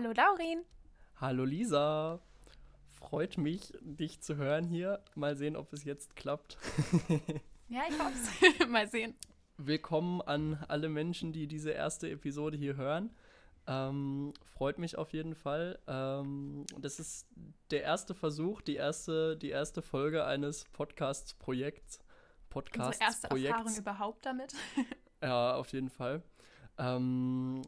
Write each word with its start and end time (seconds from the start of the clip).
Hallo 0.00 0.12
Laurin. 0.12 0.64
Hallo 1.16 1.44
Lisa. 1.44 2.20
Freut 2.86 3.36
mich, 3.36 3.72
dich 3.80 4.20
zu 4.20 4.36
hören 4.36 4.64
hier. 4.64 5.02
Mal 5.16 5.34
sehen, 5.34 5.56
ob 5.56 5.72
es 5.72 5.82
jetzt 5.82 6.14
klappt. 6.14 6.56
ja, 7.68 7.80
ich 7.88 7.98
hoffe 7.98 8.12
es. 8.60 8.68
Mal 8.68 8.88
sehen. 8.88 9.16
Willkommen 9.56 10.22
an 10.22 10.64
alle 10.68 10.88
Menschen, 10.88 11.32
die 11.32 11.48
diese 11.48 11.72
erste 11.72 12.08
Episode 12.08 12.56
hier 12.56 12.76
hören. 12.76 13.10
Ähm, 13.66 14.34
freut 14.44 14.78
mich 14.78 14.96
auf 14.96 15.12
jeden 15.12 15.34
Fall. 15.34 15.80
Ähm, 15.88 16.64
das 16.78 17.00
ist 17.00 17.26
der 17.72 17.82
erste 17.82 18.14
Versuch, 18.14 18.60
die 18.60 18.76
erste, 18.76 19.36
die 19.36 19.50
erste 19.50 19.82
Folge 19.82 20.24
eines 20.24 20.64
Podcasts-Projekts. 20.66 21.98
Podcasts 22.50 22.98
Unsere 22.98 23.04
erste 23.04 23.26
Projekts. 23.26 23.50
Erfahrung 23.50 23.76
überhaupt 23.76 24.26
damit. 24.26 24.54
ja, 25.24 25.56
auf 25.56 25.72
jeden 25.72 25.90
Fall. 25.90 26.22
Ähm, 26.78 27.62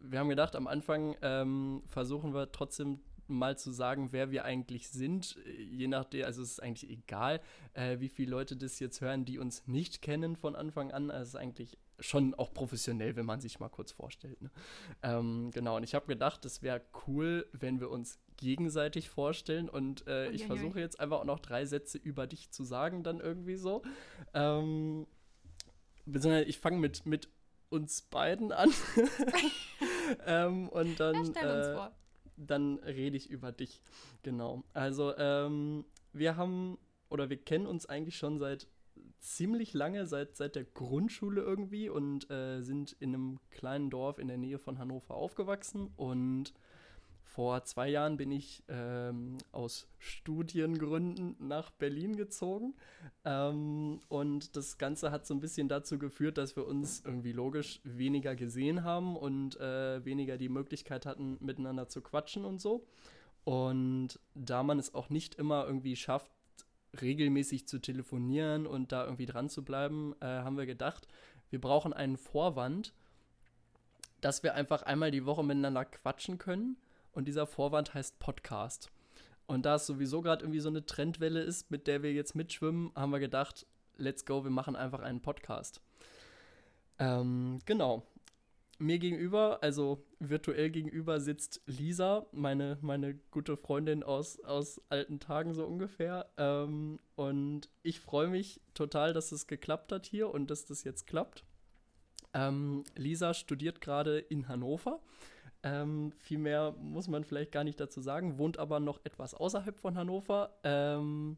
wir 0.00 0.18
haben 0.18 0.28
gedacht, 0.28 0.56
am 0.56 0.66
Anfang 0.66 1.16
ähm, 1.22 1.82
versuchen 1.86 2.34
wir 2.34 2.52
trotzdem 2.52 3.00
mal 3.28 3.58
zu 3.58 3.70
sagen, 3.72 4.08
wer 4.12 4.30
wir 4.30 4.44
eigentlich 4.44 4.88
sind. 4.88 5.38
Je 5.58 5.88
nachdem, 5.88 6.24
also 6.24 6.42
es 6.42 6.52
ist 6.52 6.62
eigentlich 6.62 6.90
egal, 6.90 7.40
äh, 7.74 7.98
wie 8.00 8.08
viele 8.08 8.30
Leute 8.30 8.56
das 8.56 8.78
jetzt 8.78 9.00
hören, 9.00 9.24
die 9.24 9.38
uns 9.38 9.66
nicht 9.66 10.02
kennen 10.02 10.36
von 10.36 10.56
Anfang 10.56 10.92
an. 10.92 11.10
Also 11.10 11.22
es 11.22 11.28
ist 11.30 11.36
eigentlich 11.36 11.78
schon 11.98 12.34
auch 12.34 12.52
professionell, 12.52 13.16
wenn 13.16 13.26
man 13.26 13.40
sich 13.40 13.58
mal 13.58 13.68
kurz 13.68 13.92
vorstellt. 13.92 14.40
Ne? 14.42 14.50
Ähm, 15.02 15.50
genau, 15.52 15.76
und 15.76 15.82
ich 15.82 15.94
habe 15.94 16.06
gedacht, 16.06 16.44
es 16.44 16.62
wäre 16.62 16.82
cool, 17.06 17.46
wenn 17.52 17.80
wir 17.80 17.90
uns 17.90 18.18
gegenseitig 18.36 19.08
vorstellen. 19.08 19.68
Und 19.68 20.06
äh, 20.06 20.30
ich 20.30 20.46
versuche 20.46 20.78
jetzt 20.78 21.00
einfach 21.00 21.20
auch 21.20 21.24
noch 21.24 21.40
drei 21.40 21.64
Sätze 21.64 21.98
über 21.98 22.26
dich 22.26 22.50
zu 22.50 22.64
sagen, 22.64 23.02
dann 23.02 23.20
irgendwie 23.20 23.56
so. 23.56 23.82
Ähm, 24.34 25.06
ich 26.46 26.58
fange 26.58 26.78
mit, 26.78 27.06
mit 27.06 27.28
uns 27.70 28.02
beiden 28.02 28.52
an. 28.52 28.70
ähm, 30.26 30.68
und 30.68 31.00
dann, 31.00 31.32
ja, 31.34 31.86
äh, 31.86 31.90
dann 32.36 32.78
rede 32.78 33.16
ich 33.16 33.30
über 33.30 33.52
dich. 33.52 33.80
Genau. 34.22 34.64
Also, 34.72 35.16
ähm, 35.16 35.84
wir 36.12 36.36
haben 36.36 36.78
oder 37.08 37.30
wir 37.30 37.36
kennen 37.36 37.66
uns 37.66 37.86
eigentlich 37.86 38.16
schon 38.16 38.38
seit 38.38 38.68
ziemlich 39.20 39.74
lange, 39.74 40.06
seit, 40.06 40.36
seit 40.36 40.56
der 40.56 40.64
Grundschule 40.64 41.40
irgendwie 41.40 41.88
und 41.88 42.30
äh, 42.30 42.62
sind 42.62 42.92
in 43.00 43.14
einem 43.14 43.40
kleinen 43.50 43.90
Dorf 43.90 44.18
in 44.18 44.28
der 44.28 44.38
Nähe 44.38 44.58
von 44.58 44.78
Hannover 44.78 45.14
aufgewachsen 45.14 45.90
und 45.96 46.52
vor 47.36 47.64
zwei 47.64 47.90
Jahren 47.90 48.16
bin 48.16 48.32
ich 48.32 48.64
ähm, 48.66 49.36
aus 49.52 49.86
Studiengründen 49.98 51.36
nach 51.38 51.70
Berlin 51.70 52.16
gezogen. 52.16 52.72
Ähm, 53.26 54.00
und 54.08 54.56
das 54.56 54.78
Ganze 54.78 55.10
hat 55.10 55.26
so 55.26 55.34
ein 55.34 55.40
bisschen 55.40 55.68
dazu 55.68 55.98
geführt, 55.98 56.38
dass 56.38 56.56
wir 56.56 56.66
uns 56.66 57.02
irgendwie 57.04 57.32
logisch 57.32 57.80
weniger 57.84 58.34
gesehen 58.34 58.84
haben 58.84 59.16
und 59.16 59.60
äh, 59.60 60.02
weniger 60.02 60.38
die 60.38 60.48
Möglichkeit 60.48 61.04
hatten, 61.04 61.36
miteinander 61.40 61.88
zu 61.88 62.00
quatschen 62.00 62.46
und 62.46 62.58
so. 62.58 62.86
Und 63.44 64.18
da 64.34 64.62
man 64.62 64.78
es 64.78 64.94
auch 64.94 65.10
nicht 65.10 65.34
immer 65.34 65.66
irgendwie 65.66 65.94
schafft, 65.94 66.32
regelmäßig 67.02 67.68
zu 67.68 67.80
telefonieren 67.80 68.66
und 68.66 68.92
da 68.92 69.04
irgendwie 69.04 69.26
dran 69.26 69.50
zu 69.50 69.62
bleiben, 69.62 70.14
äh, 70.22 70.24
haben 70.24 70.56
wir 70.56 70.64
gedacht, 70.64 71.06
wir 71.50 71.60
brauchen 71.60 71.92
einen 71.92 72.16
Vorwand, 72.16 72.94
dass 74.22 74.42
wir 74.42 74.54
einfach 74.54 74.84
einmal 74.84 75.10
die 75.10 75.26
Woche 75.26 75.44
miteinander 75.44 75.84
quatschen 75.84 76.38
können 76.38 76.78
und 77.16 77.26
dieser 77.26 77.46
Vorwand 77.46 77.94
heißt 77.94 78.18
Podcast. 78.18 78.90
Und 79.46 79.64
da 79.64 79.76
es 79.76 79.86
sowieso 79.86 80.20
gerade 80.20 80.44
irgendwie 80.44 80.60
so 80.60 80.68
eine 80.68 80.84
Trendwelle 80.84 81.40
ist, 81.40 81.70
mit 81.70 81.86
der 81.86 82.02
wir 82.02 82.12
jetzt 82.12 82.34
mitschwimmen, 82.34 82.92
haben 82.94 83.10
wir 83.10 83.20
gedacht, 83.20 83.66
let's 83.96 84.26
go, 84.26 84.44
wir 84.44 84.50
machen 84.50 84.76
einfach 84.76 85.00
einen 85.00 85.22
Podcast. 85.22 85.80
Ähm, 86.98 87.60
genau. 87.64 88.06
Mir 88.78 88.98
gegenüber, 88.98 89.62
also 89.62 90.04
virtuell 90.18 90.68
gegenüber, 90.68 91.18
sitzt 91.18 91.62
Lisa, 91.64 92.26
meine, 92.32 92.76
meine 92.82 93.14
gute 93.30 93.56
Freundin 93.56 94.02
aus, 94.02 94.38
aus 94.40 94.82
alten 94.90 95.18
Tagen 95.18 95.54
so 95.54 95.64
ungefähr. 95.64 96.26
Ähm, 96.36 96.98
und 97.14 97.70
ich 97.82 98.00
freue 98.00 98.28
mich 98.28 98.60
total, 98.74 99.14
dass 99.14 99.32
es 99.32 99.46
geklappt 99.46 99.90
hat 99.90 100.04
hier 100.04 100.28
und 100.28 100.50
dass 100.50 100.66
das 100.66 100.84
jetzt 100.84 101.06
klappt. 101.06 101.44
Ähm, 102.34 102.84
Lisa 102.94 103.32
studiert 103.32 103.80
gerade 103.80 104.18
in 104.18 104.48
Hannover 104.48 105.00
ähm, 105.66 106.12
viel 106.18 106.38
mehr 106.38 106.76
muss 106.80 107.08
man 107.08 107.24
vielleicht 107.24 107.50
gar 107.50 107.64
nicht 107.64 107.80
dazu 107.80 108.00
sagen, 108.00 108.38
wohnt 108.38 108.56
aber 108.58 108.78
noch 108.78 109.04
etwas 109.04 109.34
außerhalb 109.34 109.76
von 109.76 109.96
Hannover, 109.96 110.56
ähm, 110.62 111.36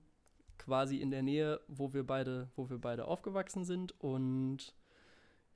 quasi 0.59 0.99
in 0.99 1.11
der 1.11 1.23
Nähe, 1.23 1.61
wo 1.67 1.95
wir 1.95 2.07
beide, 2.07 2.51
wo 2.55 2.69
wir 2.69 2.79
beide 2.79 3.07
aufgewachsen 3.07 3.65
sind. 3.65 3.99
Und 4.03 4.75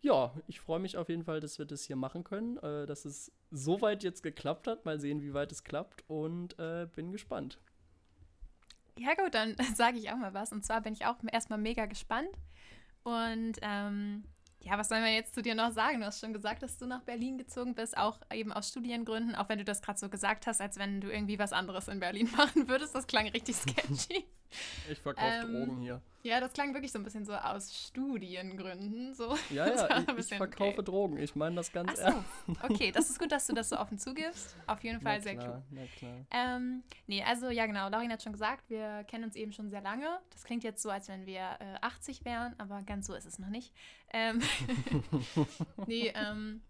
ja, 0.00 0.32
ich 0.46 0.58
freue 0.58 0.80
mich 0.80 0.96
auf 0.96 1.10
jeden 1.10 1.24
Fall, 1.24 1.40
dass 1.40 1.58
wir 1.58 1.66
das 1.66 1.84
hier 1.84 1.96
machen 1.96 2.24
können, 2.24 2.56
äh, 2.58 2.86
dass 2.86 3.04
es 3.04 3.30
so 3.50 3.82
weit 3.82 4.02
jetzt 4.02 4.22
geklappt 4.22 4.66
hat. 4.66 4.86
Mal 4.86 4.98
sehen, 4.98 5.20
wie 5.20 5.34
weit 5.34 5.52
es 5.52 5.64
klappt 5.64 6.02
und 6.08 6.58
äh, 6.58 6.88
bin 6.94 7.12
gespannt. 7.12 7.58
Ja 8.98 9.14
gut, 9.14 9.34
dann 9.34 9.54
sage 9.74 9.98
ich 9.98 10.10
auch 10.10 10.16
mal 10.16 10.32
was. 10.32 10.50
Und 10.50 10.64
zwar 10.64 10.80
bin 10.80 10.94
ich 10.94 11.04
auch 11.04 11.16
erstmal 11.30 11.58
mega 11.58 11.84
gespannt. 11.84 12.30
Und 13.02 13.58
ähm, 13.60 14.24
ja, 14.64 14.78
was 14.78 14.88
soll 14.88 15.00
man 15.00 15.12
jetzt 15.12 15.34
zu 15.34 15.42
dir 15.42 15.54
noch 15.54 15.72
sagen? 15.72 16.00
Du 16.00 16.06
hast 16.06 16.20
schon 16.20 16.32
gesagt, 16.32 16.62
dass 16.62 16.78
du 16.78 16.86
nach 16.86 17.02
Berlin 17.02 17.36
gezogen 17.36 17.74
bist, 17.74 17.96
auch 17.96 18.18
eben 18.32 18.52
aus 18.52 18.68
Studiengründen, 18.68 19.34
auch 19.34 19.48
wenn 19.48 19.58
du 19.58 19.64
das 19.64 19.82
gerade 19.82 19.98
so 19.98 20.08
gesagt 20.08 20.46
hast, 20.46 20.60
als 20.60 20.78
wenn 20.78 21.00
du 21.00 21.12
irgendwie 21.12 21.38
was 21.38 21.52
anderes 21.52 21.88
in 21.88 22.00
Berlin 22.00 22.30
machen 22.36 22.68
würdest. 22.68 22.94
Das 22.94 23.06
klang 23.06 23.26
richtig 23.28 23.56
sketchy. 23.56 24.24
Ich 24.90 24.98
verkaufe 24.98 25.46
ähm, 25.46 25.52
Drogen 25.52 25.80
hier. 25.80 26.00
Ja, 26.24 26.38
das 26.38 26.52
klang 26.52 26.72
wirklich 26.72 26.92
so 26.92 26.98
ein 26.98 27.04
bisschen 27.04 27.24
so 27.24 27.34
aus 27.34 27.74
Studiengründen. 27.74 29.14
So. 29.14 29.36
Ja, 29.50 29.66
ja, 29.66 30.04
ich, 30.16 30.30
ich 30.30 30.36
verkaufe 30.36 30.78
okay. 30.78 30.82
Drogen. 30.84 31.18
Ich 31.18 31.34
meine 31.34 31.56
das 31.56 31.72
ganz 31.72 31.98
so. 31.98 32.24
Okay, 32.62 32.92
das 32.92 33.10
ist 33.10 33.18
gut, 33.18 33.32
dass 33.32 33.46
du 33.46 33.54
das 33.54 33.68
so 33.68 33.76
offen 33.80 33.98
zugibst. 33.98 34.56
Auf 34.66 34.82
jeden 34.84 35.00
Fall 35.00 35.18
na 35.18 35.22
sehr 35.22 35.36
klar, 35.36 35.54
cool. 35.54 35.62
Na 35.70 35.82
klar. 35.98 36.26
Ähm, 36.30 36.84
nee, 37.06 37.22
also 37.22 37.50
ja 37.50 37.66
genau, 37.66 37.88
Laurin 37.88 38.12
hat 38.12 38.22
schon 38.22 38.32
gesagt, 38.32 38.70
wir 38.70 39.04
kennen 39.04 39.24
uns 39.24 39.34
eben 39.34 39.52
schon 39.52 39.70
sehr 39.70 39.82
lange. 39.82 40.06
Das 40.30 40.44
klingt 40.44 40.64
jetzt 40.64 40.82
so, 40.82 40.90
als 40.90 41.08
wenn 41.08 41.26
wir 41.26 41.40
äh, 41.60 41.78
80 41.80 42.24
wären, 42.24 42.54
aber 42.58 42.82
ganz 42.82 43.06
so 43.06 43.14
ist 43.14 43.26
es 43.26 43.38
noch 43.38 43.48
nicht. 43.48 43.74
Ähm, 44.12 44.40
nee, 45.86 46.12
ähm, 46.14 46.62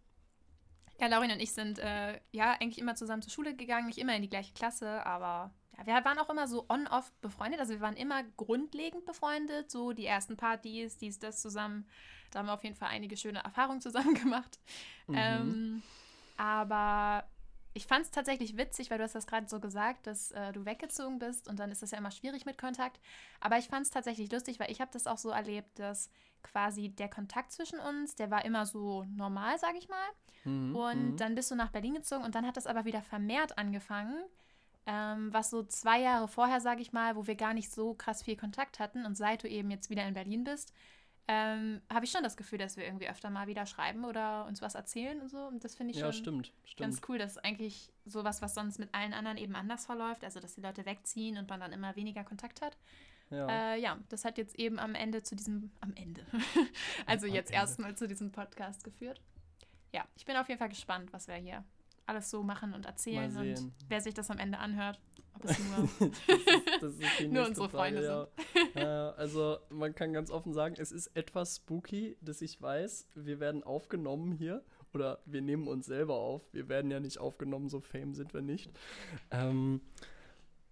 ja, 0.98 1.08
Laurin 1.08 1.30
und 1.30 1.40
ich 1.40 1.52
sind 1.52 1.78
äh, 1.78 2.20
ja 2.30 2.52
eigentlich 2.52 2.78
immer 2.78 2.94
zusammen 2.94 3.22
zur 3.22 3.32
Schule 3.32 3.54
gegangen, 3.54 3.86
nicht 3.86 3.98
immer 3.98 4.16
in 4.16 4.22
die 4.22 4.30
gleiche 4.30 4.54
Klasse, 4.54 5.04
aber 5.04 5.52
ja, 5.78 5.86
wir 5.86 6.04
waren 6.04 6.18
auch 6.18 6.28
immer 6.28 6.46
so 6.46 6.66
on-off 6.68 7.12
befreundet. 7.20 7.60
Also 7.60 7.72
wir 7.72 7.80
waren 7.80 7.96
immer 7.96 8.22
grundlegend 8.36 9.04
befreundet, 9.04 9.70
so 9.70 9.92
die 9.92 10.06
ersten 10.06 10.36
Partys, 10.36 10.96
dies, 10.98 11.18
das 11.18 11.40
zusammen. 11.40 11.86
Da 12.30 12.38
haben 12.38 12.46
wir 12.46 12.54
auf 12.54 12.64
jeden 12.64 12.76
Fall 12.76 12.88
einige 12.88 13.16
schöne 13.16 13.42
Erfahrungen 13.42 13.80
zusammen 13.80 14.14
gemacht. 14.14 14.58
Mhm. 15.06 15.14
Ähm, 15.16 15.82
aber 16.36 17.24
ich 17.74 17.86
fand 17.86 18.04
es 18.04 18.10
tatsächlich 18.10 18.56
witzig, 18.56 18.90
weil 18.90 18.98
du 18.98 19.04
hast 19.04 19.14
das 19.14 19.26
gerade 19.26 19.48
so 19.48 19.60
gesagt, 19.60 20.06
dass 20.06 20.30
äh, 20.32 20.52
du 20.52 20.64
weggezogen 20.66 21.18
bist 21.18 21.48
und 21.48 21.58
dann 21.58 21.70
ist 21.70 21.82
das 21.82 21.92
ja 21.92 21.98
immer 21.98 22.10
schwierig 22.10 22.44
mit 22.44 22.58
Kontakt. 22.58 23.00
Aber 23.40 23.58
ich 23.58 23.68
fand 23.68 23.86
es 23.86 23.90
tatsächlich 23.90 24.30
lustig, 24.30 24.60
weil 24.60 24.70
ich 24.70 24.80
habe 24.80 24.90
das 24.92 25.06
auch 25.06 25.18
so 25.18 25.30
erlebt, 25.30 25.78
dass 25.78 26.10
quasi 26.42 26.90
der 26.90 27.08
Kontakt 27.08 27.52
zwischen 27.52 27.78
uns, 27.78 28.14
der 28.14 28.30
war 28.30 28.44
immer 28.44 28.66
so 28.66 29.04
normal, 29.04 29.58
sage 29.58 29.78
ich 29.78 29.88
mal. 29.88 30.08
Mhm. 30.44 30.76
Und 30.76 31.12
mhm. 31.12 31.16
dann 31.16 31.34
bist 31.34 31.50
du 31.50 31.54
nach 31.54 31.70
Berlin 31.70 31.94
gezogen 31.94 32.24
und 32.24 32.34
dann 32.34 32.46
hat 32.46 32.56
das 32.56 32.66
aber 32.66 32.84
wieder 32.84 33.00
vermehrt 33.00 33.56
angefangen 33.56 34.22
ähm, 34.86 35.32
was 35.32 35.50
so 35.50 35.62
zwei 35.62 36.00
Jahre 36.00 36.28
vorher, 36.28 36.60
sage 36.60 36.82
ich 36.82 36.92
mal, 36.92 37.16
wo 37.16 37.26
wir 37.26 37.36
gar 37.36 37.54
nicht 37.54 37.72
so 37.72 37.94
krass 37.94 38.22
viel 38.22 38.36
Kontakt 38.36 38.78
hatten 38.78 39.06
und 39.06 39.16
seit 39.16 39.42
du 39.42 39.48
eben 39.48 39.70
jetzt 39.70 39.90
wieder 39.90 40.06
in 40.06 40.14
Berlin 40.14 40.44
bist, 40.44 40.72
ähm, 41.28 41.80
habe 41.92 42.04
ich 42.04 42.10
schon 42.10 42.24
das 42.24 42.36
Gefühl, 42.36 42.58
dass 42.58 42.76
wir 42.76 42.84
irgendwie 42.84 43.08
öfter 43.08 43.30
mal 43.30 43.46
wieder 43.46 43.64
schreiben 43.64 44.04
oder 44.04 44.44
uns 44.46 44.60
was 44.60 44.74
erzählen 44.74 45.20
und 45.20 45.30
so. 45.30 45.38
Und 45.38 45.62
das 45.62 45.76
finde 45.76 45.92
ich 45.92 45.98
ja, 45.98 46.06
schon 46.06 46.12
stimmt, 46.12 46.52
stimmt. 46.64 46.80
ganz 46.80 47.00
cool. 47.08 47.16
Das 47.16 47.32
ist 47.32 47.44
eigentlich 47.44 47.92
sowas, 48.04 48.42
was 48.42 48.54
sonst 48.54 48.78
mit 48.78 48.92
allen 48.92 49.12
anderen 49.12 49.36
eben 49.36 49.54
anders 49.54 49.86
verläuft. 49.86 50.24
Also, 50.24 50.40
dass 50.40 50.54
die 50.56 50.60
Leute 50.60 50.84
wegziehen 50.84 51.38
und 51.38 51.48
man 51.48 51.60
dann 51.60 51.72
immer 51.72 51.94
weniger 51.94 52.24
Kontakt 52.24 52.60
hat. 52.60 52.76
Ja, 53.30 53.74
äh, 53.74 53.80
ja 53.80 53.98
das 54.08 54.24
hat 54.24 54.36
jetzt 54.36 54.58
eben 54.58 54.80
am 54.80 54.96
Ende 54.96 55.22
zu 55.22 55.36
diesem, 55.36 55.70
am 55.80 55.94
Ende, 55.94 56.26
also 57.06 57.26
am 57.26 57.32
jetzt 57.32 57.52
erstmal 57.52 57.96
zu 57.96 58.08
diesem 58.08 58.32
Podcast 58.32 58.82
geführt. 58.82 59.20
Ja, 59.92 60.04
ich 60.16 60.24
bin 60.24 60.36
auf 60.36 60.48
jeden 60.48 60.58
Fall 60.58 60.70
gespannt, 60.70 61.12
was 61.12 61.28
wir 61.28 61.36
hier 61.36 61.64
alles 62.06 62.30
so 62.30 62.42
machen 62.42 62.74
und 62.74 62.86
erzählen 62.86 63.36
und 63.36 63.72
wer 63.88 64.00
sich 64.00 64.14
das 64.14 64.30
am 64.30 64.38
Ende 64.38 64.58
anhört, 64.58 65.00
ob 65.34 65.44
es 65.44 65.58
nur, 65.58 65.88
das 66.80 66.94
ist, 66.94 67.02
das 67.02 67.26
nur 67.28 67.46
unsere 67.46 67.68
Frage, 67.68 67.96
Freunde 67.96 68.04
ja. 68.04 68.28
sind. 68.54 68.74
Ja, 68.76 69.10
also 69.16 69.58
man 69.70 69.94
kann 69.94 70.12
ganz 70.12 70.30
offen 70.30 70.52
sagen, 70.52 70.76
es 70.78 70.92
ist 70.92 71.08
etwas 71.08 71.56
spooky, 71.56 72.16
dass 72.20 72.42
ich 72.42 72.60
weiß, 72.60 73.08
wir 73.14 73.40
werden 73.40 73.62
aufgenommen 73.62 74.32
hier 74.32 74.62
oder 74.92 75.20
wir 75.24 75.40
nehmen 75.40 75.68
uns 75.68 75.86
selber 75.86 76.14
auf. 76.14 76.42
Wir 76.52 76.68
werden 76.68 76.90
ja 76.90 77.00
nicht 77.00 77.18
aufgenommen, 77.18 77.68
so 77.68 77.80
fame 77.80 78.14
sind 78.14 78.34
wir 78.34 78.42
nicht. 78.42 78.70
Ähm, 79.30 79.80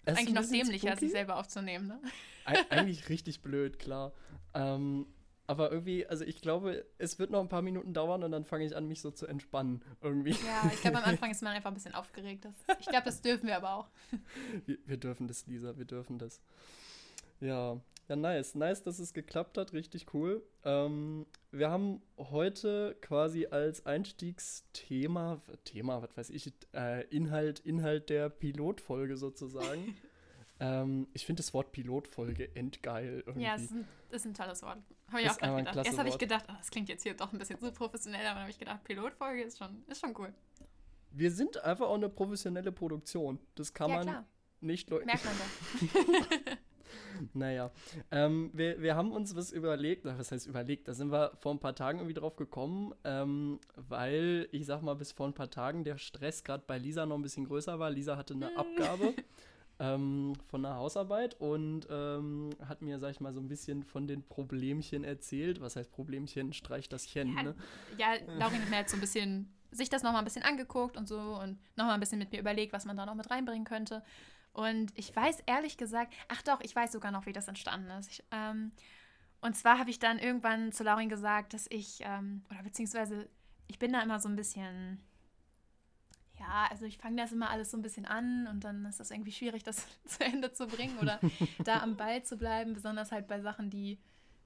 Eigentlich 0.04 0.34
noch 0.34 0.46
dämlicher, 0.46 0.96
sich 0.96 1.12
selber 1.12 1.36
aufzunehmen, 1.36 1.86
ne? 1.86 2.00
Eig 2.44 2.66
eigentlich 2.70 3.08
richtig 3.08 3.42
blöd, 3.42 3.78
klar. 3.78 4.12
Ähm, 4.54 5.06
aber 5.50 5.72
irgendwie, 5.72 6.06
also 6.06 6.24
ich 6.24 6.40
glaube, 6.40 6.86
es 6.98 7.18
wird 7.18 7.32
noch 7.32 7.40
ein 7.40 7.48
paar 7.48 7.60
Minuten 7.60 7.92
dauern 7.92 8.22
und 8.22 8.30
dann 8.30 8.44
fange 8.44 8.64
ich 8.64 8.76
an, 8.76 8.86
mich 8.86 9.00
so 9.00 9.10
zu 9.10 9.26
entspannen. 9.26 9.82
Irgendwie. 10.00 10.30
Ja, 10.30 10.70
ich 10.72 10.80
glaube, 10.80 10.98
am 10.98 11.02
Anfang 11.02 11.28
ist 11.32 11.42
man 11.42 11.52
einfach 11.56 11.72
ein 11.72 11.74
bisschen 11.74 11.92
aufgeregt. 11.92 12.46
Ich 12.78 12.86
glaube, 12.86 13.06
das 13.06 13.20
dürfen 13.20 13.48
wir 13.48 13.56
aber 13.56 13.74
auch. 13.74 13.88
Wir, 14.66 14.78
wir, 14.86 14.96
dürfen 14.96 15.26
das, 15.26 15.48
Lisa, 15.48 15.76
wir 15.76 15.86
dürfen 15.86 16.20
das. 16.20 16.40
Ja. 17.40 17.80
Ja, 18.08 18.16
nice. 18.16 18.54
Nice, 18.54 18.84
dass 18.84 19.00
es 19.00 19.12
geklappt 19.12 19.58
hat. 19.58 19.72
Richtig 19.72 20.14
cool. 20.14 20.40
Ähm, 20.64 21.26
wir 21.50 21.68
haben 21.68 22.00
heute 22.16 22.96
quasi 23.00 23.46
als 23.46 23.86
Einstiegsthema, 23.86 25.42
Thema, 25.64 26.00
was 26.00 26.16
weiß 26.16 26.30
ich, 26.30 26.52
äh, 26.74 27.04
Inhalt, 27.08 27.58
Inhalt 27.60 28.08
der 28.08 28.28
Pilotfolge 28.28 29.16
sozusagen. 29.16 29.96
ähm, 30.60 31.08
ich 31.12 31.26
finde 31.26 31.40
das 31.40 31.52
Wort 31.54 31.72
Pilotfolge 31.72 32.54
endgeil. 32.54 33.24
Irgendwie. 33.26 33.46
Ja, 33.46 33.56
es 33.56 33.62
ist, 33.62 33.72
ein, 33.72 33.88
ist 34.10 34.26
ein 34.26 34.34
tolles 34.34 34.62
Wort. 34.62 34.78
Habe 35.10 35.22
ich 35.22 35.30
auch 35.30 35.38
gerade 35.38 35.56
gedacht. 35.56 35.86
Erst 35.86 35.98
habe 35.98 36.08
ich 36.08 36.18
gedacht, 36.18 36.44
oh, 36.48 36.54
das 36.56 36.70
klingt 36.70 36.88
jetzt 36.88 37.02
hier 37.02 37.14
doch 37.14 37.32
ein 37.32 37.38
bisschen 37.38 37.58
zu 37.58 37.72
professionell, 37.72 38.20
aber 38.20 38.34
dann 38.34 38.40
habe 38.42 38.50
ich 38.50 38.58
gedacht, 38.58 38.84
Pilotfolge 38.84 39.42
ist 39.42 39.58
schon, 39.58 39.84
ist 39.86 40.00
schon 40.00 40.14
cool. 40.18 40.32
Wir 41.12 41.30
sind 41.32 41.62
einfach 41.64 41.88
auch 41.88 41.94
eine 41.94 42.08
professionelle 42.08 42.70
Produktion. 42.70 43.38
Das 43.56 43.74
kann 43.74 43.90
ja, 43.90 43.96
man 43.96 44.06
klar. 44.06 44.26
nicht 44.60 44.88
leugnen. 44.90 45.06
Merkt 45.06 45.24
man 45.24 45.34
doch. 45.34 46.56
naja, 47.34 47.72
ähm, 48.10 48.50
wir, 48.52 48.80
wir 48.80 48.94
haben 48.94 49.12
uns 49.12 49.34
was 49.34 49.50
überlegt, 49.50 50.04
was 50.04 50.30
heißt 50.30 50.46
überlegt, 50.46 50.86
da 50.88 50.94
sind 50.94 51.10
wir 51.10 51.32
vor 51.40 51.52
ein 51.52 51.58
paar 51.58 51.74
Tagen 51.74 51.98
irgendwie 51.98 52.14
drauf 52.14 52.36
gekommen, 52.36 52.94
ähm, 53.04 53.58
weil 53.76 54.48
ich 54.52 54.66
sag 54.66 54.82
mal, 54.82 54.94
bis 54.94 55.12
vor 55.12 55.26
ein 55.26 55.34
paar 55.34 55.50
Tagen 55.50 55.84
der 55.84 55.98
Stress 55.98 56.44
gerade 56.44 56.64
bei 56.66 56.78
Lisa 56.78 57.06
noch 57.06 57.16
ein 57.16 57.22
bisschen 57.22 57.46
größer 57.46 57.78
war. 57.78 57.90
Lisa 57.90 58.16
hatte 58.16 58.34
eine 58.34 58.56
Abgabe 58.56 59.14
ähm, 59.80 60.34
von 60.46 60.64
einer 60.64 60.76
Hausarbeit 60.76 61.40
und 61.40 61.88
ähm, 61.90 62.50
hat 62.68 62.82
mir, 62.82 63.00
sag 63.00 63.10
ich 63.10 63.20
mal, 63.20 63.32
so 63.32 63.40
ein 63.40 63.48
bisschen 63.48 63.82
von 63.82 64.06
den 64.06 64.22
Problemchen 64.22 65.02
erzählt. 65.02 65.60
Was 65.60 65.74
heißt 65.74 65.90
Problemchen? 65.90 66.52
Streich 66.52 66.88
das 66.88 67.06
Chen, 67.06 67.34
ja, 67.34 67.42
ne? 67.42 67.54
Ja, 67.96 68.14
Laurin 68.36 68.60
hat 68.60 68.70
mir 68.70 68.76
jetzt 68.76 68.90
so 68.90 68.98
ein 68.98 69.00
bisschen 69.00 69.52
sich 69.72 69.88
das 69.88 70.02
nochmal 70.02 70.20
ein 70.20 70.24
bisschen 70.24 70.42
angeguckt 70.42 70.96
und 70.96 71.08
so 71.08 71.18
und 71.18 71.58
nochmal 71.76 71.94
ein 71.94 72.00
bisschen 72.00 72.18
mit 72.18 72.32
mir 72.32 72.40
überlegt, 72.40 72.72
was 72.72 72.84
man 72.84 72.96
da 72.96 73.06
noch 73.06 73.14
mit 73.14 73.30
reinbringen 73.30 73.64
könnte. 73.64 74.02
Und 74.52 74.92
ich 74.96 75.14
weiß 75.14 75.40
ehrlich 75.46 75.76
gesagt, 75.76 76.12
ach 76.28 76.42
doch, 76.42 76.60
ich 76.60 76.74
weiß 76.74 76.92
sogar 76.92 77.12
noch, 77.12 77.26
wie 77.26 77.32
das 77.32 77.48
entstanden 77.48 77.90
ist. 77.90 78.10
Ich, 78.10 78.24
ähm, 78.32 78.72
und 79.40 79.56
zwar 79.56 79.78
habe 79.78 79.90
ich 79.90 79.98
dann 79.98 80.18
irgendwann 80.18 80.72
zu 80.72 80.84
Laurin 80.84 81.08
gesagt, 81.08 81.54
dass 81.54 81.66
ich, 81.70 82.00
ähm, 82.02 82.42
oder 82.50 82.62
beziehungsweise 82.62 83.28
ich 83.68 83.78
bin 83.78 83.92
da 83.92 84.02
immer 84.02 84.18
so 84.18 84.28
ein 84.28 84.36
bisschen, 84.36 85.00
ja, 86.40 86.66
also 86.70 86.86
ich 86.86 86.98
fange 86.98 87.16
das 87.16 87.32
immer 87.32 87.50
alles 87.50 87.70
so 87.70 87.76
ein 87.76 87.82
bisschen 87.82 88.06
an 88.06 88.46
und 88.48 88.64
dann 88.64 88.86
ist 88.86 88.98
das 88.98 89.10
irgendwie 89.10 89.32
schwierig, 89.32 89.62
das 89.62 89.86
zu 90.06 90.24
Ende 90.24 90.52
zu 90.52 90.66
bringen 90.66 90.98
oder 90.98 91.20
da 91.64 91.80
am 91.80 91.96
Ball 91.96 92.22
zu 92.24 92.36
bleiben, 92.36 92.72
besonders 92.72 93.12
halt 93.12 93.28
bei 93.28 93.40
Sachen, 93.40 93.70
die 93.70 93.98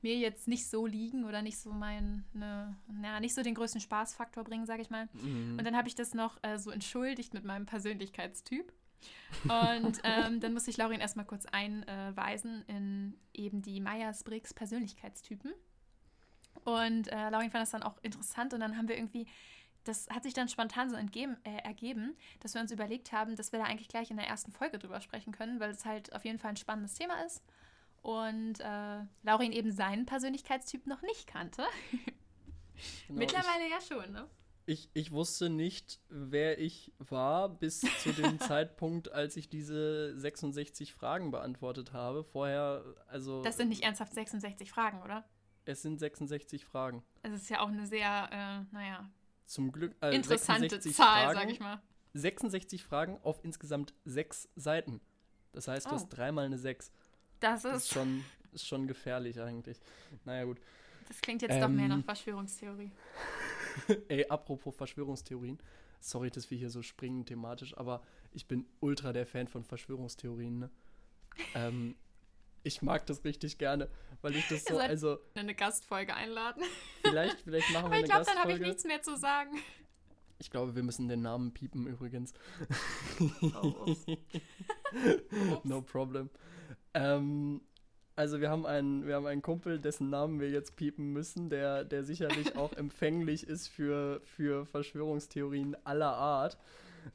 mir 0.02 0.18
jetzt 0.18 0.48
nicht 0.48 0.68
so 0.68 0.86
liegen 0.86 1.24
oder 1.24 1.40
nicht 1.40 1.56
so 1.56 1.72
mein, 1.72 2.24
ne, 2.34 2.76
na, 2.92 3.20
nicht 3.20 3.34
so 3.34 3.42
den 3.42 3.54
größten 3.54 3.80
Spaßfaktor 3.80 4.44
bringen, 4.44 4.66
sage 4.66 4.82
ich 4.82 4.90
mal. 4.90 5.08
Mhm. 5.14 5.56
Und 5.58 5.64
dann 5.64 5.76
habe 5.76 5.88
ich 5.88 5.94
das 5.94 6.12
noch 6.12 6.36
äh, 6.42 6.58
so 6.58 6.70
entschuldigt 6.70 7.32
mit 7.32 7.44
meinem 7.44 7.64
Persönlichkeitstyp. 7.64 8.70
Und 9.44 10.00
ähm, 10.04 10.40
dann 10.40 10.52
musste 10.52 10.70
ich 10.70 10.76
Laurin 10.76 11.00
erstmal 11.00 11.24
kurz 11.24 11.46
einweisen 11.46 12.64
in 12.66 13.14
eben 13.32 13.62
die 13.62 13.80
Myers-Briggs 13.80 14.52
Persönlichkeitstypen. 14.52 15.54
Und 16.64 17.10
äh, 17.10 17.30
Laurin 17.30 17.50
fand 17.50 17.62
das 17.62 17.70
dann 17.70 17.82
auch 17.82 17.96
interessant 18.02 18.52
und 18.52 18.60
dann 18.60 18.76
haben 18.76 18.88
wir 18.88 18.96
irgendwie, 18.96 19.26
das 19.84 20.08
hat 20.10 20.22
sich 20.22 20.34
dann 20.34 20.48
spontan 20.48 20.90
so 20.90 20.96
entgeben, 20.96 21.36
äh, 21.44 21.58
ergeben, 21.62 22.16
dass 22.40 22.54
wir 22.54 22.60
uns 22.60 22.72
überlegt 22.72 23.12
haben, 23.12 23.36
dass 23.36 23.52
wir 23.52 23.58
da 23.58 23.66
eigentlich 23.66 23.88
gleich 23.88 24.10
in 24.10 24.16
der 24.16 24.26
ersten 24.26 24.52
Folge 24.52 24.78
drüber 24.78 25.00
sprechen 25.00 25.32
können, 25.32 25.60
weil 25.60 25.70
es 25.70 25.84
halt 25.84 26.14
auf 26.14 26.24
jeden 26.24 26.38
Fall 26.38 26.50
ein 26.50 26.56
spannendes 26.56 26.94
Thema 26.94 27.24
ist. 27.24 27.42
Und 28.02 28.60
äh, 28.60 29.00
Laurin 29.22 29.52
eben 29.52 29.72
seinen 29.72 30.06
Persönlichkeitstyp 30.06 30.86
noch 30.86 31.02
nicht 31.02 31.26
kannte. 31.26 31.64
Genau, 33.06 33.20
Mittlerweile 33.20 33.66
ich, 33.66 33.70
ja 33.70 33.80
schon, 33.80 34.12
ne? 34.12 34.28
ich, 34.66 34.90
ich 34.94 35.12
wusste 35.12 35.48
nicht, 35.48 36.00
wer 36.08 36.58
ich 36.58 36.92
war, 36.98 37.48
bis 37.48 37.80
zu 37.80 38.12
dem 38.12 38.38
Zeitpunkt, 38.40 39.12
als 39.12 39.36
ich 39.36 39.48
diese 39.48 40.18
66 40.18 40.94
Fragen 40.94 41.30
beantwortet 41.30 41.92
habe. 41.92 42.24
Vorher, 42.24 42.82
also. 43.06 43.42
Das 43.42 43.56
sind 43.56 43.68
nicht 43.68 43.84
ernsthaft 43.84 44.14
66 44.14 44.70
Fragen, 44.70 45.02
oder? 45.02 45.24
Es 45.66 45.82
sind 45.82 45.98
66 45.98 46.64
Fragen. 46.64 47.02
Es 47.22 47.32
ist 47.32 47.50
ja 47.50 47.60
auch 47.60 47.68
eine 47.68 47.86
sehr, 47.86 48.28
äh, 48.32 48.74
naja. 48.74 49.10
Zum 49.46 49.72
Glück. 49.72 49.94
Äh, 50.00 50.14
interessante 50.14 50.80
Zahl, 50.80 51.24
Fragen, 51.24 51.38
sag 51.38 51.50
ich 51.50 51.60
mal. 51.60 51.80
66 52.14 52.84
Fragen 52.84 53.18
auf 53.22 53.40
insgesamt 53.42 53.94
sechs 54.04 54.48
Seiten. 54.56 55.00
Das 55.52 55.68
heißt, 55.68 55.86
du 55.86 55.90
oh. 55.90 55.94
hast 55.94 56.08
dreimal 56.08 56.46
eine 56.46 56.58
6. 56.58 56.90
Das 57.40 57.64
ist, 57.64 57.64
das 57.64 57.84
ist 57.84 57.92
schon, 57.92 58.24
ist 58.52 58.66
schon 58.66 58.86
gefährlich 58.86 59.40
eigentlich. 59.40 59.78
Naja, 60.24 60.44
gut. 60.44 60.60
Das 61.08 61.20
klingt 61.20 61.42
jetzt 61.42 61.52
ähm, 61.52 61.60
doch 61.60 61.68
mehr 61.68 61.88
nach 61.88 61.96
ähm, 61.96 62.04
Verschwörungstheorie. 62.04 62.90
Ey, 64.08 64.26
apropos 64.28 64.74
Verschwörungstheorien. 64.74 65.58
Sorry, 66.00 66.30
dass 66.30 66.50
wir 66.50 66.58
hier 66.58 66.70
so 66.70 66.82
springen 66.82 67.24
thematisch, 67.24 67.76
aber 67.76 68.02
ich 68.32 68.46
bin 68.46 68.66
ultra 68.80 69.12
der 69.12 69.26
Fan 69.26 69.48
von 69.48 69.64
Verschwörungstheorien. 69.64 70.58
Ne? 70.58 70.70
ähm, 71.54 71.96
ich 72.64 72.82
mag 72.82 73.06
das 73.06 73.24
richtig 73.24 73.58
gerne, 73.58 73.88
weil 74.22 74.34
ich 74.34 74.48
das 74.48 74.64
so, 74.64 74.78
also. 74.78 75.18
Eine 75.34 75.54
Gastfolge 75.54 76.14
einladen. 76.14 76.62
Vielleicht, 77.02 77.42
vielleicht 77.42 77.70
machen 77.72 77.90
wir 77.90 77.98
eine 77.98 78.04
glaub, 78.04 78.18
Gastfolge. 78.18 78.18
Ich 78.18 78.24
glaube, 78.24 78.24
dann 78.24 78.38
habe 78.38 78.52
ich 78.52 78.60
nichts 78.60 78.84
mehr 78.84 79.02
zu 79.02 79.16
sagen. 79.16 79.58
Ich 80.38 80.50
glaube, 80.50 80.74
wir 80.74 80.82
müssen 80.82 81.06
den 81.08 81.22
Namen 81.22 81.54
piepen 81.54 81.86
übrigens. 81.86 82.32
Oh, 83.62 83.86
no 85.62 85.82
problem. 85.82 86.28
Ähm, 86.92 87.60
also 88.16 88.40
wir 88.40 88.50
haben 88.50 88.66
einen, 88.66 89.06
wir 89.06 89.14
haben 89.14 89.26
einen 89.26 89.42
Kumpel, 89.42 89.80
dessen 89.80 90.10
Namen 90.10 90.40
wir 90.40 90.50
jetzt 90.50 90.76
piepen 90.76 91.12
müssen, 91.12 91.50
der, 91.50 91.84
der 91.84 92.04
sicherlich 92.04 92.56
auch 92.56 92.72
empfänglich 92.72 93.46
ist 93.46 93.68
für, 93.68 94.20
für 94.24 94.66
Verschwörungstheorien 94.66 95.76
aller 95.84 96.14
Art. 96.14 96.58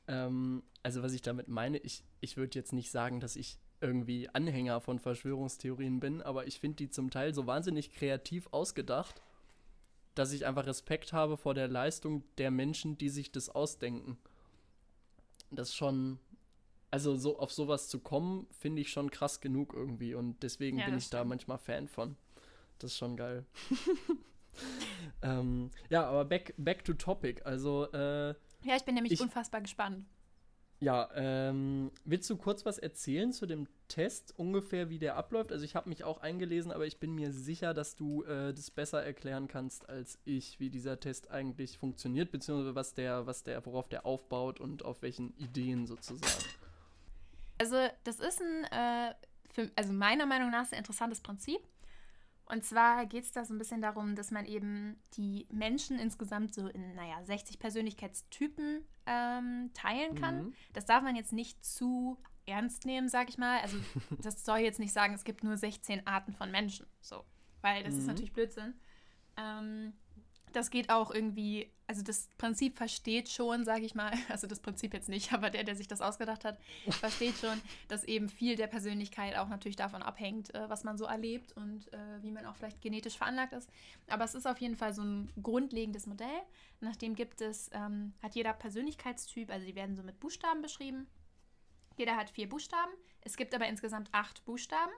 Ähm, 0.08 0.64
also 0.84 1.02
was 1.04 1.14
ich 1.14 1.22
damit 1.22 1.48
meine, 1.48 1.78
ich, 1.78 2.04
ich 2.22 2.38
würde 2.38 2.58
jetzt 2.58 2.74
nicht 2.74 2.92
sagen, 2.92 3.20
dass 3.20 3.36
ich 3.36 3.58
irgendwie 3.82 4.30
Anhänger 4.30 4.82
von 4.82 5.00
Verschwörungstheorien 5.00 6.00
bin, 6.00 6.22
aber 6.22 6.48
ich 6.48 6.60
finde 6.60 6.78
die 6.78 6.90
zum 6.90 7.10
Teil 7.10 7.34
so 7.34 7.48
wahnsinnig 7.48 7.92
kreativ 7.92 8.48
ausgedacht, 8.52 9.22
dass 10.16 10.34
ich 10.34 10.46
einfach 10.46 10.66
Respekt 10.66 11.14
habe 11.14 11.38
vor 11.38 11.54
der 11.54 11.68
Leistung 11.68 12.24
der 12.38 12.52
Menschen, 12.52 12.98
die 12.98 13.10
sich 13.10 13.32
das 13.32 13.50
ausdenken. 13.50 14.18
Das 15.52 15.74
schon, 15.74 16.20
also 16.92 17.16
so 17.16 17.40
auf 17.40 17.52
sowas 17.52 17.88
zu 17.88 18.00
kommen, 18.00 18.48
finde 18.52 18.82
ich 18.82 18.92
schon 18.92 19.12
krass 19.12 19.42
genug 19.42 19.74
irgendwie 19.74 20.14
und 20.14 20.44
deswegen 20.44 20.80
ja, 20.80 20.86
bin 20.86 20.98
ich 20.98 21.06
stimmt. 21.06 21.22
da 21.22 21.26
manchmal 21.26 21.58
Fan 21.58 21.88
von. 21.88 22.16
Das 22.80 22.92
ist 22.92 22.98
schon 22.98 23.18
geil. 23.18 23.46
ähm, 25.22 25.72
ja, 25.90 26.08
aber 26.08 26.26
back, 26.26 26.54
back 26.58 26.84
to 26.84 26.94
topic. 26.94 27.46
Also 27.46 27.92
äh, 27.92 28.30
ja, 28.64 28.76
ich 28.76 28.84
bin 28.84 28.96
nämlich 28.96 29.14
ich, 29.14 29.22
unfassbar 29.22 29.62
gespannt. 29.62 30.06
Ja, 30.82 31.10
ähm, 31.14 31.92
willst 32.06 32.30
du 32.30 32.38
kurz 32.38 32.66
was 32.66 32.78
erzählen 32.78 33.34
zu 33.34 33.46
dem 33.46 33.68
Test, 33.90 34.34
ungefähr 34.38 34.90
wie 34.90 34.98
der 34.98 35.18
abläuft? 35.18 35.52
Also 35.52 35.66
ich 35.66 35.76
habe 35.76 35.90
mich 35.90 36.06
auch 36.06 36.22
eingelesen, 36.22 36.72
aber 36.72 36.86
ich 36.86 37.00
bin 37.00 37.14
mir 37.14 37.34
sicher, 37.34 37.74
dass 37.74 37.98
du 37.98 38.24
äh, 38.24 38.54
das 38.54 38.72
besser 38.72 39.04
erklären 39.04 39.50
kannst 39.50 39.90
als 39.90 40.20
ich, 40.24 40.58
wie 40.62 40.70
dieser 40.70 40.98
Test 40.98 41.32
eigentlich 41.32 41.78
funktioniert, 41.78 42.32
beziehungsweise 42.32 42.76
was 42.76 42.94
der, 42.94 43.26
was 43.28 43.44
der, 43.44 43.66
worauf 43.66 43.90
der 43.90 44.06
aufbaut 44.06 44.62
und 44.62 44.86
auf 44.86 45.02
welchen 45.02 45.36
Ideen 45.38 45.86
sozusagen. 45.86 46.46
Also, 47.58 47.76
das 48.06 48.22
ist 48.22 48.42
ein, 48.42 48.64
äh, 48.72 49.14
für, 49.52 49.70
also 49.76 49.92
meiner 49.92 50.26
Meinung 50.26 50.50
nach, 50.50 50.72
ein 50.72 50.78
interessantes 50.78 51.20
Prinzip. 51.20 51.60
Und 52.52 52.66
zwar 52.66 53.06
geht 53.06 53.26
es 53.26 53.32
da 53.32 53.46
so 53.46 53.54
ein 53.54 53.60
bisschen 53.60 53.82
darum, 53.82 54.16
dass 54.16 54.32
man 54.32 54.46
eben 54.46 55.00
die 55.14 55.48
Menschen 55.52 56.00
insgesamt 56.00 56.54
so 56.54 56.68
in, 56.68 56.96
naja, 56.96 57.24
60 57.24 57.60
Persönlichkeitstypen 57.60 58.84
ähm, 59.06 59.70
teilen 59.74 60.16
kann. 60.16 60.46
Mhm. 60.46 60.54
Das 60.74 60.86
darf 60.86 61.04
man 61.04 61.16
jetzt 61.16 61.32
nicht 61.32 61.64
zu 61.64 62.18
ernst 62.48 62.86
nehmen, 62.86 63.08
sag 63.08 63.30
ich 63.30 63.38
mal. 63.38 63.60
Also, 63.60 63.78
das 64.24 64.44
soll 64.44 64.60
jetzt 64.60 64.80
nicht 64.80 64.94
sagen, 64.94 65.14
es 65.14 65.24
gibt 65.24 65.44
nur 65.44 65.58
16 65.58 66.08
Arten 66.08 66.34
von 66.34 66.50
Menschen. 66.50 66.88
So. 67.02 67.24
Weil 67.62 67.84
das 67.84 67.94
mhm. 67.94 68.00
ist 68.00 68.08
natürlich 68.08 68.34
Blödsinn. 68.34 68.74
Ähm, 69.38 69.94
das 70.54 70.70
geht 70.70 70.90
auch 70.90 71.12
irgendwie, 71.12 71.72
also 71.88 72.02
das 72.02 72.30
Prinzip 72.38 72.78
versteht 72.78 73.30
schon, 73.30 73.66
sage 73.66 73.86
ich 73.86 73.96
mal, 73.96 74.12
also 74.30 74.48
das 74.48 74.60
Prinzip 74.60 74.94
jetzt 74.94 75.10
nicht, 75.10 75.34
aber 75.34 75.50
der, 75.50 75.64
der 75.64 75.76
sich 75.76 75.88
das 75.88 76.02
ausgedacht 76.02 76.46
hat, 76.46 76.60
versteht 76.90 77.38
schon, 77.38 77.62
dass 77.88 78.04
eben 78.04 78.30
viel 78.30 78.56
der 78.56 78.68
Persönlichkeit 78.68 79.36
auch 79.38 79.48
natürlich 79.48 79.76
davon 79.76 80.02
abhängt, 80.02 80.54
äh, 80.54 80.70
was 80.70 80.84
man 80.84 80.98
so 80.98 81.06
erlebt 81.06 81.52
und 81.54 81.92
äh, 81.94 82.22
wie 82.22 82.32
man 82.32 82.46
auch 82.46 82.56
vielleicht 82.56 82.82
genetisch 82.82 83.18
veranlagt 83.18 83.54
ist. 83.54 83.70
Aber 84.08 84.24
es 84.24 84.36
ist 84.36 84.48
auf 84.48 84.60
jeden 84.60 84.76
Fall 84.76 84.94
so 84.94 85.04
ein 85.04 85.32
grundlegendes 85.42 86.08
Modell. 86.08 86.42
Nachdem 86.80 87.16
gibt 87.16 87.42
es, 87.42 87.70
ähm, 87.74 88.14
hat 88.22 88.36
jeder 88.36 88.54
Persönlichkeitstyp, 88.54 89.52
also 89.52 89.66
die 89.66 89.76
werden 89.76 89.96
so 89.96 90.04
mit 90.04 90.20
Buchstaben 90.20 90.62
beschrieben. 90.62 91.08
Jeder 91.98 92.16
hat 92.16 92.30
vier 92.30 92.48
Buchstaben. 92.48 92.92
Es 93.22 93.36
gibt 93.36 93.54
aber 93.54 93.68
insgesamt 93.68 94.10
acht 94.14 94.46
Buchstaben. 94.46 94.94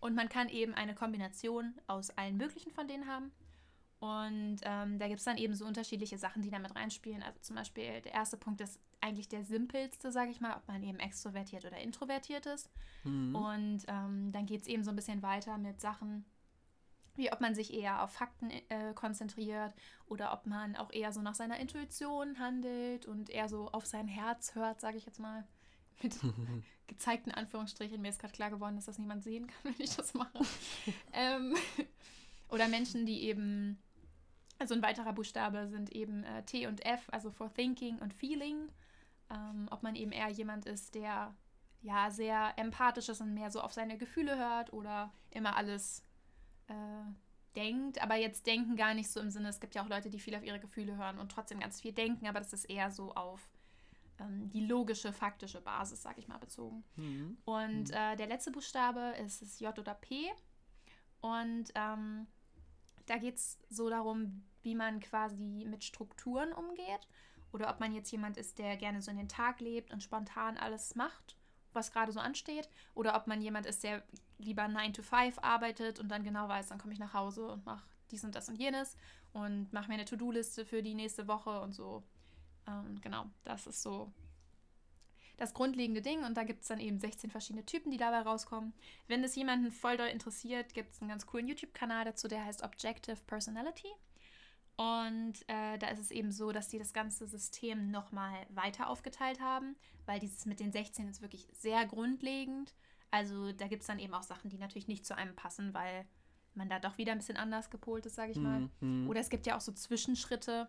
Und 0.00 0.14
man 0.14 0.28
kann 0.28 0.48
eben 0.48 0.74
eine 0.74 0.94
Kombination 0.94 1.74
aus 1.86 2.10
allen 2.10 2.36
möglichen 2.36 2.70
von 2.70 2.86
denen 2.86 3.06
haben. 3.06 3.32
Und 4.06 4.58
ähm, 4.62 4.98
da 4.98 5.08
gibt 5.08 5.18
es 5.18 5.24
dann 5.24 5.36
eben 5.36 5.54
so 5.54 5.64
unterschiedliche 5.64 6.18
Sachen, 6.18 6.42
die 6.42 6.50
damit 6.50 6.74
reinspielen. 6.74 7.22
Also 7.22 7.40
zum 7.40 7.56
Beispiel 7.56 8.00
der 8.02 8.12
erste 8.12 8.36
Punkt 8.36 8.60
ist 8.60 8.78
eigentlich 9.00 9.28
der 9.28 9.44
simpelste, 9.44 10.12
sage 10.12 10.30
ich 10.30 10.40
mal, 10.40 10.56
ob 10.56 10.66
man 10.68 10.82
eben 10.82 10.98
extrovertiert 10.98 11.64
oder 11.64 11.78
introvertiert 11.78 12.46
ist. 12.46 12.70
Mhm. 13.04 13.34
Und 13.34 13.84
ähm, 13.88 14.32
dann 14.32 14.46
geht 14.46 14.62
es 14.62 14.66
eben 14.66 14.84
so 14.84 14.90
ein 14.90 14.96
bisschen 14.96 15.22
weiter 15.22 15.58
mit 15.58 15.80
Sachen, 15.80 16.24
wie 17.14 17.32
ob 17.32 17.40
man 17.40 17.54
sich 17.54 17.72
eher 17.72 18.02
auf 18.02 18.12
Fakten 18.12 18.50
äh, 18.50 18.92
konzentriert 18.94 19.72
oder 20.06 20.32
ob 20.32 20.46
man 20.46 20.76
auch 20.76 20.92
eher 20.92 21.12
so 21.12 21.22
nach 21.22 21.34
seiner 21.34 21.58
Intuition 21.58 22.38
handelt 22.38 23.06
und 23.06 23.30
eher 23.30 23.48
so 23.48 23.70
auf 23.70 23.86
sein 23.86 24.08
Herz 24.08 24.54
hört, 24.54 24.80
sage 24.80 24.98
ich 24.98 25.06
jetzt 25.06 25.20
mal. 25.20 25.46
mit 26.02 26.18
gezeigten 26.86 27.30
Anführungsstrichen. 27.30 28.00
Mir 28.00 28.08
ist 28.08 28.18
gerade 28.18 28.34
klar 28.34 28.50
geworden, 28.50 28.76
dass 28.76 28.86
das 28.86 28.98
niemand 28.98 29.24
sehen 29.24 29.46
kann, 29.46 29.74
wenn 29.74 29.84
ich 29.84 29.96
das 29.96 30.14
mache. 30.14 30.40
ähm, 31.12 31.54
oder 32.48 32.68
Menschen, 32.68 33.06
die 33.06 33.22
eben, 33.24 33.78
also 34.58 34.74
ein 34.74 34.82
weiterer 34.82 35.12
Buchstabe 35.12 35.68
sind 35.68 35.92
eben 35.92 36.24
äh, 36.24 36.42
T 36.44 36.66
und 36.66 36.84
F, 36.84 37.08
also 37.12 37.30
for 37.30 37.52
thinking 37.52 37.98
und 37.98 38.14
feeling. 38.14 38.70
Ähm, 39.30 39.68
ob 39.70 39.82
man 39.82 39.96
eben 39.96 40.12
eher 40.12 40.28
jemand 40.28 40.66
ist, 40.66 40.94
der 40.94 41.34
ja 41.82 42.10
sehr 42.10 42.54
empathisch 42.56 43.08
ist 43.08 43.20
und 43.20 43.34
mehr 43.34 43.50
so 43.50 43.60
auf 43.60 43.72
seine 43.72 43.98
Gefühle 43.98 44.36
hört 44.36 44.72
oder 44.72 45.12
immer 45.30 45.56
alles 45.56 46.02
äh, 46.68 46.74
denkt, 47.56 48.02
aber 48.02 48.16
jetzt 48.16 48.46
denken 48.46 48.76
gar 48.76 48.94
nicht 48.94 49.10
so 49.10 49.20
im 49.20 49.30
Sinne, 49.30 49.48
es 49.48 49.60
gibt 49.60 49.74
ja 49.74 49.82
auch 49.82 49.88
Leute, 49.88 50.10
die 50.10 50.18
viel 50.18 50.36
auf 50.36 50.44
ihre 50.44 50.60
Gefühle 50.60 50.96
hören 50.96 51.18
und 51.18 51.32
trotzdem 51.32 51.58
ganz 51.58 51.80
viel 51.80 51.92
denken, 51.92 52.26
aber 52.26 52.38
das 52.38 52.52
ist 52.52 52.64
eher 52.66 52.90
so 52.90 53.14
auf 53.14 53.48
ähm, 54.20 54.50
die 54.50 54.66
logische, 54.66 55.12
faktische 55.12 55.60
Basis, 55.60 56.02
sag 56.02 56.18
ich 56.18 56.28
mal, 56.28 56.38
bezogen. 56.38 56.84
Mhm. 56.96 57.38
Und 57.44 57.88
mhm. 57.88 57.94
Äh, 57.94 58.16
der 58.16 58.26
letzte 58.26 58.50
Buchstabe 58.50 59.14
ist, 59.24 59.42
ist 59.42 59.60
J 59.60 59.76
oder 59.78 59.94
P. 59.94 60.30
Und 61.20 61.72
ähm, 61.74 62.26
da 63.06 63.16
geht 63.18 63.36
es 63.36 63.58
so 63.70 63.88
darum, 63.88 64.44
wie 64.62 64.74
man 64.74 65.00
quasi 65.00 65.64
mit 65.68 65.84
Strukturen 65.84 66.52
umgeht. 66.52 67.08
Oder 67.52 67.70
ob 67.70 67.80
man 67.80 67.94
jetzt 67.94 68.10
jemand 68.10 68.36
ist, 68.36 68.58
der 68.58 68.76
gerne 68.76 69.00
so 69.00 69.10
in 69.10 69.16
den 69.16 69.28
Tag 69.28 69.60
lebt 69.60 69.92
und 69.92 70.02
spontan 70.02 70.58
alles 70.58 70.94
macht, 70.94 71.36
was 71.72 71.92
gerade 71.92 72.12
so 72.12 72.20
ansteht. 72.20 72.68
Oder 72.94 73.16
ob 73.16 73.26
man 73.26 73.40
jemand 73.40 73.66
ist, 73.66 73.84
der 73.84 74.02
lieber 74.38 74.68
9 74.68 74.92
to 74.92 75.02
5 75.02 75.38
arbeitet 75.38 76.00
und 76.00 76.08
dann 76.08 76.24
genau 76.24 76.48
weiß, 76.48 76.68
dann 76.68 76.78
komme 76.78 76.92
ich 76.92 76.98
nach 76.98 77.14
Hause 77.14 77.48
und 77.48 77.64
mache 77.64 77.86
dies 78.10 78.24
und 78.24 78.34
das 78.34 78.48
und 78.48 78.56
jenes 78.56 78.96
und 79.32 79.72
mache 79.72 79.88
mir 79.88 79.94
eine 79.94 80.04
To-Do-Liste 80.04 80.64
für 80.66 80.82
die 80.82 80.94
nächste 80.94 81.28
Woche 81.28 81.60
und 81.60 81.72
so. 81.72 82.02
Ähm, 82.66 83.00
genau, 83.00 83.26
das 83.44 83.66
ist 83.66 83.82
so 83.82 84.12
das 85.36 85.54
grundlegende 85.54 86.02
Ding 86.02 86.24
und 86.24 86.36
da 86.36 86.44
gibt 86.44 86.62
es 86.62 86.68
dann 86.68 86.80
eben 86.80 86.98
16 86.98 87.30
verschiedene 87.30 87.66
Typen, 87.66 87.90
die 87.90 87.98
dabei 87.98 88.20
rauskommen. 88.20 88.72
Wenn 89.06 89.22
es 89.22 89.36
jemanden 89.36 89.70
voll 89.70 89.96
doll 89.96 90.08
interessiert, 90.08 90.72
gibt 90.74 90.94
es 90.94 91.00
einen 91.00 91.10
ganz 91.10 91.26
coolen 91.26 91.48
YouTube-Kanal 91.48 92.04
dazu, 92.04 92.28
der 92.28 92.44
heißt 92.44 92.62
Objective 92.62 93.18
Personality. 93.26 93.88
Und 94.76 95.34
äh, 95.46 95.78
da 95.78 95.88
ist 95.88 96.00
es 96.00 96.10
eben 96.10 96.30
so, 96.32 96.52
dass 96.52 96.68
die 96.68 96.78
das 96.78 96.92
ganze 96.92 97.26
System 97.26 97.90
nochmal 97.90 98.46
weiter 98.50 98.90
aufgeteilt 98.90 99.40
haben, 99.40 99.74
weil 100.04 100.20
dieses 100.20 100.44
mit 100.44 100.60
den 100.60 100.72
16 100.72 101.08
ist 101.08 101.22
wirklich 101.22 101.48
sehr 101.52 101.86
grundlegend. 101.86 102.74
Also 103.10 103.52
da 103.52 103.68
gibt 103.68 103.82
es 103.82 103.86
dann 103.86 103.98
eben 103.98 104.12
auch 104.12 104.22
Sachen, 104.22 104.50
die 104.50 104.58
natürlich 104.58 104.88
nicht 104.88 105.06
zu 105.06 105.16
einem 105.16 105.34
passen, 105.34 105.72
weil 105.72 106.06
man 106.54 106.68
da 106.68 106.78
doch 106.78 106.98
wieder 106.98 107.12
ein 107.12 107.18
bisschen 107.18 107.36
anders 107.36 107.70
gepolt 107.70 108.04
ist, 108.06 108.16
sage 108.16 108.32
ich 108.32 108.38
mal. 108.38 108.68
Mhm. 108.80 109.08
Oder 109.08 109.20
es 109.20 109.30
gibt 109.30 109.46
ja 109.46 109.56
auch 109.56 109.60
so 109.60 109.72
Zwischenschritte, 109.72 110.68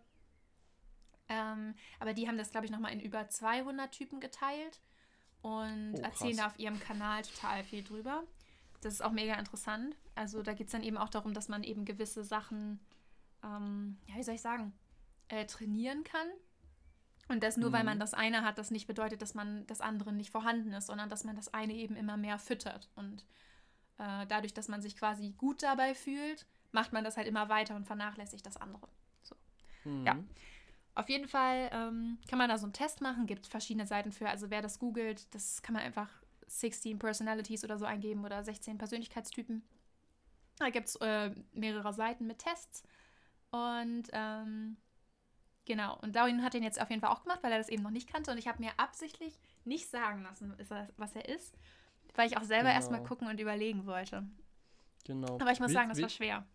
ähm, 1.29 1.75
aber 1.99 2.13
die 2.13 2.27
haben 2.27 2.37
das, 2.37 2.51
glaube 2.51 2.65
ich, 2.65 2.71
nochmal 2.71 2.93
in 2.93 2.99
über 2.99 3.27
200 3.27 3.91
Typen 3.91 4.19
geteilt 4.19 4.81
und 5.41 5.95
oh, 5.95 6.01
erzählen 6.01 6.37
da 6.37 6.47
auf 6.47 6.59
ihrem 6.59 6.79
Kanal 6.79 7.23
total 7.23 7.63
viel 7.63 7.83
drüber. 7.83 8.23
Das 8.81 8.93
ist 8.93 9.01
auch 9.01 9.11
mega 9.11 9.33
interessant. 9.35 9.95
Also 10.15 10.41
da 10.41 10.53
geht 10.53 10.67
es 10.67 10.71
dann 10.71 10.83
eben 10.83 10.97
auch 10.97 11.09
darum, 11.09 11.33
dass 11.33 11.47
man 11.47 11.63
eben 11.63 11.85
gewisse 11.85 12.23
Sachen, 12.23 12.79
ähm, 13.43 13.97
ja, 14.07 14.15
wie 14.15 14.23
soll 14.23 14.35
ich 14.35 14.41
sagen, 14.41 14.73
äh, 15.29 15.45
trainieren 15.45 16.03
kann. 16.03 16.27
Und 17.27 17.43
das 17.43 17.57
nur, 17.57 17.69
mhm. 17.69 17.73
weil 17.73 17.83
man 17.83 17.99
das 17.99 18.13
eine 18.13 18.43
hat, 18.43 18.57
das 18.57 18.71
nicht 18.71 18.87
bedeutet, 18.87 19.21
dass 19.21 19.33
man 19.33 19.65
das 19.67 19.81
andere 19.81 20.13
nicht 20.13 20.31
vorhanden 20.31 20.71
ist, 20.71 20.87
sondern 20.87 21.09
dass 21.09 21.23
man 21.23 21.35
das 21.35 21.53
eine 21.53 21.73
eben 21.73 21.95
immer 21.95 22.15
mehr 22.15 22.39
füttert. 22.39 22.89
Und 22.95 23.25
äh, 23.97 24.25
dadurch, 24.27 24.53
dass 24.53 24.67
man 24.67 24.81
sich 24.81 24.95
quasi 24.95 25.31
gut 25.31 25.63
dabei 25.63 25.93
fühlt, 25.93 26.45
macht 26.71 26.93
man 26.93 27.03
das 27.03 27.17
halt 27.17 27.27
immer 27.27 27.49
weiter 27.49 27.75
und 27.75 27.85
vernachlässigt 27.85 28.45
das 28.45 28.57
andere. 28.57 28.87
So. 29.23 29.35
Mhm. 29.83 30.05
Ja. 30.05 30.17
Auf 30.97 31.09
jeden 31.09 31.27
Fall 31.27 31.69
ähm, 31.73 32.17
kann 32.27 32.39
man 32.39 32.49
da 32.49 32.57
so 32.57 32.65
einen 32.65 32.73
Test 32.73 33.01
machen, 33.01 33.27
gibt 33.27 33.45
verschiedene 33.45 33.85
Seiten 33.85 34.11
für. 34.11 34.27
Also 34.27 34.49
wer 34.49 34.63
das 34.63 34.79
googelt, 34.79 35.31
das 35.35 35.61
kann 35.61 35.73
man 35.73 35.83
einfach 35.83 36.09
16 36.47 36.97
Personalities 36.97 37.63
oder 37.63 37.77
so 37.77 37.85
eingeben 37.85 38.25
oder 38.25 38.43
16 38.43 38.79
Persönlichkeitstypen. 38.79 39.61
Da 40.57 40.71
gibt 40.71 40.87
es 40.87 40.95
äh, 40.95 41.35
mehrere 41.53 41.93
Seiten 41.93 42.25
mit 42.25 42.39
Tests. 42.39 42.81
Und 43.51 44.05
ähm, 44.11 44.77
genau, 45.65 45.99
und 46.01 46.15
Darwin 46.15 46.43
hat 46.43 46.55
den 46.55 46.63
jetzt 46.63 46.81
auf 46.81 46.89
jeden 46.89 47.03
Fall 47.03 47.11
auch 47.11 47.21
gemacht, 47.21 47.43
weil 47.43 47.51
er 47.51 47.59
das 47.59 47.69
eben 47.69 47.83
noch 47.83 47.91
nicht 47.91 48.11
kannte. 48.11 48.31
Und 48.31 48.39
ich 48.39 48.47
habe 48.47 48.59
mir 48.59 48.71
absichtlich 48.77 49.37
nicht 49.65 49.91
sagen 49.91 50.23
lassen, 50.23 50.55
was 50.97 51.15
er 51.15 51.29
ist, 51.29 51.59
weil 52.15 52.27
ich 52.27 52.37
auch 52.37 52.43
selber 52.43 52.69
genau. 52.69 52.75
erstmal 52.75 53.03
gucken 53.03 53.27
und 53.27 53.39
überlegen 53.39 53.85
wollte. 53.85 54.27
Genau. 55.05 55.35
Aber 55.35 55.51
ich 55.51 55.59
muss 55.59 55.69
will, 55.69 55.75
sagen, 55.75 55.89
das 55.89 55.97
will, 55.97 56.05
war 56.05 56.09
schwer. 56.09 56.47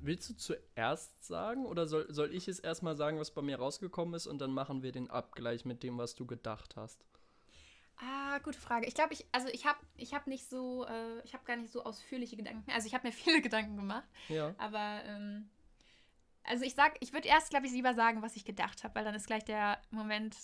Willst 0.00 0.30
du 0.30 0.36
zuerst 0.36 1.24
sagen 1.24 1.66
oder 1.66 1.86
soll, 1.86 2.06
soll 2.12 2.34
ich 2.34 2.48
es 2.48 2.60
erstmal 2.60 2.96
sagen, 2.96 3.18
was 3.18 3.30
bei 3.30 3.42
mir 3.42 3.58
rausgekommen 3.58 4.14
ist 4.14 4.26
und 4.26 4.38
dann 4.38 4.52
machen 4.52 4.82
wir 4.82 4.92
den 4.92 5.10
Abgleich 5.10 5.64
mit 5.64 5.82
dem, 5.82 5.98
was 5.98 6.14
du 6.14 6.26
gedacht 6.26 6.76
hast? 6.76 7.04
Ah, 8.02 8.38
gute 8.38 8.58
Frage. 8.58 8.86
Ich 8.86 8.94
glaube, 8.94 9.12
ich, 9.12 9.26
also 9.32 9.48
ich 9.48 9.66
habe 9.66 9.78
ich 9.96 10.14
hab 10.14 10.26
nicht 10.26 10.48
so, 10.48 10.86
äh, 10.86 11.20
ich 11.24 11.34
habe 11.34 11.44
gar 11.44 11.56
nicht 11.56 11.70
so 11.70 11.84
ausführliche 11.84 12.36
Gedanken. 12.36 12.70
Also 12.70 12.86
ich 12.86 12.94
habe 12.94 13.06
mir 13.06 13.12
viele 13.12 13.42
Gedanken 13.42 13.76
gemacht. 13.76 14.08
Ja. 14.28 14.54
Aber, 14.58 15.02
ähm, 15.04 15.50
also 16.44 16.64
ich 16.64 16.74
sag, 16.74 16.96
ich 17.00 17.12
würde 17.12 17.28
erst, 17.28 17.50
glaube 17.50 17.66
ich, 17.66 17.72
lieber 17.72 17.94
sagen, 17.94 18.22
was 18.22 18.36
ich 18.36 18.44
gedacht 18.44 18.84
habe, 18.84 18.94
weil 18.94 19.04
dann 19.04 19.14
ist 19.14 19.26
gleich 19.26 19.44
der 19.44 19.80
Moment 19.90 20.34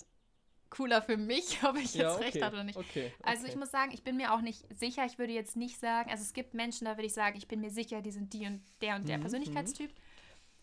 cooler 0.69 1.01
für 1.01 1.17
mich, 1.17 1.63
ob 1.63 1.75
ich 1.77 1.93
jetzt 1.93 1.95
ja, 1.95 2.13
okay. 2.13 2.23
recht 2.23 2.41
hatte 2.41 2.55
oder 2.55 2.63
nicht. 2.63 2.77
Okay, 2.77 3.11
okay. 3.19 3.23
Also 3.23 3.47
ich 3.47 3.55
muss 3.55 3.71
sagen, 3.71 3.91
ich 3.93 4.03
bin 4.03 4.17
mir 4.17 4.33
auch 4.33 4.41
nicht 4.41 4.65
sicher. 4.77 5.05
Ich 5.05 5.17
würde 5.17 5.33
jetzt 5.33 5.55
nicht 5.55 5.79
sagen, 5.79 6.09
also 6.09 6.23
es 6.23 6.33
gibt 6.33 6.53
Menschen, 6.53 6.85
da 6.85 6.97
würde 6.97 7.07
ich 7.07 7.13
sagen, 7.13 7.37
ich 7.37 7.47
bin 7.47 7.61
mir 7.61 7.71
sicher, 7.71 8.01
die 8.01 8.11
sind 8.11 8.33
die 8.33 8.45
und 8.45 8.61
der 8.81 8.95
und 8.95 9.07
der 9.07 9.17
mhm, 9.17 9.21
Persönlichkeitstyp. 9.21 9.93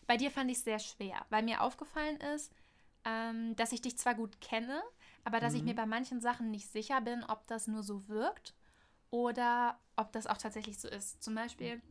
Bei 0.07 0.17
dir 0.17 0.31
fand 0.31 0.51
ich 0.51 0.57
es 0.57 0.63
sehr 0.63 0.79
schwer, 0.79 1.25
weil 1.29 1.43
mir 1.43 1.61
aufgefallen 1.61 2.17
ist, 2.35 2.51
ähm, 3.05 3.55
dass 3.55 3.71
ich 3.71 3.81
dich 3.81 3.97
zwar 3.97 4.15
gut 4.15 4.39
kenne, 4.41 4.81
aber 5.23 5.39
dass 5.39 5.53
mhm. 5.53 5.59
ich 5.59 5.63
mir 5.65 5.75
bei 5.75 5.85
manchen 5.85 6.21
Sachen 6.21 6.51
nicht 6.51 6.67
sicher 6.71 7.01
bin, 7.01 7.23
ob 7.23 7.47
das 7.47 7.67
nur 7.67 7.83
so 7.83 8.07
wirkt 8.07 8.53
oder 9.09 9.79
ob 9.95 10.11
das 10.11 10.27
auch 10.27 10.37
tatsächlich 10.37 10.79
so 10.79 10.87
ist. 10.87 11.23
Zum 11.23 11.35
Beispiel, 11.35 11.81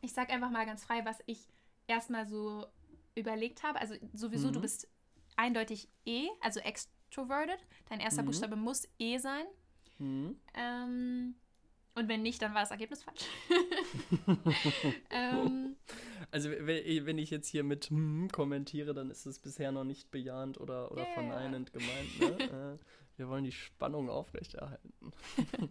ich 0.00 0.12
sage 0.12 0.32
einfach 0.32 0.50
mal 0.50 0.66
ganz 0.66 0.84
frei, 0.84 1.04
was 1.04 1.18
ich 1.26 1.48
erstmal 1.86 2.26
so 2.26 2.66
überlegt 3.14 3.62
habe. 3.62 3.80
Also 3.80 3.94
sowieso, 4.12 4.48
mhm. 4.48 4.52
du 4.52 4.60
bist 4.60 4.88
eindeutig 5.36 5.88
E, 6.04 6.28
also 6.40 6.60
ex 6.60 6.88
extroverted. 7.14 7.58
Dein 7.88 8.00
erster 8.00 8.22
mhm. 8.22 8.26
Buchstabe 8.26 8.56
muss 8.56 8.88
E 8.98 9.18
sein. 9.18 9.44
Mhm. 9.98 10.36
Ähm, 10.54 11.34
und 11.94 12.08
wenn 12.08 12.22
nicht, 12.22 12.42
dann 12.42 12.54
war 12.54 12.62
das 12.62 12.72
Ergebnis 12.72 13.04
falsch. 13.04 13.24
ähm, 15.10 15.76
also 16.32 16.50
wenn 16.50 17.18
ich 17.18 17.30
jetzt 17.30 17.48
hier 17.48 17.62
mit 17.62 17.86
hm 17.86 18.28
kommentiere, 18.32 18.94
dann 18.94 19.10
ist 19.10 19.26
es 19.26 19.38
bisher 19.38 19.70
noch 19.70 19.84
nicht 19.84 20.10
bejahend 20.10 20.58
oder, 20.58 20.90
oder 20.90 21.02
yeah. 21.02 21.12
verneinend 21.12 21.72
gemeint. 21.72 22.20
Ne? 22.20 22.78
äh, 22.80 23.16
wir 23.16 23.28
wollen 23.28 23.44
die 23.44 23.52
Spannung 23.52 24.10
aufrechterhalten. 24.10 25.12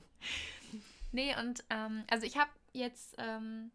nee, 1.12 1.35
und 1.38 1.65
ähm, 1.69 2.05
also 2.09 2.25
ich 2.25 2.38
habe 2.38 2.51
jetzt, 2.71 3.15
ähm, 3.17 3.71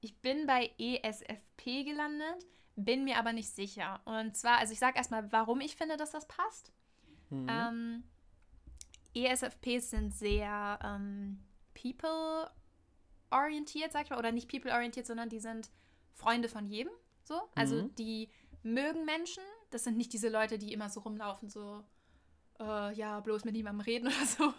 ich 0.00 0.16
bin 0.22 0.46
bei 0.46 0.70
ESFP 0.78 1.84
gelandet, 1.84 2.46
bin 2.74 3.04
mir 3.04 3.18
aber 3.18 3.34
nicht 3.34 3.50
sicher. 3.50 4.00
Und 4.06 4.34
zwar, 4.34 4.58
also 4.58 4.72
ich 4.72 4.78
sage 4.78 4.96
erstmal, 4.96 5.30
warum 5.30 5.60
ich 5.60 5.76
finde, 5.76 5.98
dass 5.98 6.12
das 6.12 6.26
passt. 6.26 6.72
Mhm. 7.42 7.48
Ähm, 7.48 8.04
ESFPs 9.14 9.90
sind 9.90 10.14
sehr 10.14 10.78
ähm, 10.82 11.40
people-orientiert, 11.74 13.92
sag 13.92 14.04
ich 14.04 14.10
mal, 14.10 14.18
oder 14.18 14.32
nicht 14.32 14.50
people-orientiert, 14.50 15.06
sondern 15.06 15.28
die 15.28 15.40
sind 15.40 15.70
Freunde 16.12 16.48
von 16.48 16.66
jedem. 16.66 16.92
So, 17.24 17.40
also 17.54 17.82
mhm. 17.82 17.94
die 17.96 18.30
mögen 18.62 19.04
Menschen. 19.04 19.42
Das 19.70 19.84
sind 19.84 19.96
nicht 19.96 20.12
diese 20.12 20.28
Leute, 20.28 20.58
die 20.58 20.72
immer 20.72 20.90
so 20.90 21.00
rumlaufen, 21.00 21.48
so 21.48 21.84
äh, 22.60 22.94
ja, 22.94 23.20
bloß 23.20 23.44
mit 23.44 23.54
niemandem 23.54 23.80
reden 23.80 24.06
oder 24.08 24.26
so, 24.26 24.54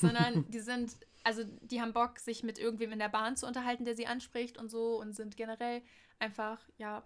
sondern 0.00 0.44
die 0.50 0.60
sind, 0.60 0.96
also 1.24 1.44
die 1.62 1.80
haben 1.80 1.92
Bock, 1.92 2.18
sich 2.18 2.42
mit 2.42 2.58
irgendwem 2.58 2.92
in 2.92 2.98
der 2.98 3.08
Bahn 3.08 3.36
zu 3.36 3.46
unterhalten, 3.46 3.84
der 3.84 3.96
sie 3.96 4.06
anspricht 4.06 4.58
und 4.58 4.70
so 4.70 5.00
und 5.00 5.14
sind 5.14 5.36
generell 5.36 5.82
einfach, 6.18 6.60
ja, 6.78 7.04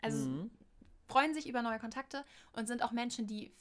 also 0.00 0.28
mhm. 0.28 0.50
freuen 1.06 1.34
sich 1.34 1.48
über 1.48 1.62
neue 1.62 1.78
Kontakte 1.78 2.24
und 2.52 2.66
sind 2.66 2.82
auch 2.82 2.92
Menschen, 2.92 3.26
die 3.26 3.52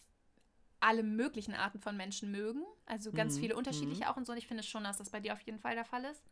alle 0.82 1.04
möglichen 1.04 1.54
Arten 1.54 1.80
von 1.80 1.96
Menschen 1.96 2.32
mögen. 2.32 2.64
Also 2.86 3.12
ganz 3.12 3.36
mhm. 3.36 3.40
viele 3.40 3.56
unterschiedliche 3.56 4.04
mhm. 4.04 4.10
auch 4.10 4.18
und 4.18 4.26
so. 4.26 4.34
Und 4.34 4.38
ich 4.38 4.48
finde 4.48 4.64
schon, 4.64 4.84
dass 4.84 4.98
das 4.98 5.12
bei 5.12 5.20
dir 5.20 5.34
auf 5.34 5.42
jeden 5.42 5.60
Fall 5.60 5.76
der 5.76 5.86
Fall 5.86 6.04
ist. 6.06 6.24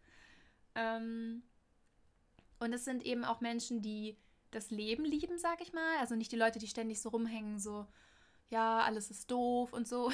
Ähm, 0.76 1.44
und 2.60 2.74
es 2.74 2.84
sind 2.84 3.06
eben 3.06 3.24
auch 3.24 3.42
Menschen, 3.42 3.82
die 3.82 4.18
das 4.52 4.72
Leben 4.72 5.06
lieben, 5.06 5.38
sag 5.38 5.62
ich 5.62 5.72
mal. 5.72 5.98
Also 6.00 6.16
nicht 6.16 6.32
die 6.32 6.38
Leute, 6.38 6.60
die 6.60 6.68
ständig 6.68 7.00
so 7.02 7.10
rumhängen, 7.10 7.60
so, 7.60 7.86
ja, 8.50 8.80
alles 8.82 9.12
ist 9.12 9.30
doof 9.30 9.72
und 9.72 9.88
so. 9.88 10.12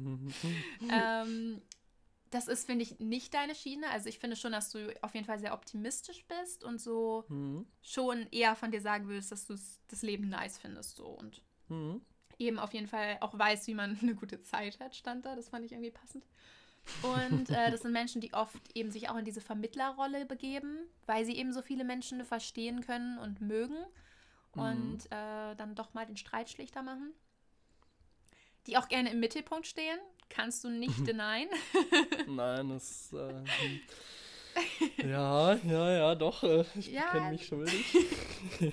ähm, 0.90 1.60
das 2.30 2.46
ist, 2.46 2.64
finde 2.64 2.84
ich, 2.84 3.00
nicht 3.00 3.34
deine 3.34 3.56
Schiene. 3.56 3.90
Also 3.90 4.08
ich 4.08 4.20
finde 4.20 4.36
schon, 4.36 4.52
dass 4.52 4.70
du 4.70 4.94
auf 5.02 5.14
jeden 5.14 5.26
Fall 5.26 5.40
sehr 5.40 5.52
optimistisch 5.52 6.24
bist 6.26 6.62
und 6.62 6.80
so 6.80 7.24
mhm. 7.28 7.66
schon 7.82 8.28
eher 8.30 8.54
von 8.54 8.70
dir 8.70 8.80
sagen 8.80 9.08
würdest, 9.08 9.32
dass 9.32 9.46
du 9.46 9.56
das 9.88 10.02
Leben 10.02 10.28
nice 10.28 10.58
findest. 10.58 10.96
So. 10.96 11.06
Und 11.06 11.42
mhm 11.68 12.02
eben 12.38 12.58
auf 12.58 12.72
jeden 12.72 12.86
Fall 12.86 13.18
auch 13.20 13.38
weiß, 13.38 13.66
wie 13.66 13.74
man 13.74 13.98
eine 14.02 14.14
gute 14.14 14.40
Zeit 14.42 14.80
hat, 14.80 14.94
stand 14.94 15.26
da. 15.26 15.36
Das 15.36 15.48
fand 15.48 15.64
ich 15.64 15.72
irgendwie 15.72 15.90
passend. 15.90 16.24
Und 17.02 17.50
äh, 17.50 17.70
das 17.70 17.82
sind 17.82 17.92
Menschen, 17.92 18.20
die 18.20 18.32
oft 18.32 18.62
eben 18.74 18.90
sich 18.90 19.10
auch 19.10 19.16
in 19.16 19.24
diese 19.24 19.40
Vermittlerrolle 19.40 20.24
begeben, 20.24 20.78
weil 21.06 21.24
sie 21.24 21.36
eben 21.36 21.52
so 21.52 21.60
viele 21.60 21.84
Menschen 21.84 22.24
verstehen 22.24 22.80
können 22.80 23.18
und 23.18 23.40
mögen 23.40 23.76
und 24.52 25.04
mhm. 25.04 25.16
äh, 25.16 25.54
dann 25.56 25.74
doch 25.74 25.92
mal 25.94 26.06
den 26.06 26.16
Streit 26.16 26.48
schlichter 26.48 26.82
machen. 26.82 27.12
die 28.66 28.76
auch 28.76 28.88
gerne 28.88 29.10
im 29.10 29.20
Mittelpunkt 29.20 29.66
stehen. 29.66 29.98
Kannst 30.30 30.64
du 30.64 30.68
nicht 30.70 30.98
denyen. 31.06 31.48
Nein, 32.26 32.68
das. 32.68 33.12
Äh, 33.12 33.42
ja, 34.98 35.54
ja, 35.54 35.90
ja, 35.92 36.14
doch. 36.14 36.42
Äh, 36.42 36.64
ich 36.74 36.88
ja, 36.88 37.10
kenne 37.10 37.30
mich 37.30 37.46
schuldig. 37.46 37.96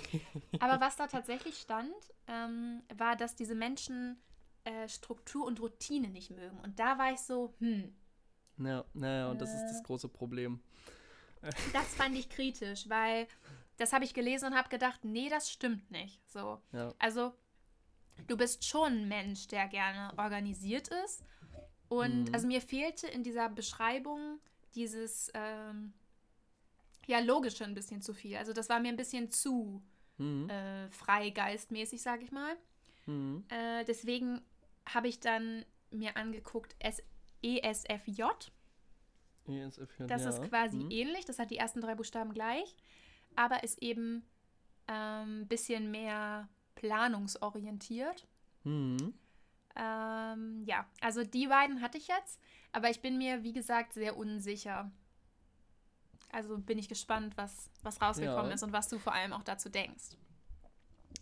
aber 0.60 0.80
was 0.80 0.96
da 0.96 1.08
tatsächlich 1.08 1.58
stand, 1.58 1.94
ähm, 2.28 2.82
war, 2.96 3.16
dass 3.16 3.36
diese 3.36 3.56
Menschen 3.56 4.18
äh, 4.64 4.88
Struktur 4.88 5.46
und 5.46 5.60
Routine 5.60 6.08
nicht 6.10 6.32
mögen. 6.32 6.60
Und 6.62 6.80
da 6.80 6.98
war 6.98 7.12
ich 7.12 7.20
so, 7.20 7.54
hm. 7.60 7.96
Ja, 8.58 8.86
naja, 8.94 9.30
und 9.30 9.42
das 9.42 9.54
ist 9.54 9.64
das 9.64 9.80
äh. 9.80 9.84
große 9.84 10.08
Problem. 10.08 10.62
Das 11.74 11.94
fand 11.94 12.16
ich 12.18 12.30
kritisch, 12.30 12.90
weil 12.90 13.28
das 13.78 13.94
habe 13.94 14.06
ich 14.06 14.14
gelesen 14.14 14.48
und 14.48 14.56
habe 14.56 14.70
gedacht, 14.70 15.04
nee, 15.04 15.30
das 15.30 15.52
stimmt 15.52 15.92
nicht. 15.92 16.20
So. 16.32 16.62
Ja. 16.72 16.94
Also, 16.98 17.34
du 18.28 18.38
bist 18.38 18.66
schon 18.66 18.94
ein 18.94 19.08
Mensch, 19.08 19.48
der 19.48 19.68
gerne 19.68 20.14
organisiert 20.18 20.90
ist. 21.06 21.24
Und 21.88 22.30
mhm. 22.30 22.34
also 22.34 22.48
mir 22.48 22.62
fehlte 22.62 23.08
in 23.08 23.24
dieser 23.24 23.50
Beschreibung 23.50 24.40
dieses 24.76 25.32
ähm, 25.34 25.94
ja, 27.08 27.20
logische 27.20 27.64
ein 27.64 27.74
bisschen 27.74 28.02
zu 28.02 28.14
viel. 28.14 28.38
Also 28.38 28.54
das 28.54 28.70
war 28.70 28.80
mir 28.80 28.90
ein 28.90 28.98
bisschen 28.98 29.30
zu 29.30 29.82
mhm. 30.18 30.50
äh, 30.50 30.90
freigeistmäßig, 30.92 32.02
sage 32.02 32.24
ich 32.24 32.32
mal. 32.32 32.56
Mhm. 33.06 33.46
Äh, 33.50 33.86
deswegen 33.86 34.42
habe 34.88 35.08
ich 35.08 35.20
dann 35.20 35.66
mir 35.92 36.18
angeguckt 36.18 36.76
S 36.80 37.02
ESFJ. 37.42 38.24
ESFJ, 39.48 40.06
Das 40.08 40.24
ja. 40.24 40.30
ist 40.30 40.42
quasi 40.44 40.78
mhm. 40.78 40.92
ähnlich, 40.92 41.26
das 41.26 41.38
hat 41.38 41.52
die 41.52 41.58
ersten 41.58 41.80
drei 41.82 41.94
Buchstaben 41.94 42.34
gleich 42.34 42.76
aber 43.36 43.64
ist 43.64 43.82
eben 43.82 44.24
ein 44.88 45.42
ähm, 45.42 45.48
bisschen 45.48 45.92
mehr 45.92 46.48
planungsorientiert. 46.76 48.28
Mhm. 48.64 49.14
Ähm, 49.76 50.64
ja, 50.66 50.88
also 51.02 51.24
die 51.24 51.48
beiden 51.48 51.82
hatte 51.82 51.98
ich 51.98 52.08
jetzt, 52.08 52.40
aber 52.76 52.90
ich 52.90 53.00
bin 53.00 53.18
mir, 53.18 53.42
wie 53.42 53.54
gesagt, 53.54 53.94
sehr 53.94 54.18
unsicher. 54.18 54.92
Also 56.34 56.58
bin 56.58 56.78
ich 56.78 56.90
gespannt, 56.90 57.38
was, 57.38 57.70
was 57.84 58.02
rausgekommen 58.02 58.50
ja. 58.50 58.54
ist 58.54 58.64
und 58.64 58.74
was 58.74 58.90
du 58.90 59.00
vor 59.00 59.14
allem 59.14 59.32
auch 59.32 59.44
dazu 59.44 59.70
denkst. 59.70 60.18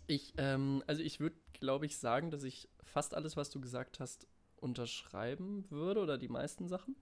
Ich, 0.08 0.34
ähm, 0.36 0.82
also 0.88 1.00
ich 1.00 1.20
würde, 1.20 1.36
glaube 1.52 1.86
ich, 1.86 1.96
sagen, 1.96 2.32
dass 2.32 2.42
ich 2.42 2.68
fast 2.82 3.14
alles, 3.14 3.36
was 3.36 3.50
du 3.50 3.60
gesagt 3.60 4.00
hast, 4.00 4.26
unterschreiben 4.56 5.64
würde 5.70 6.00
oder 6.00 6.18
die 6.18 6.26
meisten 6.26 6.66
Sachen. 6.66 6.96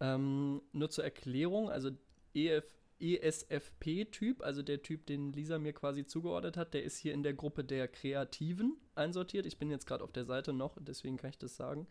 Ähm, 0.00 0.60
nur 0.72 0.90
zur 0.90 1.04
Erklärung, 1.04 1.70
also 1.70 1.90
EF, 2.34 2.66
ESFP-Typ, 3.00 4.42
also 4.42 4.62
der 4.62 4.82
Typ, 4.82 5.06
den 5.06 5.32
Lisa 5.32 5.58
mir 5.58 5.72
quasi 5.72 6.04
zugeordnet 6.04 6.58
hat, 6.58 6.74
der 6.74 6.82
ist 6.82 6.98
hier 6.98 7.14
in 7.14 7.22
der 7.22 7.32
Gruppe 7.32 7.64
der 7.64 7.88
Kreativen 7.88 8.76
einsortiert. 8.94 9.46
Ich 9.46 9.56
bin 9.56 9.70
jetzt 9.70 9.86
gerade 9.86 10.04
auf 10.04 10.12
der 10.12 10.26
Seite 10.26 10.52
noch, 10.52 10.76
deswegen 10.80 11.16
kann 11.16 11.30
ich 11.30 11.38
das 11.38 11.56
sagen. 11.56 11.86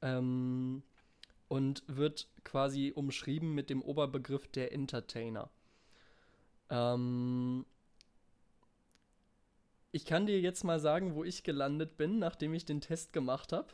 Ähm, 0.00 0.84
und 1.50 1.82
wird 1.88 2.28
quasi 2.44 2.92
umschrieben 2.94 3.56
mit 3.56 3.70
dem 3.70 3.82
Oberbegriff 3.82 4.46
der 4.46 4.72
Entertainer. 4.72 5.50
Ähm, 6.70 7.66
ich 9.90 10.04
kann 10.04 10.26
dir 10.26 10.40
jetzt 10.40 10.62
mal 10.62 10.78
sagen, 10.78 11.16
wo 11.16 11.24
ich 11.24 11.42
gelandet 11.42 11.96
bin, 11.96 12.20
nachdem 12.20 12.54
ich 12.54 12.66
den 12.66 12.80
Test 12.80 13.12
gemacht 13.12 13.52
habe. 13.52 13.66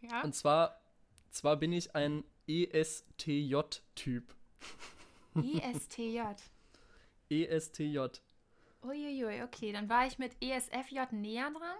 Ja. 0.00 0.22
Und 0.22 0.34
zwar, 0.34 0.82
zwar 1.30 1.56
bin 1.56 1.72
ich 1.72 1.94
ein 1.94 2.24
ESTJ-Typ. 2.48 4.34
ESTJ. 5.36 6.20
ESTJ. 7.30 7.98
Uiuiui, 8.82 9.42
okay, 9.44 9.70
dann 9.70 9.88
war 9.88 10.08
ich 10.08 10.18
mit 10.18 10.32
ESFJ 10.42 11.12
näher 11.12 11.52
dran. 11.52 11.78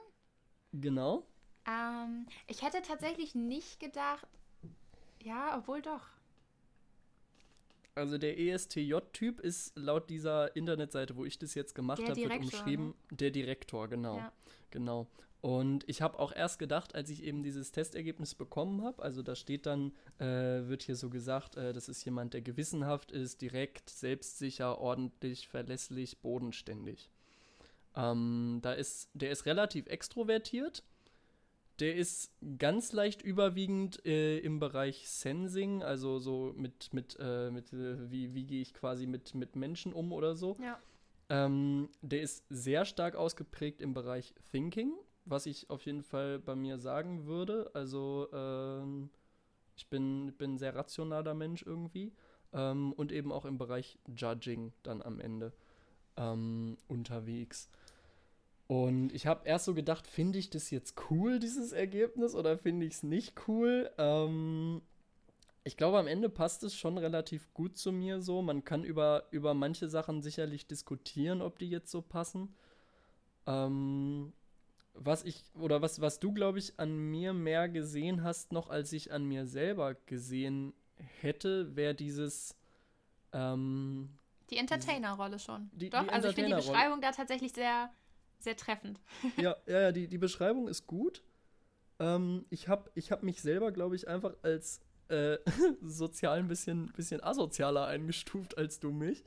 Genau. 0.75 1.27
Ähm, 1.67 2.27
ich 2.47 2.63
hätte 2.63 2.83
tatsächlich 2.83 3.35
nicht 3.35 3.81
gedacht, 3.81 4.29
ja, 5.25 5.59
obwohl 5.59 5.83
doch. 5.83 6.02
Also 7.95 8.17
der 8.17 8.38
ESTJ-Typ 8.38 9.41
ist 9.41 9.76
laut 9.76 10.09
dieser 10.09 10.57
Internetseite, 10.57 11.17
wo 11.17 11.25
ich 11.25 11.38
das 11.38 11.55
jetzt 11.55 11.75
gemacht 11.75 12.02
habe, 12.02 12.17
wird 12.17 12.38
umschrieben, 12.38 12.88
ne? 12.88 12.95
der 13.11 13.31
Direktor, 13.31 13.88
genau. 13.88 14.17
Ja. 14.17 14.33
Genau. 14.71 15.09
Und 15.43 15.87
ich 15.88 16.00
habe 16.00 16.21
auch 16.21 16.33
erst 16.33 16.61
gedacht, 16.61 16.95
als 16.95 17.11
ich 17.11 17.25
eben 17.25 17.43
dieses 17.43 17.73
Testergebnis 17.73 18.35
bekommen 18.35 18.85
habe, 18.85 19.02
also 19.02 19.23
da 19.23 19.35
steht 19.35 19.67
dann, 19.67 19.93
äh, 20.19 20.25
wird 20.25 20.85
hier 20.85 20.94
so 20.94 21.11
gesagt, 21.11 21.57
äh, 21.57 21.73
das 21.73 21.88
ist 21.88 22.05
jemand, 22.05 22.33
der 22.33 22.42
gewissenhaft 22.42 23.11
ist, 23.11 23.42
direkt, 23.42 23.90
selbstsicher, 23.90 24.79
ordentlich, 24.79 25.49
verlässlich, 25.49 26.18
bodenständig. 26.18 27.11
Ähm, 27.97 28.61
da 28.62 28.73
ist, 28.73 29.11
der 29.14 29.33
ist 29.33 29.44
relativ 29.44 29.88
extrovertiert. 29.88 30.85
Der 31.83 31.97
ist 31.97 32.31
ganz 32.59 32.92
leicht 32.92 33.23
überwiegend 33.23 34.07
äh, 34.07 34.38
im 34.38 34.61
Bereich 34.61 35.09
Sensing, 35.09 35.83
also 35.83 36.21
so 36.21 36.53
mit, 36.55 36.95
mit, 36.95 37.16
äh, 37.18 37.51
mit 37.51 37.73
äh, 37.73 38.09
wie, 38.09 38.35
wie 38.35 38.45
gehe 38.45 38.62
ich 38.62 38.73
quasi 38.73 39.05
mit, 39.05 39.35
mit 39.35 39.57
Menschen 39.57 39.92
um 39.92 40.12
oder 40.12 40.37
so. 40.37 40.57
Ja. 40.62 40.79
Ähm, 41.29 41.88
der 42.01 42.23
ist 42.23 42.45
sehr 42.51 42.85
stark 42.85 43.16
ausgeprägt 43.16 43.81
im 43.81 43.95
Bereich 43.95 44.33
Thinking, 44.53 44.92
was 45.25 45.47
ich 45.47 45.71
auf 45.71 45.85
jeden 45.85 46.05
Fall 46.05 46.38
bei 46.38 46.55
mir 46.55 46.79
sagen 46.79 47.27
würde. 47.27 47.68
Also 47.75 48.29
ähm, 48.33 49.11
ich 49.77 49.88
bin, 49.88 50.33
bin 50.38 50.55
ein 50.55 50.59
sehr 50.59 50.77
rationaler 50.77 51.35
Mensch 51.35 51.64
irgendwie. 51.64 52.12
Ähm, 52.53 52.92
und 52.92 53.11
eben 53.11 53.33
auch 53.33 53.45
im 53.45 53.59
Bereich 53.59 53.99
Judging 54.07 54.73
dann 54.85 55.03
am 55.03 55.18
Ende 55.18 55.53
ähm, 56.16 56.77
unterwegs. 56.87 57.68
Und 58.73 59.13
ich 59.13 59.27
habe 59.27 59.47
erst 59.47 59.67
so 59.67 59.75
gedacht, 59.75 60.07
finde 60.07 60.39
ich 60.39 60.49
das 60.49 60.71
jetzt 60.71 60.95
cool, 61.11 61.39
dieses 61.39 61.73
Ergebnis, 61.73 62.35
oder 62.35 62.57
finde 62.57 62.87
ich 62.87 62.95
es 62.95 63.03
nicht 63.03 63.35
cool? 63.47 63.91
Ähm, 63.99 64.81
ich 65.63 65.77
glaube, 65.77 65.99
am 65.99 66.07
Ende 66.07 66.31
passt 66.31 66.63
es 66.63 66.75
schon 66.75 66.97
relativ 66.97 67.53
gut 67.53 67.77
zu 67.77 67.93
mir 67.93 68.23
so. 68.23 68.41
Man 68.41 68.65
kann 68.65 68.83
über, 68.83 69.25
über 69.31 69.53
manche 69.53 69.91
Sachen 69.91 70.23
sicherlich 70.23 70.67
diskutieren, 70.67 71.43
ob 71.43 71.59
die 71.59 71.69
jetzt 71.69 71.91
so 71.91 72.01
passen. 72.01 72.55
Ähm, 73.47 74.33
was 74.95 75.23
ich, 75.25 75.43
oder 75.55 75.83
was, 75.83 76.01
was 76.01 76.19
du, 76.19 76.33
glaube 76.33 76.59
ich, 76.59 76.81
an 76.81 76.97
mir 76.97 77.35
mehr 77.35 77.69
gesehen 77.69 78.23
hast, 78.23 78.53
noch 78.53 78.71
als 78.71 78.91
ich 78.95 79.13
an 79.13 79.27
mir 79.27 79.45
selber 79.45 79.97
gesehen 80.07 80.73
hätte, 81.21 81.77
wäre 81.77 81.95
dieses. 81.95 82.57
Ähm, 83.35 84.17
die 84.49 84.57
Entertainer-Rolle 84.57 85.39
schon. 85.39 85.71
Die, 85.75 85.91
Doch, 85.91 86.05
die 86.05 86.09
also 86.09 86.29
ich 86.29 86.35
finde 86.35 86.57
die 86.57 86.57
Beschreibung 86.57 87.03
da 87.03 87.13
tatsächlich 87.13 87.53
sehr, 87.53 87.91
sehr 88.44 88.57
treffend. 88.57 89.00
Ja, 89.37 89.57
ja, 89.66 89.81
ja 89.81 89.92
die, 89.92 90.09
die 90.09 90.18
Beschreibung 90.18 90.68
ist 90.68 90.87
gut. 90.87 91.22
Ähm, 91.98 92.44
ich 92.50 92.68
habe 92.68 92.90
ich 92.94 93.12
hab 93.12 93.22
mich 93.22 93.42
selber, 93.42 93.72
glaube 93.72 93.96
ich, 93.96 94.09
einfach 94.09 94.35
als 94.42 94.81
äh, 95.09 95.38
sozial 95.83 96.38
ein 96.38 96.48
bisschen, 96.48 96.92
bisschen 96.92 97.22
asozialer 97.22 97.87
eingestuft 97.87 98.59
als 98.59 98.81
du 98.81 98.90
mich. 98.90 99.24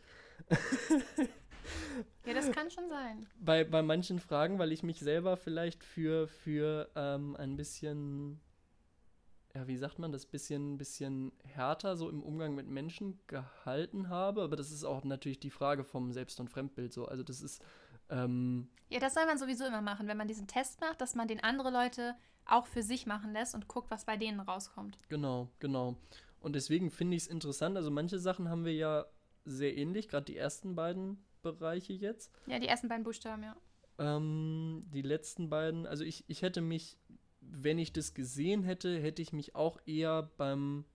Ja, 2.25 2.33
das 2.33 2.51
kann 2.51 2.69
schon 2.71 2.89
sein. 2.89 3.27
Bei, 3.39 3.63
bei 3.63 3.81
manchen 3.81 4.19
Fragen, 4.19 4.59
weil 4.59 4.71
ich 4.71 4.83
mich 4.83 4.99
selber 4.99 5.37
vielleicht 5.37 5.83
für, 5.83 6.27
für 6.27 6.89
ähm, 6.95 7.35
ein 7.35 7.55
bisschen, 7.55 8.39
ja, 9.53 9.67
wie 9.67 9.77
sagt 9.77 9.99
man 9.99 10.11
das, 10.11 10.25
bisschen, 10.25 10.77
bisschen 10.77 11.31
härter 11.43 11.95
so 11.95 12.09
im 12.09 12.23
Umgang 12.23 12.55
mit 12.55 12.67
Menschen 12.67 13.19
gehalten 13.27 14.09
habe. 14.09 14.41
Aber 14.41 14.55
das 14.55 14.71
ist 14.71 14.83
auch 14.83 15.03
natürlich 15.03 15.39
die 15.39 15.51
Frage 15.51 15.83
vom 15.83 16.11
Selbst- 16.11 16.39
und 16.39 16.49
Fremdbild 16.49 16.93
so. 16.93 17.05
Also 17.05 17.23
das 17.23 17.41
ist. 17.41 17.63
Ähm, 18.09 18.69
ja, 18.89 18.99
das 18.99 19.13
soll 19.13 19.25
man 19.25 19.37
sowieso 19.37 19.65
immer 19.65 19.81
machen, 19.81 20.07
wenn 20.07 20.17
man 20.17 20.27
diesen 20.27 20.47
Test 20.47 20.81
macht, 20.81 21.01
dass 21.01 21.15
man 21.15 21.27
den 21.27 21.43
andere 21.43 21.71
Leute 21.71 22.15
auch 22.45 22.67
für 22.67 22.83
sich 22.83 23.05
machen 23.05 23.33
lässt 23.33 23.55
und 23.55 23.67
guckt, 23.67 23.89
was 23.89 24.05
bei 24.05 24.17
denen 24.17 24.39
rauskommt. 24.39 24.97
Genau, 25.09 25.49
genau. 25.59 25.97
Und 26.39 26.53
deswegen 26.53 26.91
finde 26.91 27.17
ich 27.17 27.23
es 27.23 27.27
interessant. 27.27 27.75
Also 27.75 27.89
manche 27.89 28.19
Sachen 28.19 28.49
haben 28.49 28.65
wir 28.65 28.73
ja 28.73 29.05
sehr 29.45 29.75
ähnlich, 29.75 30.07
gerade 30.07 30.25
die 30.25 30.37
ersten 30.37 30.75
beiden 30.75 31.23
Bereiche 31.41 31.93
jetzt. 31.93 32.31
Ja, 32.47 32.59
die 32.59 32.67
ersten 32.67 32.87
beiden 32.87 33.03
Buchstaben, 33.03 33.43
ja. 33.43 33.55
Ähm, 33.97 34.85
die 34.93 35.01
letzten 35.01 35.49
beiden, 35.49 35.87
also 35.87 36.03
ich, 36.03 36.23
ich 36.27 36.41
hätte 36.41 36.61
mich, 36.61 36.97
wenn 37.39 37.79
ich 37.79 37.93
das 37.93 38.13
gesehen 38.13 38.63
hätte, 38.63 38.99
hätte 38.99 39.21
ich 39.21 39.33
mich 39.33 39.55
auch 39.55 39.79
eher 39.85 40.23
beim. 40.37 40.85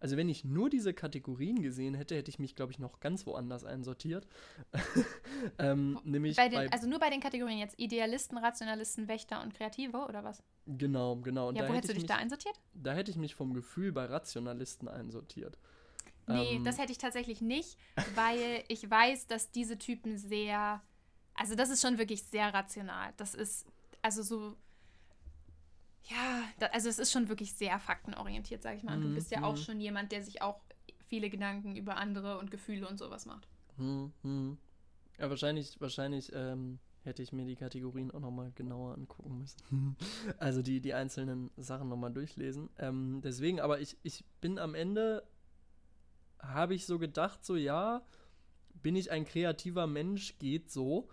Also 0.00 0.16
wenn 0.16 0.28
ich 0.28 0.44
nur 0.44 0.70
diese 0.70 0.92
Kategorien 0.94 1.62
gesehen 1.62 1.94
hätte, 1.94 2.14
hätte 2.14 2.30
ich 2.30 2.38
mich, 2.38 2.54
glaube 2.54 2.72
ich, 2.72 2.78
noch 2.78 3.00
ganz 3.00 3.26
woanders 3.26 3.64
einsortiert. 3.64 4.26
ähm, 5.58 5.98
nämlich 6.04 6.36
bei 6.36 6.48
den, 6.48 6.58
bei, 6.58 6.70
also 6.70 6.88
nur 6.88 6.98
bei 6.98 7.10
den 7.10 7.20
Kategorien 7.20 7.58
jetzt 7.58 7.78
Idealisten, 7.78 8.38
Rationalisten, 8.38 9.08
Wächter 9.08 9.42
und 9.42 9.54
Kreative 9.54 10.06
oder 10.06 10.24
was? 10.24 10.42
Genau, 10.66 11.16
genau. 11.16 11.48
Und 11.48 11.56
ja, 11.56 11.68
wo 11.68 11.72
hättest 11.72 11.90
du 11.90 11.94
dich 11.94 12.02
mich, 12.02 12.08
da 12.08 12.16
einsortiert? 12.16 12.60
Da 12.74 12.92
hätte 12.92 13.10
ich 13.10 13.16
mich 13.16 13.34
vom 13.34 13.54
Gefühl 13.54 13.92
bei 13.92 14.04
Rationalisten 14.04 14.88
einsortiert. 14.88 15.58
Nee, 16.26 16.56
ähm, 16.56 16.64
das 16.64 16.78
hätte 16.78 16.92
ich 16.92 16.98
tatsächlich 16.98 17.40
nicht, 17.40 17.78
weil 18.14 18.64
ich 18.68 18.88
weiß, 18.88 19.26
dass 19.26 19.50
diese 19.50 19.78
Typen 19.78 20.18
sehr, 20.18 20.82
also 21.34 21.54
das 21.54 21.70
ist 21.70 21.82
schon 21.82 21.98
wirklich 21.98 22.24
sehr 22.24 22.52
rational. 22.52 23.12
Das 23.16 23.34
ist, 23.34 23.66
also 24.02 24.22
so, 24.22 24.56
ja, 26.08 26.42
da, 26.58 26.66
also 26.66 26.88
es 26.88 26.98
ist 26.98 27.12
schon 27.12 27.28
wirklich 27.28 27.54
sehr 27.54 27.78
faktenorientiert, 27.78 28.62
sag 28.62 28.76
ich 28.76 28.82
mal. 28.82 28.96
Und 28.96 29.02
du 29.02 29.14
bist 29.14 29.30
ja 29.30 29.42
auch 29.42 29.56
mhm. 29.56 29.60
schon 29.60 29.80
jemand, 29.80 30.12
der 30.12 30.22
sich 30.22 30.42
auch 30.42 30.60
viele 31.08 31.30
Gedanken 31.30 31.76
über 31.76 31.96
andere 31.96 32.38
und 32.38 32.50
Gefühle 32.50 32.88
und 32.88 32.98
sowas 32.98 33.26
macht. 33.26 33.48
Mhm, 33.76 34.58
ja, 35.18 35.30
wahrscheinlich, 35.30 35.80
wahrscheinlich 35.80 36.32
ähm, 36.34 36.78
hätte 37.02 37.22
ich 37.22 37.32
mir 37.32 37.46
die 37.46 37.56
Kategorien 37.56 38.10
auch 38.10 38.20
nochmal 38.20 38.52
genauer 38.54 38.94
angucken 38.94 39.38
müssen. 39.38 39.96
also 40.38 40.62
die, 40.62 40.80
die 40.80 40.94
einzelnen 40.94 41.50
Sachen 41.56 41.88
nochmal 41.88 42.12
durchlesen. 42.12 42.68
Ähm, 42.78 43.20
deswegen, 43.22 43.60
aber 43.60 43.80
ich, 43.80 43.96
ich 44.02 44.24
bin 44.40 44.58
am 44.58 44.74
Ende, 44.74 45.26
habe 46.38 46.74
ich 46.74 46.86
so 46.86 46.98
gedacht, 46.98 47.44
so 47.44 47.56
ja, 47.56 48.02
bin 48.82 48.96
ich 48.96 49.10
ein 49.10 49.24
kreativer 49.24 49.86
Mensch, 49.86 50.38
geht 50.38 50.70
so. 50.70 51.08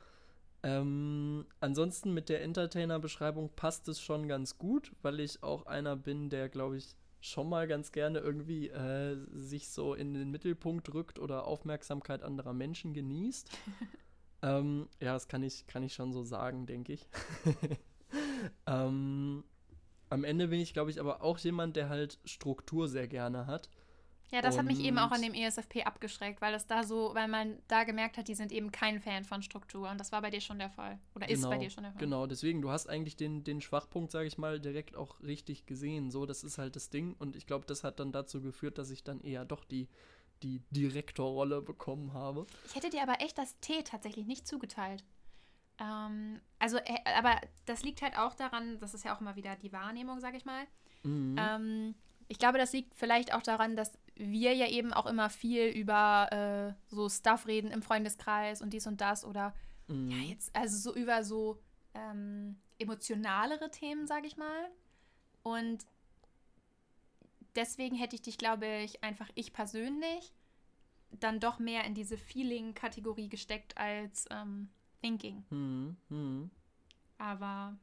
Ähm, 0.64 1.46
ansonsten 1.60 2.14
mit 2.14 2.30
der 2.30 2.42
Entertainer-Beschreibung 2.42 3.52
passt 3.56 3.88
es 3.90 4.02
schon 4.02 4.28
ganz 4.30 4.58
gut, 4.58 4.94
weil 5.02 5.20
ich 5.20 5.44
auch 5.44 5.66
einer 5.66 5.98
bin, 5.98 6.30
der, 6.30 6.48
glaube 6.48 6.78
ich, 6.78 6.96
schon 7.20 7.50
mal 7.50 7.68
ganz 7.68 7.92
gerne 7.92 8.20
irgendwie 8.20 8.70
äh, 8.70 9.18
sich 9.34 9.70
so 9.70 9.94
in 9.94 10.14
den 10.14 10.32
Mittelpunkt 10.32 10.94
rückt 10.94 11.20
oder 11.20 11.48
Aufmerksamkeit 11.48 12.24
anderer 12.24 12.54
Menschen 12.54 12.94
genießt. 12.94 13.50
ähm, 14.42 14.88
ja, 15.02 15.14
das 15.14 15.28
kann 15.28 15.44
ich, 15.44 15.68
kann 15.68 15.84
ich 15.84 15.94
schon 15.94 16.14
so 16.14 16.24
sagen, 16.24 16.66
denke 16.66 16.94
ich. 16.94 17.08
ähm, 18.68 19.44
am 20.10 20.24
Ende 20.24 20.50
bin 20.50 20.60
ich, 20.60 20.74
glaube 20.74 20.92
ich, 20.92 21.00
aber 21.00 21.22
auch 21.24 21.40
jemand, 21.40 21.76
der 21.76 21.90
halt 21.90 22.20
Struktur 22.24 22.88
sehr 22.88 23.08
gerne 23.08 23.48
hat. 23.48 23.70
Ja, 24.34 24.42
das 24.42 24.56
und 24.56 24.62
hat 24.62 24.66
mich 24.66 24.84
eben 24.84 24.98
auch 24.98 25.12
an 25.12 25.22
dem 25.22 25.36
ESFP 25.36 25.84
abgeschreckt, 25.84 26.42
weil 26.42 26.52
das 26.52 26.66
da 26.66 26.84
so, 26.84 27.12
weil 27.14 27.28
man 27.28 27.60
da 27.68 27.84
gemerkt 27.84 28.18
hat, 28.18 28.28
die 28.28 28.34
sind 28.34 28.52
eben 28.52 28.72
kein 28.72 29.00
Fan 29.00 29.26
von 29.26 29.44
Struktur 29.44 29.92
und 29.92 30.00
das 30.00 30.12
war 30.12 30.24
bei 30.24 30.32
dir 30.32 30.42
schon 30.42 30.58
der 30.58 30.72
Fall 30.72 30.98
oder 31.14 31.28
genau, 31.28 31.40
ist 31.40 31.50
bei 31.52 31.58
dir 31.60 31.70
schon 31.70 31.84
der 31.84 31.94
Fall. 31.94 32.00
Genau, 32.00 32.26
deswegen, 32.26 32.60
du 32.64 32.72
hast 32.72 32.90
eigentlich 32.90 33.16
den, 33.16 33.44
den 33.44 33.62
Schwachpunkt, 33.62 34.12
sage 34.12 34.26
ich 34.26 34.40
mal, 34.40 34.60
direkt 34.60 34.96
auch 34.96 35.22
richtig 35.22 35.68
gesehen. 35.68 36.10
So, 36.10 36.26
das 36.26 36.44
ist 36.44 36.58
halt 36.58 36.76
das 36.76 36.90
Ding 36.90 37.16
und 37.20 37.36
ich 37.36 37.46
glaube, 37.46 37.68
das 37.68 37.84
hat 37.84 38.00
dann 38.00 38.12
dazu 38.12 38.42
geführt, 38.42 38.80
dass 38.80 38.90
ich 38.90 39.04
dann 39.04 39.22
eher 39.22 39.46
doch 39.46 39.64
die, 39.64 39.88
die 40.42 40.64
Direktorrolle 40.72 41.62
bekommen 41.62 42.14
habe. 42.14 42.48
Ich 42.66 42.74
hätte 42.74 42.90
dir 42.90 43.04
aber 43.04 43.22
echt 43.22 43.38
das 43.38 43.60
T 43.60 43.84
tatsächlich 43.84 44.26
nicht 44.26 44.48
zugeteilt. 44.48 45.04
Ähm, 45.80 46.42
also, 46.58 46.78
äh, 46.78 46.98
aber 47.18 47.40
das 47.68 47.84
liegt 47.84 48.02
halt 48.02 48.18
auch 48.18 48.34
daran, 48.34 48.80
das 48.80 48.96
ist 48.96 49.06
ja 49.06 49.16
auch 49.16 49.22
immer 49.22 49.36
wieder 49.36 49.56
die 49.58 49.72
Wahrnehmung, 49.72 50.20
sage 50.20 50.38
ich 50.38 50.46
mal. 50.46 50.66
Mhm. 51.04 51.36
Ähm, 51.38 51.96
ich 52.28 52.40
glaube, 52.40 52.58
das 52.58 52.74
liegt 52.74 52.96
vielleicht 52.96 53.34
auch 53.34 53.44
daran, 53.44 53.76
dass 53.76 53.92
wir 54.16 54.54
ja 54.54 54.68
eben 54.68 54.94
auch 54.94 55.06
immer 55.06 55.30
viel 55.30 55.68
über 55.68 56.32
äh, 56.32 56.94
so 56.94 57.10
Stuff 57.10 57.48
reden 57.48 57.72
im 57.72 57.82
Freundeskreis 57.82 58.62
und 58.62 58.72
dies 58.72 58.88
und 58.88 59.02
das 59.02 59.26
oder 59.26 59.54
mhm. 59.88 60.10
ja, 60.10 60.18
jetzt, 60.18 60.56
also 60.56 60.78
so 60.78 60.96
über 60.98 61.24
so 61.24 61.60
ähm, 61.94 62.58
emotionalere 62.78 63.72
Themen, 63.72 64.08
sage 64.08 64.28
ich 64.28 64.38
mal. 64.38 64.70
Und 65.42 65.86
deswegen 67.56 67.96
hätte 67.96 68.16
ich 68.16 68.22
dich, 68.22 68.38
glaube 68.38 68.68
ich, 68.68 69.04
einfach 69.04 69.30
ich 69.36 69.54
persönlich 69.54 70.34
dann 71.20 71.40
doch 71.40 71.60
mehr 71.60 71.84
in 71.84 71.94
diese 71.94 72.18
Feeling-Kategorie 72.18 73.30
gesteckt 73.30 73.78
als 73.78 74.26
ähm, 74.32 74.70
Thinking. 75.02 75.44
Mhm. 75.50 75.98
Mhm. 76.10 76.52
Aber 77.18 77.78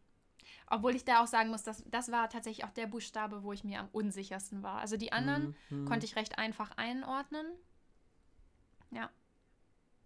obwohl 0.68 0.94
ich 0.94 1.04
da 1.04 1.22
auch 1.22 1.26
sagen 1.26 1.50
muss, 1.50 1.62
dass 1.62 1.84
das 1.90 2.10
war 2.10 2.28
tatsächlich 2.28 2.64
auch 2.64 2.70
der 2.70 2.86
Buchstabe, 2.86 3.42
wo 3.42 3.52
ich 3.52 3.64
mir 3.64 3.80
am 3.80 3.88
unsichersten 3.92 4.62
war. 4.62 4.78
Also 4.78 4.96
die 4.96 5.12
anderen 5.12 5.56
mhm. 5.68 5.86
konnte 5.86 6.06
ich 6.06 6.16
recht 6.16 6.38
einfach 6.38 6.72
einordnen. 6.76 7.46
Ja. 8.90 9.10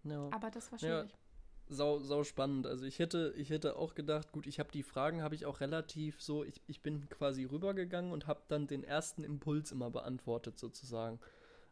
ja. 0.04 0.28
Aber 0.32 0.50
das 0.50 0.70
war 0.72 0.78
schwierig. 0.78 1.10
Ja. 1.10 1.18
Sau, 1.66 1.98
sau 1.98 2.24
spannend. 2.24 2.66
Also 2.66 2.84
ich 2.84 2.98
hätte, 2.98 3.32
ich 3.36 3.48
hätte 3.48 3.76
auch 3.76 3.94
gedacht, 3.94 4.32
gut, 4.32 4.46
ich 4.46 4.58
habe 4.58 4.70
die 4.70 4.82
Fragen, 4.82 5.22
habe 5.22 5.34
ich 5.34 5.46
auch 5.46 5.60
relativ 5.60 6.20
so, 6.20 6.44
ich, 6.44 6.60
ich 6.66 6.82
bin 6.82 7.08
quasi 7.08 7.44
rübergegangen 7.44 8.12
und 8.12 8.26
habe 8.26 8.42
dann 8.48 8.66
den 8.66 8.84
ersten 8.84 9.24
Impuls 9.24 9.72
immer 9.72 9.90
beantwortet 9.90 10.58
sozusagen. 10.58 11.20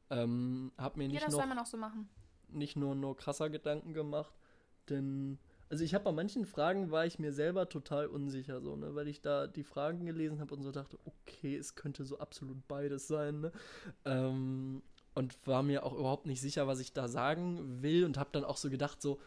Ähm, 0.08 0.72
hab 0.78 0.96
mir 0.96 1.08
nicht 1.08 1.20
ja, 1.20 1.20
das 1.20 1.32
noch, 1.32 1.40
soll 1.40 1.48
man 1.48 1.58
auch 1.58 1.66
so 1.66 1.76
machen. 1.76 2.08
Nicht 2.48 2.76
nur, 2.76 2.94
nur 2.94 3.16
krasser 3.16 3.50
Gedanken 3.50 3.92
gemacht, 3.92 4.34
denn 4.88 5.38
also 5.72 5.84
ich 5.84 5.94
habe 5.94 6.04
bei 6.04 6.12
manchen 6.12 6.44
Fragen 6.44 6.90
war 6.90 7.06
ich 7.06 7.18
mir 7.18 7.32
selber 7.32 7.66
total 7.66 8.06
unsicher, 8.06 8.60
so, 8.60 8.76
ne, 8.76 8.94
weil 8.94 9.08
ich 9.08 9.22
da 9.22 9.46
die 9.46 9.64
Fragen 9.64 10.04
gelesen 10.04 10.38
habe 10.38 10.54
und 10.54 10.62
so 10.62 10.70
dachte, 10.70 10.98
okay, 11.06 11.56
es 11.56 11.76
könnte 11.76 12.04
so 12.04 12.18
absolut 12.18 12.68
beides 12.68 13.08
sein, 13.08 13.40
ne? 13.40 13.52
Ähm, 14.04 14.82
und 15.14 15.46
war 15.46 15.62
mir 15.62 15.86
auch 15.86 15.94
überhaupt 15.94 16.26
nicht 16.26 16.42
sicher, 16.42 16.66
was 16.66 16.78
ich 16.78 16.92
da 16.92 17.08
sagen 17.08 17.80
will 17.80 18.04
und 18.04 18.18
habe 18.18 18.28
dann 18.32 18.44
auch 18.44 18.58
so 18.58 18.68
gedacht, 18.68 19.00
so, 19.00 19.18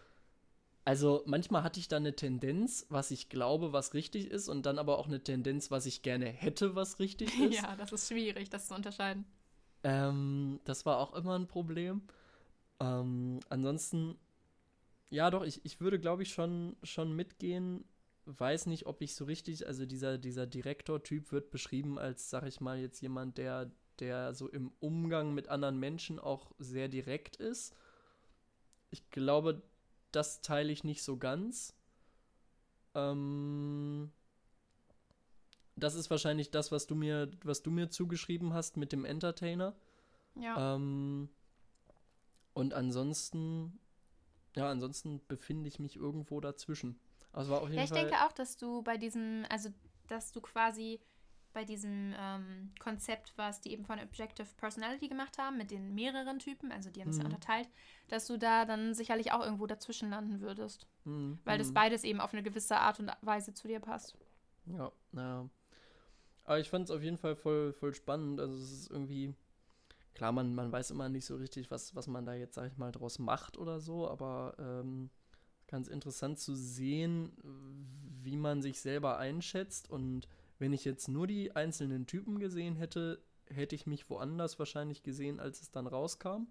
also 0.84 1.24
manchmal 1.26 1.64
hatte 1.64 1.80
ich 1.80 1.88
da 1.88 1.98
eine 1.98 2.16
Tendenz, 2.16 2.86
was 2.90 3.10
ich 3.10 3.28
glaube, 3.30 3.74
was 3.74 3.96
richtig 3.96 4.30
ist, 4.30 4.48
und 4.48 4.68
dann 4.68 4.78
aber 4.78 5.00
auch 5.00 5.08
eine 5.08 5.24
Tendenz, 5.24 5.72
was 5.72 5.88
ich 5.88 6.04
gerne 6.04 6.28
hätte, 6.28 6.76
was 6.76 7.00
richtig 7.00 7.30
ist. 7.40 7.60
ja, 7.60 7.76
das 7.76 7.92
ist 7.92 8.08
schwierig, 8.08 8.52
das 8.52 8.68
zu 8.68 8.76
unterscheiden. 8.76 9.26
Ähm, 9.82 10.60
das 10.64 10.86
war 10.86 11.00
auch 11.00 11.16
immer 11.16 11.40
ein 11.40 11.48
Problem. 11.48 12.04
Ähm, 12.80 13.40
ansonsten 13.50 14.20
ja, 15.10 15.30
doch, 15.30 15.44
ich, 15.44 15.63
ich 15.63 15.80
würde, 15.80 16.00
glaube 16.00 16.24
ich, 16.24 16.34
schon, 16.34 16.76
schon 16.84 17.13
mitgehen. 17.13 17.86
Weiß 18.26 18.65
nicht, 18.65 18.88
ob 18.88 19.02
ich 19.02 19.15
so 19.15 19.26
richtig, 19.26 19.68
also 19.68 19.86
dieser, 19.86 20.18
dieser 20.18 20.48
Direktor-Typ 20.48 21.32
wird 21.32 21.52
beschrieben 21.52 22.00
als, 22.00 22.30
sag 22.30 22.46
ich 22.48 22.60
mal, 22.60 22.80
jetzt 22.80 23.02
jemand, 23.02 23.38
der, 23.38 23.72
der 24.00 24.34
so 24.34 24.50
im 24.50 24.72
Umgang 24.80 25.34
mit 25.34 25.48
anderen 25.48 25.80
Menschen 25.80 26.20
auch 26.20 26.52
sehr 26.58 26.88
direkt 26.88 27.36
ist. 27.36 27.76
Ich 28.89 29.10
glaube, 29.12 29.62
das 30.12 30.41
teile 30.41 30.72
ich 30.72 30.84
nicht 30.84 31.04
so 31.04 31.18
ganz. 31.18 31.76
Ähm, 32.96 34.12
das 35.76 35.94
ist 35.94 36.10
wahrscheinlich 36.10 36.52
das, 36.52 36.72
was 36.72 36.88
du 36.88 36.96
mir, 36.96 37.30
was 37.44 37.62
du 37.62 37.70
mir 37.70 37.89
zugeschrieben 37.89 38.54
hast 38.54 38.78
mit 38.78 38.91
dem 38.91 39.06
Entertainer. 39.06 39.76
Ja. 40.36 40.76
Ähm, 40.76 41.30
und 42.54 42.74
ansonsten 42.74 43.80
ja, 44.56 44.70
ansonsten 44.70 45.22
befinde 45.28 45.68
ich 45.68 45.80
mich 45.80 45.96
irgendwo 45.96 46.39
dazwischen. 46.39 47.00
Also 47.32 47.52
war 47.52 47.62
auf 47.62 47.70
jeden 47.70 47.78
ja, 47.78 47.84
ich 47.84 47.89
Fall 47.89 48.02
denke 48.02 48.26
auch, 48.26 48.32
dass 48.32 48.58
du 48.58 48.82
bei 48.82 48.98
diesem, 48.98 49.46
also 49.50 49.70
dass 50.08 50.32
du 50.32 50.41
quasi 50.41 51.00
bei 51.56 51.63
diesem 51.63 52.13
ähm, 52.20 52.74
Konzept, 52.80 53.34
was 53.38 53.62
die 53.62 53.72
eben 53.72 53.86
von 53.86 53.98
Objective 54.00 54.48
Personality 54.58 55.08
gemacht 55.08 55.38
haben, 55.38 55.58
mit 55.58 55.72
den 55.72 55.96
mehreren 55.96 56.38
Typen, 56.38 56.72
also 56.72 56.89
die 56.89 57.02
haben 57.02 57.10
es 57.10 57.15
mhm. 57.15 57.22
ja 57.22 57.28
unterteilt, 57.28 57.70
dass 58.10 58.28
du 58.28 58.38
da 58.38 58.65
dann 58.65 58.94
sicherlich 58.94 59.32
auch 59.32 59.41
irgendwo 59.41 59.65
dazwischen 59.65 60.10
landen 60.10 60.41
würdest. 60.41 60.86
Mhm. 61.06 61.39
Weil 61.46 61.58
das 61.58 61.70
mhm. 61.70 61.76
beides 61.76 62.04
eben 62.04 62.20
auf 62.20 62.34
eine 62.34 62.44
gewisse 62.44 62.78
Art 62.78 63.00
und 63.00 63.10
Weise 63.22 63.54
zu 63.54 63.70
dir 63.70 63.80
passt. 63.80 64.18
Ja, 64.65 64.91
naja. 65.13 65.50
Aber 66.44 66.60
ich 66.60 66.70
fand 66.70 66.89
es 66.89 66.96
auf 66.96 67.02
jeden 67.02 67.18
Fall 67.18 67.36
voll, 67.36 67.74
voll 67.74 67.94
spannend. 67.94 68.39
Also 68.39 68.56
es 68.56 68.72
ist 68.72 68.91
irgendwie, 68.91 69.34
klar, 70.15 70.32
man, 70.32 70.56
man 70.56 70.71
weiß 70.71 70.91
immer 70.91 71.10
nicht 71.10 71.25
so 71.25 71.36
richtig, 71.36 71.69
was, 71.69 71.95
was 71.95 72.08
man 72.08 72.25
da 72.25 72.34
jetzt, 72.34 72.56
sag 72.56 72.71
ich 72.71 72.78
mal, 72.78 72.91
draus 72.91 73.19
macht 73.19 73.58
oder 73.58 73.80
so, 73.80 74.10
aber 74.10 74.56
ähm, 74.58 75.10
ganz 75.67 75.88
interessant 75.88 76.39
zu 76.39 76.56
sehen, 76.56 77.32
wie 78.23 78.38
man 78.38 78.62
sich 78.62 78.80
selber 78.80 79.17
einschätzt. 79.17 79.89
Und 79.89 80.28
wenn 80.58 80.73
ich 80.73 80.86
jetzt 80.86 81.08
nur 81.08 81.28
die 81.28 81.56
einzelnen 81.56 82.08
Typen 82.08 82.39
gesehen 82.39 82.75
hätte, 82.75 83.21
hätte 83.47 83.75
ich 83.75 83.86
mich 83.86 84.10
woanders 84.10 84.58
wahrscheinlich 84.58 85.04
gesehen, 85.04 85.39
als 85.39 85.62
es 85.62 85.71
dann 85.71 85.88
rauskam. 85.88 86.47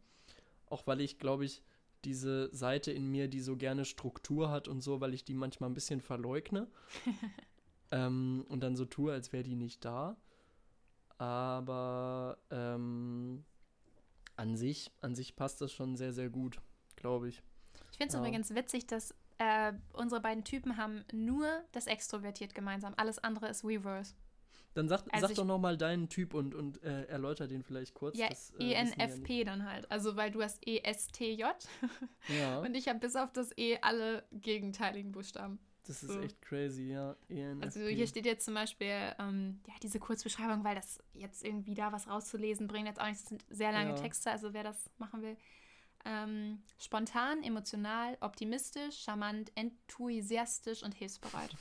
Auch 0.66 0.86
weil 0.86 1.00
ich, 1.00 1.18
glaube 1.18 1.44
ich, 1.44 1.62
diese 2.04 2.54
Seite 2.54 2.92
in 2.92 3.10
mir, 3.10 3.28
die 3.28 3.40
so 3.40 3.56
gerne 3.56 3.84
Struktur 3.84 4.50
hat 4.50 4.68
und 4.68 4.82
so, 4.82 5.00
weil 5.00 5.14
ich 5.14 5.24
die 5.24 5.34
manchmal 5.34 5.70
ein 5.70 5.74
bisschen 5.74 6.00
verleugne. 6.00 6.68
ähm, 7.90 8.44
und 8.48 8.62
dann 8.62 8.76
so 8.76 8.84
tue, 8.84 9.12
als 9.12 9.32
wäre 9.32 9.42
die 9.42 9.56
nicht 9.56 9.84
da. 9.84 10.16
Aber 11.16 12.38
ähm, 12.50 13.44
an 14.36 14.56
sich, 14.56 14.92
an 15.00 15.14
sich 15.14 15.36
passt 15.36 15.60
das 15.60 15.72
schon 15.72 15.96
sehr, 15.96 16.12
sehr 16.12 16.28
gut, 16.28 16.60
glaube 16.96 17.28
ich. 17.28 17.42
Ich 17.90 17.98
finde 17.98 18.08
es 18.08 18.14
ja. 18.14 18.20
übrigens 18.20 18.54
witzig, 18.54 18.86
dass 18.86 19.14
äh, 19.38 19.72
unsere 19.92 20.20
beiden 20.20 20.44
Typen 20.44 20.76
haben 20.76 21.04
nur 21.12 21.46
das 21.72 21.86
Extrovertiert 21.86 22.54
gemeinsam. 22.54 22.94
Alles 22.96 23.18
andere 23.18 23.48
ist 23.48 23.64
Reverse. 23.64 24.14
Dann 24.74 24.88
sag, 24.88 25.02
also 25.12 25.28
sag 25.28 25.36
doch 25.36 25.44
nochmal 25.44 25.76
deinen 25.76 26.08
Typ 26.08 26.34
und, 26.34 26.54
und 26.54 26.82
äh, 26.82 27.04
erläuter 27.04 27.46
den 27.46 27.62
vielleicht 27.62 27.94
kurz. 27.94 28.18
Ja, 28.18 28.28
das, 28.28 28.52
äh, 28.58 28.72
ENFP 28.72 29.38
ja 29.38 29.44
dann 29.44 29.70
halt. 29.70 29.88
Also, 29.90 30.16
weil 30.16 30.32
du 30.32 30.42
hast 30.42 30.66
ESTJ 30.66 31.44
ja. 32.28 32.58
und 32.60 32.74
ich 32.74 32.88
habe 32.88 32.98
bis 32.98 33.14
auf 33.14 33.32
das 33.32 33.56
E 33.56 33.78
alle 33.82 34.24
gegenteiligen 34.32 35.12
Buchstaben. 35.12 35.60
Das 35.86 36.02
ist 36.02 36.12
so. 36.12 36.20
echt 36.20 36.40
crazy, 36.40 36.92
ja. 36.92 37.14
ENFP. 37.28 37.64
Also 37.64 37.80
hier 37.80 38.06
steht 38.06 38.24
jetzt 38.24 38.44
zum 38.46 38.54
Beispiel 38.54 39.14
ähm, 39.18 39.60
ja, 39.66 39.74
diese 39.82 40.00
Kurzbeschreibung, 40.00 40.64
weil 40.64 40.74
das 40.74 40.98
jetzt 41.12 41.44
irgendwie 41.44 41.74
da 41.74 41.92
was 41.92 42.08
rauszulesen 42.08 42.66
bringt 42.66 42.88
jetzt 42.88 43.00
auch 43.00 43.06
nicht, 43.06 43.20
das 43.20 43.28
sind 43.28 43.44
sehr 43.50 43.70
lange 43.70 43.90
ja. 43.90 43.96
Texte, 43.96 44.30
also 44.30 44.54
wer 44.54 44.64
das 44.64 44.90
machen 44.96 45.22
will. 45.22 45.36
Ähm, 46.06 46.62
spontan, 46.78 47.42
emotional, 47.42 48.16
optimistisch, 48.20 49.02
charmant, 49.02 49.52
enthusiastisch 49.56 50.82
und 50.82 50.94
hilfsbereit. 50.94 51.54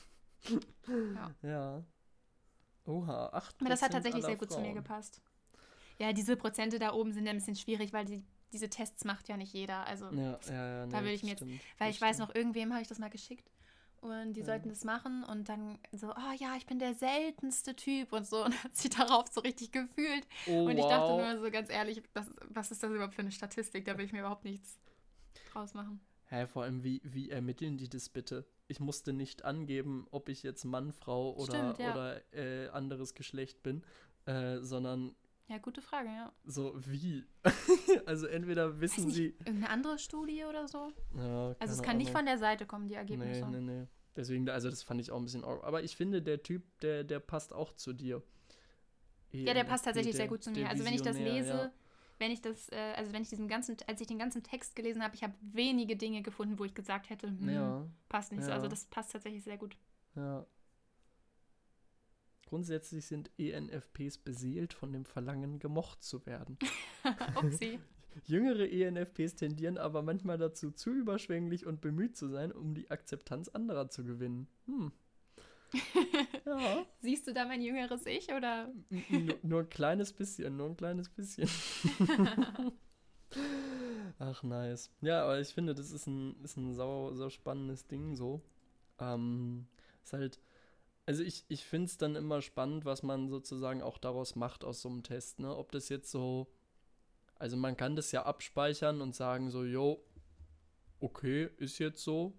ja. 0.88 1.36
ja. 1.42 1.84
Oha, 2.86 3.30
8 3.34 3.56
Aber 3.60 3.70
das 3.70 3.82
hat 3.82 3.92
tatsächlich 3.92 4.24
sehr 4.24 4.36
gut 4.36 4.50
Frauen. 4.50 4.64
zu 4.64 4.68
mir 4.68 4.74
gepasst. 4.74 5.22
Ja, 6.00 6.14
diese 6.14 6.36
Prozente 6.38 6.80
da 6.80 6.94
oben 6.94 7.14
sind 7.14 7.26
ja 7.26 7.32
ein 7.32 7.38
bisschen 7.38 7.56
schwierig, 7.56 7.94
weil 7.94 8.06
die, 8.06 8.24
diese 8.52 8.70
Tests 8.70 9.06
macht 9.06 9.28
ja 9.28 9.38
nicht 9.38 9.54
jeder. 9.54 9.86
Also 9.86 10.10
ja, 10.12 10.40
ja, 10.48 10.54
ja, 10.54 10.86
da 10.88 10.98
nee, 10.98 11.04
würde 11.04 11.14
ich 11.14 11.24
mir 11.24 11.30
jetzt, 11.30 11.46
weil 11.78 11.90
ich 11.90 11.98
stimmt. 11.98 12.10
weiß 12.10 12.18
noch, 12.20 12.36
irgendwem 12.36 12.72
habe 12.72 12.82
ich 12.82 12.88
das 12.88 13.00
mal 13.00 13.10
geschickt 13.10 13.50
und 14.04 14.34
die 14.34 14.42
ja. 14.42 14.46
sollten 14.46 14.70
das 14.70 14.84
machen 14.84 15.24
und 15.24 15.50
dann 15.50 15.80
so, 15.92 16.12
oh 16.12 16.34
ja, 16.38 16.56
ich 16.58 16.66
bin 16.66 16.80
der 16.80 16.94
seltenste 16.94 17.76
Typ 17.76 18.14
und 18.14 18.28
so 18.28 18.44
und 18.46 18.64
hat 18.64 18.76
sich 18.76 18.92
darauf 18.92 19.26
so 19.32 19.42
richtig 19.42 19.72
gefühlt. 19.72 20.28
Oh, 20.48 20.66
und 20.66 20.78
ich 20.78 20.84
wow. 20.84 20.90
dachte 20.90 21.36
nur 21.36 21.46
so 21.46 21.52
ganz 21.52 21.70
ehrlich, 21.70 22.04
das, 22.14 22.28
was 22.50 22.72
ist 22.72 22.84
das 22.84 22.92
überhaupt 22.92 23.14
für 23.14 23.22
eine 23.22 23.32
Statistik? 23.32 23.86
Da 23.86 23.98
will 23.98 24.06
ich 24.06 24.14
mir 24.14 24.20
überhaupt 24.20 24.46
nichts 24.46 24.78
draus 25.52 25.74
machen. 25.74 26.00
Hä, 26.26 26.48
vor 26.48 26.64
allem, 26.64 26.84
wie, 26.84 27.02
wie 27.04 27.30
ermitteln 27.30 27.78
die 27.78 27.90
das 27.90 28.10
bitte? 28.10 28.46
ich 28.68 28.80
musste 28.80 29.14
nicht 29.14 29.46
angeben, 29.46 30.08
ob 30.12 30.30
ich 30.30 30.44
jetzt 30.44 30.64
Mann, 30.64 30.92
Frau 30.92 31.34
oder, 31.36 31.74
Stimmt, 31.74 31.80
ja. 31.80 31.92
oder 31.92 32.34
äh, 32.34 32.70
anderes 32.70 33.14
Geschlecht 33.14 33.62
bin, 33.64 33.84
äh, 34.26 34.60
sondern 34.60 35.16
ja, 35.54 35.60
gute 35.60 35.82
Frage, 35.82 36.10
ja. 36.10 36.34
So 36.46 36.74
wie? 36.76 37.24
also 38.08 38.26
entweder 38.26 38.82
wissen 38.82 39.06
nicht, 39.06 39.16
sie. 39.16 39.26
Irgendeine 39.40 39.70
andere 39.70 40.00
Studie 40.00 40.44
oder 40.46 40.68
so? 40.68 40.92
Ja, 41.16 41.56
also 41.60 41.74
es 41.74 41.82
kann 41.82 41.92
Ahnung. 41.92 41.98
nicht 42.00 42.12
von 42.12 42.26
der 42.26 42.40
Seite 42.40 42.66
kommen, 42.66 42.88
die 42.88 42.96
Ergebnisse. 42.96 43.48
Nee, 43.48 43.60
nee, 43.60 43.82
nee. 43.82 43.88
Deswegen, 44.16 44.50
also 44.50 44.70
das 44.70 44.84
fand 44.84 45.00
ich 45.00 45.12
auch 45.12 45.18
ein 45.18 45.24
bisschen. 45.24 45.44
Aber 45.44 45.84
ich 45.84 45.96
finde, 45.96 46.22
der 46.22 46.42
Typ, 46.42 46.64
der, 46.82 47.04
der 47.04 47.20
passt 47.20 47.54
auch 47.54 47.74
zu 47.74 47.94
dir. 47.94 48.24
Ja, 49.32 49.54
der 49.54 49.64
passt 49.64 49.86
tatsächlich 49.86 50.14
der, 50.14 50.22
sehr 50.22 50.28
gut 50.28 50.44
zu 50.44 50.52
mir. 50.52 50.70
Also 50.70 50.86
wenn 50.86 50.94
ich 50.94 51.02
das 51.02 51.18
lese, 51.18 51.50
ja. 51.50 51.72
wenn 52.20 52.32
ich 52.32 52.42
das, 52.42 52.70
äh, 52.70 52.94
also 52.96 53.14
wenn 53.14 53.22
ich 53.22 53.30
diesen 53.30 53.48
ganzen, 53.48 53.78
als 53.88 54.02
ich 54.02 54.08
den 54.08 54.20
ganzen 54.20 54.44
Text 54.44 54.76
gelesen 54.76 55.04
habe, 55.04 55.16
ich 55.16 55.24
habe 55.24 55.34
wenige 55.42 55.96
Dinge 55.96 56.22
gefunden, 56.22 56.60
wo 56.60 56.66
ich 56.66 56.76
gesagt 56.76 57.10
hätte, 57.10 57.28
hm, 57.28 57.50
ja. 57.50 57.88
passt 58.10 58.32
nicht 58.32 58.42
ja. 58.42 58.48
so. 58.48 58.52
Also 58.52 58.68
das 58.68 58.86
passt 58.86 59.12
tatsächlich 59.12 59.44
sehr 59.44 59.58
gut. 59.58 59.76
Ja. 60.16 60.46
Grundsätzlich 62.54 63.08
sind 63.08 63.32
ENFPs 63.40 64.20
beseelt 64.20 64.74
von 64.74 64.94
dem 64.94 65.06
Verlangen, 65.06 65.58
gemocht 65.58 66.04
zu 66.04 66.24
werden. 66.28 66.60
Upsi. 67.36 67.80
Jüngere 68.28 68.70
ENFPs 68.70 69.34
tendieren 69.34 69.80
aber 69.80 70.04
manchmal 70.04 70.38
dazu, 70.38 70.70
zu 70.70 70.92
überschwänglich 70.92 71.66
und 71.66 71.82
bemüht 71.82 72.16
zu 72.16 72.28
sein, 72.28 72.52
um 72.52 72.76
die 72.76 72.92
Akzeptanz 72.92 73.50
anderer 73.50 73.90
zu 73.90 74.04
gewinnen. 74.04 74.48
Hm. 74.68 74.92
ja. 76.46 76.86
Siehst 77.02 77.26
du 77.26 77.34
da 77.34 77.46
mein 77.46 77.64
jüngeres 77.64 78.06
Ich 78.06 78.32
oder? 78.32 78.72
N 79.10 79.34
nur 79.42 79.62
ein 79.62 79.70
kleines 79.70 80.14
bisschen, 80.14 80.56
nur 80.56 80.68
ein 80.68 80.78
kleines 80.78 81.10
bisschen. 81.10 81.50
Ach, 84.20 84.44
nice. 84.44 84.92
Ja, 85.02 85.24
aber 85.24 85.40
ich 85.40 85.50
finde, 85.56 85.74
das 85.74 85.90
ist 85.90 86.06
ein, 86.06 86.36
ist 86.44 86.58
ein 86.58 86.76
sau, 86.76 87.16
sau 87.16 87.32
spannendes 87.32 87.88
Ding 87.88 88.16
so. 88.16 88.44
Ähm, 89.00 89.66
ist 90.04 90.14
halt, 90.14 90.40
also 91.06 91.24
ich, 91.24 91.46
ich 91.50 91.66
finde 91.66 91.88
es 91.88 91.98
dann 91.98 92.16
immer 92.16 92.42
spannend, 92.42 92.86
was 92.86 93.04
man 93.04 93.30
sozusagen 93.30 93.82
auch 93.82 93.98
daraus 93.98 94.36
macht 94.36 94.64
aus 94.64 94.82
so 94.82 94.90
einem 94.90 95.04
Test, 95.04 95.40
ne? 95.40 95.56
Ob 95.56 95.72
das 95.72 95.90
jetzt 95.90 96.12
so, 96.12 96.48
also 97.36 97.58
man 97.58 97.76
kann 97.76 97.96
das 97.96 98.12
ja 98.12 98.24
abspeichern 98.24 99.02
und 99.02 99.16
sagen 99.16 99.50
so, 99.50 99.64
jo, 99.64 100.04
okay, 101.00 101.50
ist 101.58 101.80
jetzt 101.80 102.04
so. 102.04 102.34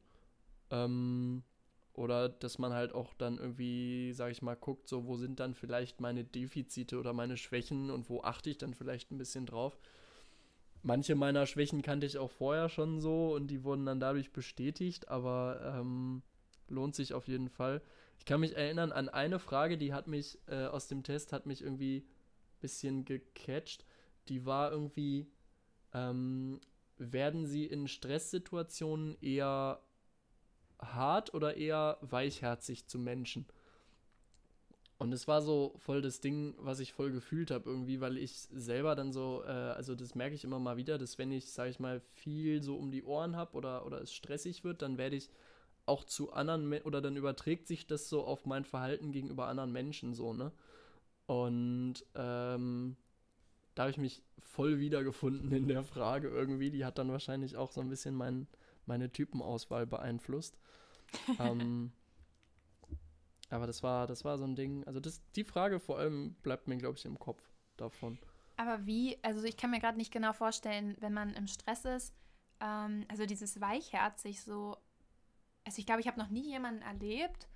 Ähm, 0.71 1.43
oder 1.93 2.29
dass 2.29 2.59
man 2.59 2.73
halt 2.73 2.93
auch 2.93 3.15
dann 3.15 3.39
irgendwie, 3.39 4.13
sag 4.15 4.33
ich 4.33 4.43
mal, 4.43 4.57
guckt, 4.57 4.89
so, 4.89 5.07
wo 5.07 5.17
sind 5.17 5.39
dann 5.39 5.55
vielleicht 5.55 6.01
meine 6.01 6.25
Defizite 6.25 6.99
oder 6.99 7.13
meine 7.13 7.37
Schwächen 7.37 7.91
und 7.91 8.09
wo 8.11 8.23
achte 8.23 8.51
ich 8.51 8.59
dann 8.59 8.75
vielleicht 8.75 9.13
ein 9.13 9.19
bisschen 9.19 9.47
drauf. 9.47 9.79
Manche 10.83 11.15
meiner 11.15 11.47
Schwächen 11.47 11.83
kannte 11.83 12.07
ich 12.07 12.19
auch 12.19 12.31
vorher 12.31 12.69
schon 12.69 13.01
so 13.01 13.35
und 13.35 13.47
die 13.47 13.63
wurden 13.63 13.87
dann 13.87 14.01
dadurch 14.01 14.33
bestätigt, 14.33 15.09
aber 15.09 15.77
ähm, 15.79 16.23
lohnt 16.69 16.95
sich 16.95 17.15
auf 17.15 17.29
jeden 17.29 17.49
Fall. 17.49 17.81
Ich 18.19 18.25
kann 18.25 18.41
mich 18.41 18.57
erinnern 18.57 18.93
an 18.93 19.09
eine 19.09 19.39
Frage, 19.39 19.77
die 19.77 19.93
hat 19.93 20.07
mich 20.07 20.39
äh, 20.47 20.67
aus 20.67 20.89
dem 20.89 21.03
Test, 21.03 21.33
hat 21.33 21.47
mich 21.47 21.63
irgendwie 21.63 21.99
ein 21.99 22.61
bisschen 22.61 23.05
gecatcht. 23.05 23.85
Die 24.29 24.47
war 24.47 24.71
irgendwie, 24.73 25.27
ähm, 25.93 26.61
werden 26.97 27.47
sie 27.47 27.67
in 27.67 27.89
Stresssituationen 27.89 29.21
eher 29.21 29.81
hart 30.81 31.35
oder 31.35 31.57
eher 31.57 31.99
weichherzig 32.01 32.87
zu 32.87 32.99
Menschen? 32.99 33.47
Und 34.97 35.13
es 35.13 35.27
war 35.27 35.43
so 35.43 35.75
voll 35.77 36.01
das 36.03 36.21
Ding, 36.21 36.55
was 36.59 36.79
ich 36.79 36.93
voll 36.93 37.11
gefühlt 37.11 37.51
habe 37.51 37.69
irgendwie, 37.69 38.01
weil 38.01 38.17
ich 38.17 38.39
selber 38.53 38.95
dann 38.95 39.13
so, 39.13 39.43
äh, 39.45 39.51
also 39.51 39.95
das 39.95 40.15
merke 40.15 40.35
ich 40.35 40.45
immer 40.45 40.61
mal 40.61 40.77
wieder, 40.77 40.99
dass 40.99 41.19
wenn 41.19 41.33
ich, 41.33 41.51
sage 41.53 41.71
ich 41.71 41.81
mal, 41.81 42.01
viel 42.01 42.63
so 42.63 42.77
um 42.77 42.91
die 42.91 43.03
Ohren 43.03 43.37
habe 43.37 43.57
oder, 43.57 43.85
oder 43.87 44.01
es 44.01 44.15
stressig 44.15 44.63
wird, 44.63 44.83
dann 44.83 44.97
werde 44.97 45.17
ich 45.17 45.31
auch 45.87 46.05
zu 46.05 46.33
anderen 46.33 46.73
oder 46.83 47.01
dann 47.01 47.17
überträgt 47.17 47.67
sich 47.67 47.87
das 47.87 48.09
so 48.09 48.25
auf 48.25 48.47
mein 48.47 48.65
Verhalten 48.65 49.13
gegenüber 49.13 49.47
anderen 49.47 49.73
Menschen 49.73 50.15
so, 50.15 50.33
ne? 50.33 50.53
Und 51.27 52.05
ähm, 52.15 52.97
da 53.75 53.83
habe 53.83 53.91
ich 53.91 53.99
mich 53.99 54.23
voll 54.39 54.79
wiedergefunden 54.79 55.51
in 55.53 55.69
der 55.69 55.85
Frage 55.85 56.29
irgendwie. 56.29 56.71
Die 56.71 56.85
hat 56.85 56.99
dann 56.99 57.11
wahrscheinlich 57.11 57.57
auch 57.57 57.73
so 57.73 57.81
ein 57.81 57.89
bisschen 57.89 58.15
mein, 58.15 58.47
meine 58.87 59.11
Typenauswahl 59.11 59.87
beeinflusst. 59.87 60.59
ähm, 61.39 61.93
aber 63.51 63.67
das 63.67 63.83
war, 63.83 64.07
das 64.07 64.25
war 64.25 64.39
so 64.39 64.45
ein 64.45 64.57
Ding. 64.57 64.85
Also 64.85 65.01
das, 65.01 65.23
die 65.35 65.45
Frage 65.45 65.81
vor 65.81 65.99
allem 65.99 66.35
bleibt 66.43 66.69
mir, 66.69 66.77
glaube 66.77 66.99
ich, 66.99 67.05
im 67.05 67.19
Kopf 67.19 67.43
davon. 67.77 68.19
Aber 68.57 68.87
wie, 68.87 69.19
also 69.23 69.43
ich 69.45 69.57
kann 69.57 69.71
mir 69.71 69.81
gerade 69.81 69.99
nicht 69.99 70.13
genau 70.13 70.33
vorstellen, 70.33 70.97
wenn 71.01 71.13
man 71.13 71.35
im 71.35 71.47
Stress 71.47 71.85
ist, 71.85 72.15
ähm, 72.61 73.05
also 73.09 73.27
dieses 73.27 73.61
weichherzig 73.61 74.43
so, 74.43 74.77
also 75.65 75.79
ich 75.79 75.87
glaube, 75.87 76.01
ich 76.01 76.07
habe 76.07 76.19
noch 76.19 76.31
nie 76.31 76.51
jemanden 76.51 76.83
erlebt, 76.83 77.49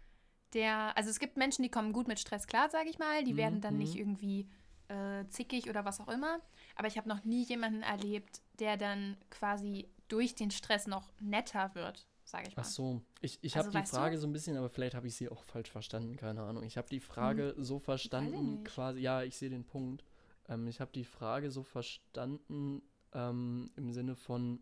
der, 0.55 0.97
also 0.97 1.11
es 1.11 1.19
gibt 1.19 1.37
Menschen, 1.37 1.63
die 1.63 1.71
kommen 1.71 1.93
gut 1.93 2.09
mit 2.09 2.19
Stress 2.19 2.47
klar, 2.47 2.71
sage 2.71 2.89
ich 2.89 2.99
mal, 2.99 3.25
die 3.25 3.35
mhm. 3.35 3.39
werden 3.39 3.61
dann 3.61 3.77
nicht 3.77 3.95
mhm. 3.95 4.01
irgendwie 4.01 4.49
äh, 4.89 5.27
zickig 5.29 5.69
oder 5.69 5.85
was 5.85 6.01
auch 6.01 6.09
immer, 6.09 6.41
aber 6.75 6.89
ich 6.89 6.97
habe 6.97 7.09
noch 7.09 7.25
nie 7.25 7.45
jemanden 7.45 7.83
erlebt, 7.83 8.41
der 8.59 8.77
dann 8.77 9.17
quasi 9.31 9.89
durch 10.09 10.35
den 10.35 10.51
Stress 10.51 10.87
noch 10.87 11.13
netter 11.21 11.75
wird, 11.75 12.07
sage 12.25 12.49
ich 12.49 12.57
mal. 12.57 12.63
Ach 12.63 12.69
so, 12.69 13.03
ich, 13.21 13.39
ich 13.43 13.57
also, 13.57 13.69
habe 13.69 13.85
die 13.85 13.91
Frage 13.91 14.15
du? 14.15 14.21
so 14.23 14.27
ein 14.27 14.33
bisschen, 14.33 14.57
aber 14.57 14.71
vielleicht 14.71 14.95
habe 14.95 15.07
ich 15.07 15.15
sie 15.15 15.29
auch 15.29 15.45
falsch 15.45 15.71
verstanden, 15.71 16.17
keine 16.17 16.43
Ahnung. 16.43 16.63
Ich 16.63 16.79
habe 16.79 16.89
die 16.89 17.01
Frage 17.01 17.55
hm. 17.55 17.65
so 17.65 17.79
verstanden, 17.79 18.65
quasi, 18.65 19.01
ja, 19.01 19.23
ich 19.23 19.37
sehe 19.37 19.51
den 19.51 19.65
Punkt. 19.65 20.03
Ähm, 20.49 20.67
ich 20.67 20.81
habe 20.81 20.91
die 20.93 21.05
Frage 21.05 21.51
so 21.51 21.63
verstanden 21.63 22.83
ähm, 23.13 23.71
im 23.77 23.93
Sinne 23.93 24.17
von, 24.17 24.61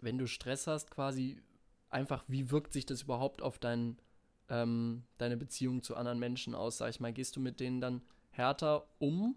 wenn 0.00 0.18
du 0.18 0.26
Stress 0.26 0.66
hast, 0.66 0.90
quasi 0.90 1.40
einfach, 1.90 2.24
wie 2.28 2.50
wirkt 2.50 2.72
sich 2.72 2.86
das 2.86 3.02
überhaupt 3.02 3.42
auf 3.42 3.58
dein, 3.58 3.98
ähm, 4.48 5.04
deine 5.18 5.36
Beziehung 5.36 5.82
zu 5.82 5.96
anderen 5.96 6.18
Menschen 6.18 6.54
aus? 6.54 6.78
Sag 6.78 6.90
ich 6.90 7.00
mal, 7.00 7.12
gehst 7.12 7.36
du 7.36 7.40
mit 7.40 7.60
denen 7.60 7.80
dann 7.80 8.02
härter 8.30 8.86
um? 8.98 9.36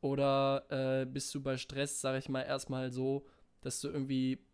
Oder 0.00 0.66
äh, 0.68 1.06
bist 1.06 1.34
du 1.34 1.40
bei 1.40 1.56
Stress, 1.56 2.00
sag 2.00 2.18
ich 2.18 2.28
mal, 2.28 2.42
erstmal 2.42 2.90
so, 2.90 3.26
dass 3.60 3.80
du 3.80 3.88
irgendwie 3.88 4.44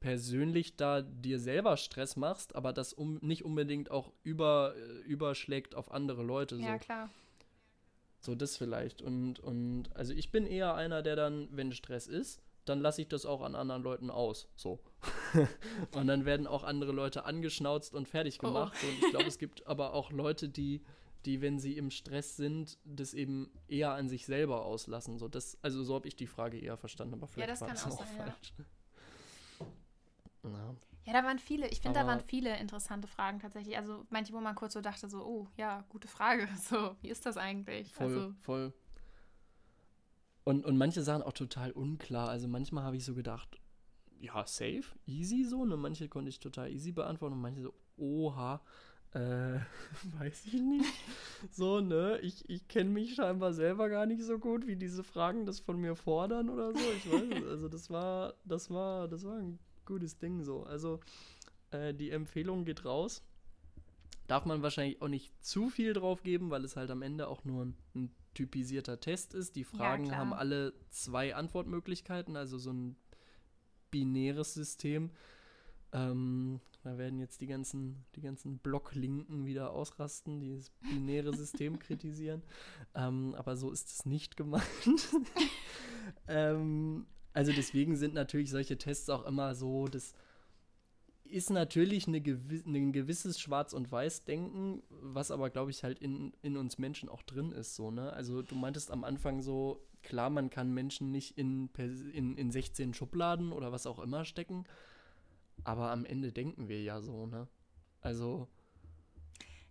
persönlich 0.00 0.76
da 0.76 1.02
dir 1.02 1.38
selber 1.38 1.76
Stress 1.76 2.16
machst, 2.16 2.56
aber 2.56 2.72
das 2.72 2.94
um, 2.94 3.18
nicht 3.20 3.44
unbedingt 3.44 3.90
auch 3.90 4.10
über, 4.22 4.74
äh, 4.74 5.00
überschlägt 5.02 5.74
auf 5.74 5.92
andere 5.92 6.22
Leute. 6.22 6.56
So. 6.56 6.62
Ja, 6.62 6.78
klar. 6.78 7.10
So, 8.20 8.34
das 8.34 8.56
vielleicht. 8.56 9.02
Und, 9.02 9.40
und 9.40 9.94
also 9.94 10.14
ich 10.14 10.32
bin 10.32 10.46
eher 10.46 10.74
einer, 10.74 11.02
der 11.02 11.16
dann, 11.16 11.48
wenn 11.52 11.72
Stress 11.72 12.06
ist, 12.06 12.42
dann 12.64 12.80
lasse 12.80 13.02
ich 13.02 13.08
das 13.08 13.26
auch 13.26 13.42
an 13.42 13.54
anderen 13.54 13.82
Leuten 13.82 14.10
aus. 14.10 14.48
So. 14.54 14.80
und 15.94 16.06
dann 16.06 16.24
werden 16.24 16.46
auch 16.46 16.62
andere 16.62 16.92
Leute 16.92 17.24
angeschnauzt 17.24 17.94
und 17.94 18.08
fertig 18.08 18.38
oh. 18.42 18.46
gemacht. 18.46 18.76
Oh. 18.82 18.86
Und 18.86 19.04
ich 19.04 19.10
glaube, 19.10 19.26
es 19.26 19.38
gibt 19.38 19.66
aber 19.66 19.94
auch 19.94 20.10
Leute, 20.12 20.48
die, 20.48 20.82
die, 21.24 21.40
wenn 21.40 21.58
sie 21.58 21.76
im 21.76 21.90
Stress 21.90 22.36
sind, 22.36 22.78
das 22.84 23.14
eben 23.14 23.50
eher 23.68 23.92
an 23.92 24.08
sich 24.08 24.26
selber 24.26 24.64
auslassen. 24.64 25.18
So, 25.18 25.28
das, 25.28 25.58
also 25.62 25.82
so 25.82 25.94
habe 25.94 26.08
ich 26.08 26.16
die 26.16 26.26
Frage 26.26 26.58
eher 26.58 26.76
verstanden, 26.76 27.14
aber 27.14 27.26
vielleicht 27.26 27.48
ja, 27.48 27.52
das 27.52 27.60
war 27.60 27.68
kann 27.68 27.76
das 27.76 27.86
auch, 27.86 28.00
auch 28.00 28.06
sein, 28.06 28.16
falsch. 28.16 28.52
Ja. 30.44 30.74
ja. 31.06 31.12
da 31.12 31.24
waren 31.24 31.38
viele, 31.38 31.68
ich 31.68 31.80
finde, 31.80 31.98
da 31.98 32.06
waren 32.06 32.20
viele 32.20 32.56
interessante 32.58 33.08
Fragen 33.08 33.40
tatsächlich. 33.40 33.76
Also 33.76 34.06
manche, 34.10 34.32
wo 34.32 34.40
man 34.40 34.54
kurz 34.54 34.74
so 34.74 34.80
dachte, 34.80 35.08
so, 35.08 35.24
oh, 35.24 35.48
ja, 35.56 35.84
gute 35.88 36.08
Frage. 36.08 36.48
So, 36.58 36.96
wie 37.00 37.08
ist 37.08 37.26
das 37.26 37.36
eigentlich? 37.36 37.92
Voll, 37.92 38.06
also, 38.06 38.34
voll. 38.40 38.72
Und, 40.44 40.64
und 40.64 40.76
manche 40.76 41.02
Sachen 41.02 41.22
auch 41.22 41.32
total 41.32 41.72
unklar. 41.72 42.28
Also 42.28 42.48
manchmal 42.48 42.84
habe 42.84 42.96
ich 42.96 43.04
so 43.04 43.14
gedacht, 43.14 43.60
ja, 44.20 44.46
safe, 44.46 44.84
easy 45.06 45.44
so. 45.44 45.60
Und 45.60 45.80
manche 45.80 46.08
konnte 46.08 46.28
ich 46.28 46.40
total 46.40 46.70
easy 46.70 46.92
beantworten 46.92 47.34
und 47.34 47.40
manche 47.40 47.62
so, 47.62 47.74
oha, 47.96 48.60
äh, 49.12 49.58
weiß 50.18 50.46
ich 50.46 50.62
nicht. 50.62 50.92
so, 51.50 51.80
ne? 51.80 52.18
Ich, 52.22 52.48
ich 52.48 52.68
kenne 52.68 52.90
mich 52.90 53.14
scheinbar 53.14 53.52
selber 53.52 53.88
gar 53.88 54.06
nicht 54.06 54.22
so 54.22 54.38
gut, 54.38 54.66
wie 54.66 54.76
diese 54.76 55.02
Fragen 55.02 55.46
das 55.46 55.60
von 55.60 55.78
mir 55.80 55.96
fordern 55.96 56.48
oder 56.48 56.72
so. 56.72 56.78
Ich 56.96 57.10
weiß 57.10 57.46
Also 57.46 57.68
das 57.68 57.90
war, 57.90 58.34
das 58.44 58.70
war, 58.70 59.08
das 59.08 59.24
war 59.24 59.36
ein 59.36 59.58
gutes 59.84 60.18
Ding 60.18 60.42
so. 60.42 60.62
Also 60.62 61.00
äh, 61.70 61.92
die 61.94 62.10
Empfehlung 62.10 62.64
geht 62.64 62.84
raus. 62.84 63.22
Darf 64.26 64.44
man 64.44 64.62
wahrscheinlich 64.62 65.02
auch 65.02 65.08
nicht 65.08 65.32
zu 65.44 65.70
viel 65.70 65.92
drauf 65.92 66.22
geben, 66.22 66.50
weil 66.50 66.64
es 66.64 66.76
halt 66.76 66.90
am 66.90 67.02
Ende 67.02 67.26
auch 67.26 67.44
nur 67.44 67.64
ein, 67.64 67.76
ein 67.96 68.14
typisierter 68.34 69.00
Test 69.00 69.34
ist. 69.34 69.56
Die 69.56 69.64
Fragen 69.64 70.06
ja, 70.06 70.16
haben 70.16 70.32
alle 70.32 70.72
zwei 70.90 71.34
Antwortmöglichkeiten, 71.34 72.36
also 72.36 72.58
so 72.58 72.72
ein 72.72 72.96
binäres 73.90 74.54
System. 74.54 75.10
Ähm, 75.92 76.60
da 76.82 76.96
werden 76.96 77.18
jetzt 77.18 77.40
die 77.40 77.46
ganzen, 77.46 78.04
die 78.14 78.20
ganzen 78.20 78.58
Blocklinken 78.58 79.44
wieder 79.44 79.72
ausrasten, 79.72 80.40
die 80.40 80.54
das 80.54 80.70
binäre 80.80 81.34
System 81.36 81.78
kritisieren. 81.80 82.42
Ähm, 82.94 83.34
aber 83.36 83.56
so 83.56 83.70
ist 83.70 83.88
es 83.88 84.06
nicht 84.06 84.36
gemeint. 84.36 84.64
ähm, 86.28 87.06
also 87.32 87.52
deswegen 87.52 87.96
sind 87.96 88.14
natürlich 88.14 88.50
solche 88.50 88.78
Tests 88.78 89.10
auch 89.10 89.26
immer 89.26 89.54
so, 89.54 89.86
das 89.88 90.14
ist 91.30 91.50
natürlich 91.50 92.06
eine 92.06 92.20
gewi 92.20 92.62
ein 92.66 92.92
gewisses 92.92 93.40
Schwarz- 93.40 93.72
und 93.72 93.90
Weiß-Denken, 93.90 94.82
was 94.90 95.30
aber, 95.30 95.50
glaube 95.50 95.70
ich, 95.70 95.84
halt 95.84 95.98
in, 95.98 96.32
in 96.42 96.56
uns 96.56 96.78
Menschen 96.78 97.08
auch 97.08 97.22
drin 97.22 97.52
ist. 97.52 97.74
So, 97.74 97.90
ne? 97.90 98.12
Also 98.12 98.42
du 98.42 98.54
meintest 98.54 98.90
am 98.90 99.04
Anfang 99.04 99.42
so, 99.42 99.86
klar, 100.02 100.30
man 100.30 100.50
kann 100.50 100.72
Menschen 100.72 101.10
nicht 101.10 101.38
in, 101.38 101.70
in, 102.12 102.36
in 102.36 102.50
16 102.50 102.94
Schubladen 102.94 103.52
oder 103.52 103.72
was 103.72 103.86
auch 103.86 103.98
immer 103.98 104.24
stecken. 104.24 104.64
aber 105.64 105.90
am 105.90 106.04
Ende 106.04 106.32
denken 106.32 106.68
wir 106.68 106.82
ja 106.82 107.00
so, 107.00 107.26
ne? 107.26 107.48
Also. 108.00 108.48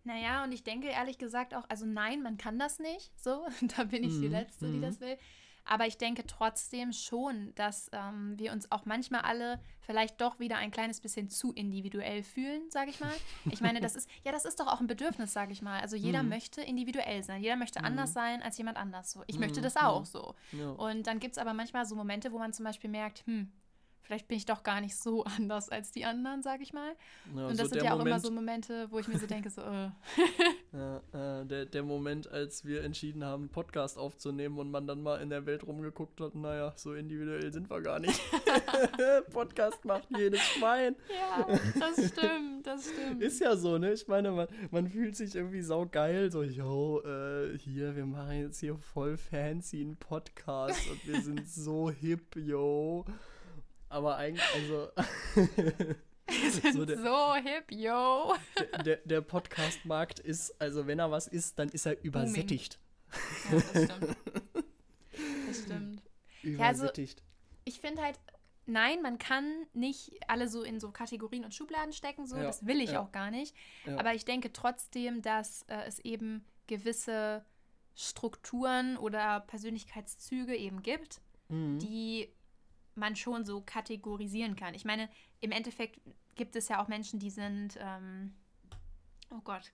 Naja, 0.04 0.44
und 0.44 0.52
ich 0.52 0.64
denke 0.64 0.88
ehrlich 0.88 1.18
gesagt 1.18 1.54
auch, 1.54 1.66
also 1.70 1.86
nein, 1.86 2.22
man 2.22 2.38
kann 2.38 2.58
das 2.58 2.80
nicht. 2.80 3.12
So, 3.20 3.48
da 3.78 3.84
bin 3.86 4.04
ich 4.04 4.14
mhm. 4.14 4.22
die 4.22 4.28
Letzte, 4.28 4.68
die 4.68 4.78
mhm. 4.78 4.82
das 4.82 5.00
will. 5.00 5.18
Aber 5.72 5.86
ich 5.86 6.00
denke 6.00 6.26
trotzdem 6.26 6.92
schon, 6.94 7.54
dass 7.54 7.92
ähm, 7.94 8.34
wir 8.40 8.54
uns 8.54 8.72
auch 8.72 8.86
manchmal 8.86 9.22
alle 9.22 9.60
vielleicht 9.82 10.20
doch 10.20 10.40
wieder 10.40 10.58
ein 10.58 10.72
kleines 10.72 11.00
bisschen 11.00 11.30
zu 11.30 11.54
individuell 11.54 12.24
fühlen, 12.24 12.64
sage 12.72 12.90
ich 12.90 13.00
mal. 13.00 13.14
Ich 13.52 13.62
meine, 13.62 13.80
das 13.80 13.96
ist, 13.96 14.10
ja, 14.24 14.32
das 14.32 14.46
ist 14.46 14.60
doch 14.60 14.66
auch 14.66 14.80
ein 14.80 14.88
Bedürfnis, 14.88 15.32
sage 15.32 15.52
ich 15.52 15.62
mal. 15.62 15.80
Also 15.80 15.96
jeder 15.96 16.24
mhm. 16.24 16.30
möchte 16.30 16.64
individuell 16.64 17.22
sein. 17.22 17.44
Jeder 17.44 17.56
möchte 17.56 17.80
mhm. 17.82 17.86
anders 17.86 18.14
sein 18.14 18.42
als 18.42 18.58
jemand 18.58 18.78
anders. 18.78 19.12
So. 19.12 19.24
Ich 19.28 19.36
mhm. 19.36 19.42
möchte 19.42 19.62
das 19.62 19.78
auch 19.78 20.08
so. 20.08 20.34
Ja. 20.54 20.72
Und 20.72 21.06
dann 21.06 21.20
gibt 21.20 21.34
es 21.34 21.38
aber 21.38 21.54
manchmal 21.54 21.86
so 21.86 21.96
Momente, 21.96 22.32
wo 22.32 22.40
man 22.40 22.52
zum 22.52 22.66
Beispiel 22.66 22.90
merkt, 22.90 23.24
hm, 23.28 23.52
vielleicht 24.10 24.28
bin 24.28 24.38
ich 24.38 24.48
doch 24.48 24.64
gar 24.64 24.82
nicht 24.82 24.96
so 24.96 25.24
anders 25.38 25.70
als 25.70 25.92
die 25.92 26.04
anderen, 26.04 26.42
sag 26.42 26.62
ich 26.62 26.74
mal. 26.74 26.96
Ja, 27.36 27.46
und 27.46 27.60
das 27.60 27.70
so 27.70 27.76
sind 27.76 27.84
ja 27.84 27.94
auch 27.94 28.00
Moment, 28.00 28.08
immer 28.08 28.20
so 28.20 28.32
Momente, 28.32 28.88
wo 28.90 28.98
ich 28.98 29.08
mir 29.08 29.20
so 29.20 29.28
denke, 29.28 29.52
so, 29.52 29.62
äh. 29.62 29.92
ja, 30.74 31.42
äh, 31.42 31.46
der, 31.46 31.66
der 31.66 31.84
Moment, 31.84 32.28
als 32.32 32.66
wir 32.66 32.84
entschieden 32.84 33.24
haben, 33.24 33.44
einen 33.44 33.52
Podcast 33.52 34.00
aufzunehmen 34.00 34.58
und 34.58 34.72
man 34.72 34.88
dann 34.88 35.04
mal 35.04 35.22
in 35.22 35.30
der 35.30 35.46
Welt 35.46 35.66
rumgeguckt 35.66 36.20
hat, 36.22 36.34
naja, 36.34 36.74
so 36.76 36.96
individuell 36.96 37.54
sind 37.54 37.70
wir 37.70 37.82
gar 37.82 38.00
nicht. 38.00 38.20
Podcast 39.32 39.86
macht 39.86 40.08
jedes 40.18 40.42
Schwein. 40.42 40.96
Ja, 41.08 41.46
das 41.80 42.08
stimmt, 42.08 42.66
das 42.66 42.90
stimmt. 42.90 43.22
Ist 43.22 43.40
ja 43.40 43.56
so, 43.56 43.78
ne? 43.78 43.94
Ich 43.94 44.08
meine, 44.08 44.32
man, 44.32 44.48
man 44.72 44.88
fühlt 44.88 45.16
sich 45.16 45.36
irgendwie 45.36 45.62
saugeil, 45.62 46.32
so, 46.32 46.42
yo, 46.42 47.04
äh, 47.06 47.56
hier, 47.60 47.96
wir 47.96 48.08
machen 48.08 48.42
jetzt 48.42 48.60
hier 48.60 48.76
voll 48.76 49.18
fancy 49.18 49.82
einen 49.82 49.98
Podcast 49.98 50.90
und 50.90 51.06
wir 51.06 51.22
sind 51.22 51.48
so 51.48 51.92
hip, 51.92 52.36
yo. 52.36 53.06
Aber 53.90 54.18
eigentlich, 54.18 54.46
also. 54.54 54.90
Wir 56.30 56.52
sind 56.52 56.74
so, 56.74 56.86
der, 56.86 56.98
so 56.98 57.36
hip, 57.36 57.72
yo. 57.72 58.36
Der, 58.56 58.84
der, 58.84 58.96
der 58.98 59.22
Podcast-Markt 59.22 60.20
ist, 60.20 60.62
also 60.62 60.86
wenn 60.86 61.00
er 61.00 61.10
was 61.10 61.28
ist, 61.28 61.58
dann 61.58 61.70
ist 61.70 61.88
er 61.88 62.04
übersättigt. 62.04 62.80
Ja, 63.52 63.60
das 63.60 63.70
stimmt. 63.70 64.18
Das 65.48 65.60
stimmt. 65.64 66.04
Übersättigt. 66.44 67.20
Ja, 67.20 67.26
also, 67.26 67.66
ich 67.66 67.80
finde 67.80 68.04
halt, 68.04 68.20
nein, 68.68 69.02
man 69.02 69.18
kann 69.18 69.66
nicht 69.74 70.12
alle 70.28 70.48
so 70.48 70.62
in 70.62 70.80
so 70.80 70.92
Kategorien 70.92 71.44
und 71.44 71.56
Schubladen 71.56 71.94
stecken, 71.94 72.28
so, 72.28 72.38
ja, 72.38 72.44
das 72.44 72.66
will 72.66 72.80
ich 72.80 72.92
ja. 72.92 73.02
auch 73.02 73.12
gar 73.12 73.32
nicht. 73.32 73.56
Ja. 73.86 73.98
Aber 73.98 74.14
ich 74.14 74.26
denke 74.26 74.54
trotzdem, 74.54 75.22
dass 75.22 75.64
äh, 75.64 75.82
es 75.88 76.00
eben 76.00 76.46
gewisse 76.68 77.44
Strukturen 77.96 78.98
oder 78.98 79.42
Persönlichkeitszüge 79.42 80.56
eben 80.56 80.84
gibt, 80.84 81.22
mhm. 81.50 81.80
die 81.80 82.30
man 83.00 83.16
schon 83.16 83.46
so 83.46 83.62
kategorisieren 83.62 84.56
kann. 84.56 84.74
Ich 84.74 84.86
meine, 84.86 85.10
im 85.42 85.52
Endeffekt 85.52 86.00
gibt 86.36 86.56
es 86.56 86.68
ja 86.68 86.82
auch 86.82 86.88
Menschen, 86.88 87.20
die 87.20 87.30
sind, 87.30 87.78
ähm, 87.82 88.34
oh 89.32 89.42
Gott, 89.44 89.72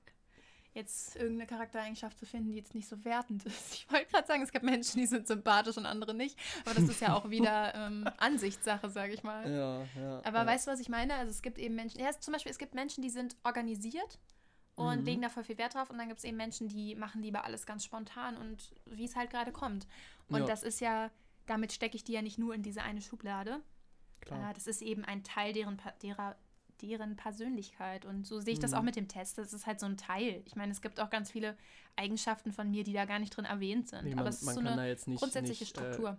jetzt 0.75 1.15
irgendeine 1.15 1.47
Charaktereigenschaft 1.47 2.19
zu 2.19 2.25
finden, 2.25 2.49
die 2.49 2.57
jetzt 2.57 2.75
nicht 2.75 2.88
so 2.88 3.03
wertend 3.05 3.45
ist. 3.45 3.73
Ich 3.73 3.91
wollte 3.91 4.11
gerade 4.11 4.27
sagen, 4.27 4.43
es 4.43 4.51
gibt 4.51 4.65
Menschen, 4.65 4.99
die 4.99 5.07
sind 5.07 5.27
sympathisch 5.27 5.77
und 5.77 5.85
andere 5.85 6.13
nicht, 6.13 6.38
aber 6.65 6.75
das 6.75 6.89
ist 6.89 7.01
ja 7.01 7.15
auch 7.15 7.29
wieder 7.29 7.73
ähm, 7.75 8.07
Ansichtssache, 8.17 8.89
sage 8.89 9.13
ich 9.13 9.23
mal. 9.23 9.49
Ja, 9.49 10.01
ja. 10.01 10.21
Aber 10.23 10.39
ja. 10.39 10.45
weißt 10.45 10.67
du, 10.67 10.71
was 10.71 10.79
ich 10.79 10.89
meine? 10.89 11.15
Also 11.15 11.31
es 11.31 11.41
gibt 11.41 11.57
eben 11.57 11.75
Menschen, 11.75 11.99
ja, 12.01 12.11
zum 12.19 12.33
Beispiel, 12.33 12.51
es 12.51 12.57
gibt 12.57 12.75
Menschen, 12.75 13.01
die 13.01 13.09
sind 13.09 13.38
organisiert 13.43 14.19
und 14.75 14.99
mhm. 14.99 15.05
legen 15.05 15.21
da 15.21 15.29
voll 15.29 15.45
viel 15.45 15.57
Wert 15.57 15.75
drauf 15.75 15.89
und 15.89 15.97
dann 15.97 16.09
gibt 16.09 16.19
es 16.19 16.25
eben 16.25 16.38
Menschen, 16.38 16.67
die 16.67 16.95
machen 16.95 17.21
lieber 17.21 17.45
alles 17.45 17.65
ganz 17.65 17.85
spontan 17.85 18.35
und 18.38 18.73
wie 18.85 19.05
es 19.05 19.15
halt 19.15 19.29
gerade 19.29 19.53
kommt. 19.53 19.88
Und 20.27 20.49
das 20.49 20.63
ist 20.63 20.81
ja 20.81 21.09
damit 21.45 21.73
stecke 21.73 21.95
ich 21.95 22.03
die 22.03 22.13
ja 22.13 22.21
nicht 22.21 22.38
nur 22.38 22.53
in 22.53 22.63
diese 22.63 22.81
eine 22.81 23.01
Schublade. 23.01 23.62
Klar. 24.21 24.51
Äh, 24.51 24.53
das 24.53 24.67
ist 24.67 24.81
eben 24.81 25.05
ein 25.05 25.23
Teil 25.23 25.53
deren, 25.53 25.81
derer, 26.01 26.36
deren 26.81 27.15
Persönlichkeit. 27.15 28.05
Und 28.05 28.25
so 28.25 28.39
sehe 28.39 28.53
ich 28.53 28.60
das 28.60 28.71
mhm. 28.71 28.77
auch 28.77 28.84
mit 28.84 28.95
dem 28.95 29.08
Test. 29.08 29.38
Das 29.38 29.53
ist 29.53 29.65
halt 29.65 29.79
so 29.79 29.86
ein 29.86 29.97
Teil. 29.97 30.41
Ich 30.45 30.55
meine, 30.55 30.71
es 30.71 30.81
gibt 30.81 30.99
auch 30.99 31.10
ganz 31.10 31.31
viele 31.31 31.58
Eigenschaften 31.95 32.51
von 32.51 32.69
mir, 32.69 32.84
die 32.84 32.93
da 32.93 33.05
gar 33.05 33.19
nicht 33.19 33.36
drin 33.36 33.45
erwähnt 33.45 33.88
sind. 33.88 34.03
Nee, 34.03 34.12
man, 34.12 34.19
Aber 34.19 34.29
es 34.29 34.41
ist 34.41 34.53
so 34.53 34.60
eine 34.60 34.86
nicht, 34.86 35.05
grundsätzliche 35.19 35.63
nicht, 35.63 35.77
äh, 35.77 35.79
Struktur. 35.79 36.10
Äh, 36.12 36.17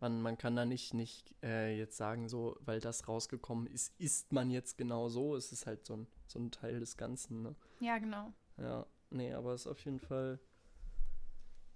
man, 0.00 0.20
man 0.20 0.36
kann 0.36 0.54
da 0.56 0.66
nicht, 0.66 0.92
nicht 0.92 1.34
äh, 1.42 1.76
jetzt 1.76 1.96
sagen, 1.96 2.28
so, 2.28 2.56
weil 2.60 2.80
das 2.80 3.08
rausgekommen 3.08 3.66
ist, 3.66 3.98
ist 3.98 4.32
man 4.32 4.50
jetzt 4.50 4.76
genau 4.76 5.08
so. 5.08 5.36
Es 5.36 5.52
ist 5.52 5.66
halt 5.66 5.86
so 5.86 5.96
ein, 5.96 6.06
so 6.26 6.38
ein 6.38 6.50
Teil 6.50 6.80
des 6.80 6.96
Ganzen. 6.96 7.42
Ne? 7.42 7.54
Ja, 7.80 7.98
genau. 7.98 8.32
Ja, 8.58 8.86
nee, 9.10 9.32
aber 9.32 9.54
es 9.54 9.62
ist 9.62 9.66
auf 9.68 9.82
jeden 9.84 10.00
Fall 10.00 10.38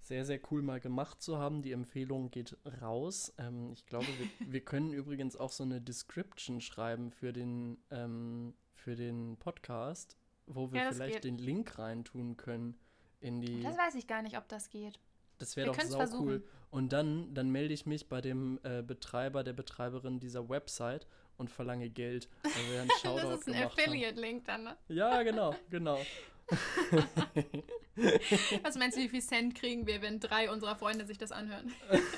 sehr, 0.01 0.25
sehr 0.25 0.39
cool 0.51 0.61
mal 0.61 0.79
gemacht 0.79 1.21
zu 1.21 1.37
haben. 1.37 1.61
Die 1.61 1.71
Empfehlung 1.71 2.31
geht 2.31 2.57
raus. 2.81 3.33
Ähm, 3.37 3.71
ich 3.71 3.85
glaube, 3.85 4.07
wir, 4.17 4.27
wir, 4.51 4.61
können 4.61 4.93
übrigens 4.93 5.35
auch 5.35 5.51
so 5.51 5.63
eine 5.63 5.79
Description 5.79 6.59
schreiben 6.59 7.11
für 7.11 7.31
den, 7.31 7.77
ähm, 7.91 8.53
für 8.73 8.95
den 8.95 9.37
Podcast, 9.37 10.17
wo 10.47 10.71
wir 10.71 10.81
ja, 10.81 10.91
vielleicht 10.91 11.15
geht. 11.15 11.23
den 11.23 11.37
Link 11.37 11.77
reintun 11.77 12.35
können 12.35 12.77
in 13.19 13.41
die. 13.41 13.61
Das 13.61 13.77
weiß 13.77 13.95
ich 13.95 14.07
gar 14.07 14.21
nicht, 14.21 14.37
ob 14.37 14.47
das 14.49 14.69
geht. 14.69 14.99
Das 15.37 15.55
wäre 15.55 15.67
doch 15.67 15.81
sau 15.81 16.19
cool. 16.19 16.43
Und 16.69 16.93
dann, 16.93 17.33
dann 17.33 17.49
melde 17.49 17.73
ich 17.73 17.85
mich 17.85 18.07
bei 18.07 18.21
dem 18.21 18.59
äh, 18.63 18.83
Betreiber, 18.83 19.43
der 19.43 19.53
Betreiberin 19.53 20.19
dieser 20.19 20.49
Website 20.49 21.07
und 21.37 21.49
verlange 21.49 21.89
Geld. 21.89 22.29
Shoutout 23.01 23.29
das 23.29 23.39
ist 23.41 23.47
ein 23.49 23.63
Affiliate-Link 23.63 24.45
dann, 24.45 24.63
ne? 24.63 24.77
Ja, 24.87 25.23
genau, 25.23 25.55
genau. 25.69 25.99
Was 28.63 28.77
meinst 28.77 28.97
du, 28.97 29.01
wie 29.01 29.09
viel 29.09 29.21
Cent 29.21 29.55
kriegen 29.55 29.87
wir, 29.87 30.01
wenn 30.01 30.19
drei 30.19 30.51
unserer 30.51 30.75
Freunde 30.75 31.05
sich 31.05 31.17
das 31.17 31.31
anhören? 31.31 31.71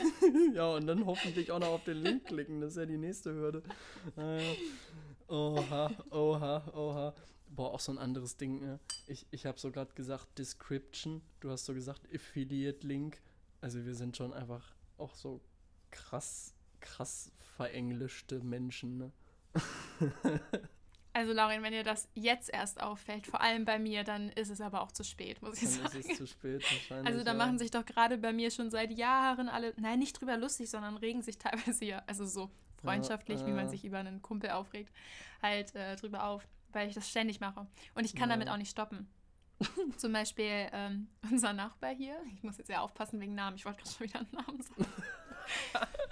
ja, 0.54 0.76
und 0.76 0.88
dann 0.88 1.06
hoffentlich 1.06 1.52
auch 1.52 1.60
noch 1.60 1.70
auf 1.70 1.84
den 1.84 1.98
Link 1.98 2.26
klicken. 2.26 2.62
Das 2.62 2.72
ist 2.72 2.78
ja 2.78 2.86
die 2.86 2.98
nächste 2.98 3.34
Hürde. 3.34 3.64
Äh, 4.18 4.56
oha, 5.28 5.92
oha, 6.12 6.64
oha. 6.74 7.14
Boah, 7.48 7.74
auch 7.74 7.80
so 7.80 7.92
ein 7.92 8.00
anderes 8.00 8.38
Ding. 8.38 8.62
Ne? 8.62 8.80
Ich, 9.08 9.28
ich 9.32 9.46
habe 9.46 9.60
so 9.60 9.72
gerade 9.72 9.94
gesagt 9.94 10.40
Description. 10.40 11.22
Du 11.40 11.52
hast 11.52 11.66
so 11.66 11.74
gesagt 11.74 12.02
Affiliate-Link. 12.14 13.22
Also 13.62 13.86
wir 13.86 13.96
sind 13.96 14.18
schon 14.18 14.34
einfach 14.34 14.76
auch 14.98 15.14
so 15.14 15.40
krass, 15.92 16.56
krass 16.80 17.32
verenglischte 17.56 18.40
Menschen. 18.40 18.98
Ne? 18.98 19.12
Also 21.16 21.32
Laurin, 21.32 21.62
wenn 21.62 21.74
dir 21.74 21.84
das 21.84 22.10
jetzt 22.16 22.50
erst 22.52 22.82
auffällt, 22.82 23.28
vor 23.28 23.40
allem 23.40 23.66
bei 23.66 23.78
mir, 23.78 24.04
dann 24.04 24.30
ist 24.30 24.50
es 24.50 24.60
aber 24.62 24.82
auch 24.82 24.92
zu 24.92 25.04
spät, 25.04 25.42
muss 25.44 25.62
ich 25.62 25.70
dann 25.70 25.88
sagen. 25.88 26.00
Ist 26.00 26.10
es 26.10 26.18
zu 26.18 26.28
spät 26.28 26.64
wahrscheinlich. 26.64 27.08
Also 27.08 27.24
da 27.24 27.32
ja. 27.32 27.38
machen 27.38 27.60
sich 27.60 27.70
doch 27.70 27.86
gerade 27.86 28.18
bei 28.18 28.34
mir 28.34 28.50
schon 28.50 28.72
seit 28.72 28.92
Jahren 28.92 29.48
alle, 29.48 29.74
nein, 29.78 30.00
nicht 30.00 30.20
drüber 30.20 30.38
lustig, 30.38 30.72
sondern 30.72 30.98
regen 30.98 31.22
sich 31.22 31.38
teilweise 31.40 31.86
ja, 31.86 32.04
also 32.08 32.26
so 32.26 32.50
freundschaftlich, 32.82 33.40
ja, 33.40 33.46
äh. 33.46 33.50
wie 33.50 33.54
man 33.54 33.70
sich 33.70 33.86
über 33.86 34.00
einen 34.00 34.24
Kumpel 34.24 34.50
aufregt, 34.50 34.92
halt 35.42 35.76
äh, 35.76 35.96
drüber 35.98 36.24
auf, 36.24 36.48
weil 36.72 36.90
ich 36.90 36.96
das 36.96 37.08
ständig 37.08 37.40
mache. 37.40 37.68
Und 37.94 38.06
ich 38.06 38.16
kann 38.16 38.30
ja. 38.30 38.36
damit 38.36 38.50
auch 38.50 38.58
nicht 38.58 38.72
stoppen. 38.72 39.08
Zum 39.98 40.14
Beispiel 40.14 40.68
ähm, 40.72 41.10
unser 41.32 41.54
Nachbar 41.54 41.94
hier, 41.94 42.18
ich 42.34 42.42
muss 42.42 42.58
jetzt 42.58 42.70
ja 42.70 42.82
aufpassen 42.82 43.20
wegen 43.20 43.36
Namen, 43.36 43.56
ich 43.56 43.66
wollte 43.66 43.84
gerade 43.84 43.96
schon 43.96 44.08
wieder 44.08 44.20
einen 44.20 44.32
Namen 44.32 44.62
sagen. 44.64 44.86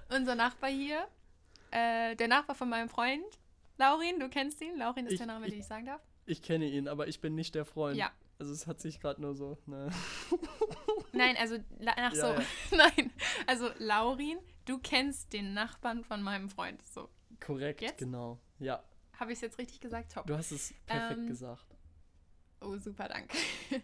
unser 0.09 0.35
Nachbar 0.35 0.69
hier, 0.69 1.07
äh, 1.71 2.15
der 2.15 2.27
Nachbar 2.27 2.55
von 2.55 2.69
meinem 2.69 2.87
Freund, 2.87 3.25
Laurin, 3.81 4.19
du 4.19 4.29
kennst 4.29 4.61
ihn? 4.61 4.77
Laurin 4.77 5.07
ist 5.07 5.13
ich, 5.13 5.17
der 5.17 5.25
Name, 5.25 5.47
ich, 5.47 5.53
den 5.53 5.61
ich 5.61 5.65
sagen 5.65 5.87
darf. 5.87 6.01
Ich 6.27 6.43
kenne 6.43 6.65
ihn, 6.65 6.87
aber 6.87 7.07
ich 7.07 7.19
bin 7.19 7.33
nicht 7.33 7.55
der 7.55 7.65
Freund. 7.65 7.97
Ja. 7.97 8.11
Also 8.37 8.53
es 8.53 8.67
hat 8.67 8.79
sich 8.79 8.99
gerade 8.99 9.19
nur 9.19 9.33
so. 9.33 9.57
Ne. 9.65 9.89
Nein, 11.13 11.35
also 11.35 11.57
ach 11.87 12.13
so, 12.13 12.27
ja, 12.27 12.39
ja. 12.39 12.45
nein, 12.77 13.11
also 13.47 13.69
Laurin, 13.79 14.37
du 14.65 14.77
kennst 14.77 15.33
den 15.33 15.53
Nachbarn 15.53 16.03
von 16.03 16.21
meinem 16.21 16.49
Freund, 16.49 16.81
so. 16.85 17.09
Korrekt, 17.39 17.81
jetzt? 17.81 17.97
genau, 17.97 18.39
ja. 18.59 18.83
Habe 19.19 19.31
ich 19.31 19.37
es 19.37 19.41
jetzt 19.41 19.57
richtig 19.57 19.81
gesagt? 19.81 20.13
Top. 20.13 20.25
Du 20.25 20.37
hast 20.37 20.51
es 20.51 20.73
perfekt 20.85 21.19
ähm, 21.19 21.27
gesagt. 21.27 21.75
Oh, 22.61 22.77
super, 22.77 23.09
danke. 23.09 23.35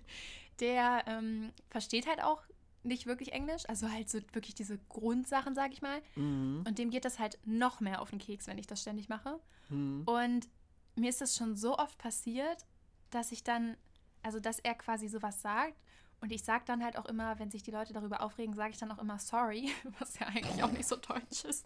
Der 0.59 1.03
ähm, 1.07 1.51
versteht 1.69 2.07
halt 2.07 2.23
auch 2.23 2.43
nicht 2.87 3.05
wirklich 3.05 3.33
Englisch, 3.33 3.63
also 3.67 3.91
halt 3.91 4.09
so 4.09 4.19
wirklich 4.33 4.55
diese 4.55 4.77
Grundsachen, 4.89 5.55
sag 5.55 5.73
ich 5.73 5.81
mal. 5.81 6.01
Mhm. 6.15 6.63
Und 6.67 6.77
dem 6.79 6.89
geht 6.89 7.05
das 7.05 7.19
halt 7.19 7.37
noch 7.45 7.79
mehr 7.79 8.01
auf 8.01 8.09
den 8.09 8.19
Keks, 8.19 8.47
wenn 8.47 8.57
ich 8.57 8.67
das 8.67 8.81
ständig 8.81 9.09
mache. 9.09 9.39
Mhm. 9.69 10.03
Und 10.05 10.47
mir 10.95 11.09
ist 11.09 11.21
das 11.21 11.35
schon 11.35 11.55
so 11.55 11.77
oft 11.77 11.97
passiert, 11.97 12.65
dass 13.09 13.31
ich 13.31 13.43
dann, 13.43 13.77
also 14.23 14.39
dass 14.39 14.59
er 14.59 14.75
quasi 14.75 15.07
sowas 15.07 15.41
sagt 15.41 15.79
und 16.19 16.31
ich 16.31 16.43
sage 16.43 16.63
dann 16.65 16.83
halt 16.83 16.97
auch 16.97 17.05
immer, 17.05 17.37
wenn 17.37 17.51
sich 17.51 17.61
die 17.61 17.71
Leute 17.71 17.93
darüber 17.93 18.21
aufregen, 18.21 18.55
sage 18.55 18.71
ich 18.71 18.77
dann 18.77 18.91
auch 18.91 18.97
immer 18.97 19.19
sorry, 19.19 19.69
was 19.99 20.17
ja 20.19 20.27
eigentlich 20.27 20.63
auch 20.63 20.71
nicht 20.71 20.87
so 20.87 20.95
deutsch 20.95 21.45
ist. 21.45 21.65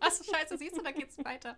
Achso, 0.00 0.24
scheiße, 0.24 0.58
siehst 0.58 0.76
du, 0.76 0.82
da 0.82 0.90
geht's 0.90 1.16
weiter. 1.24 1.56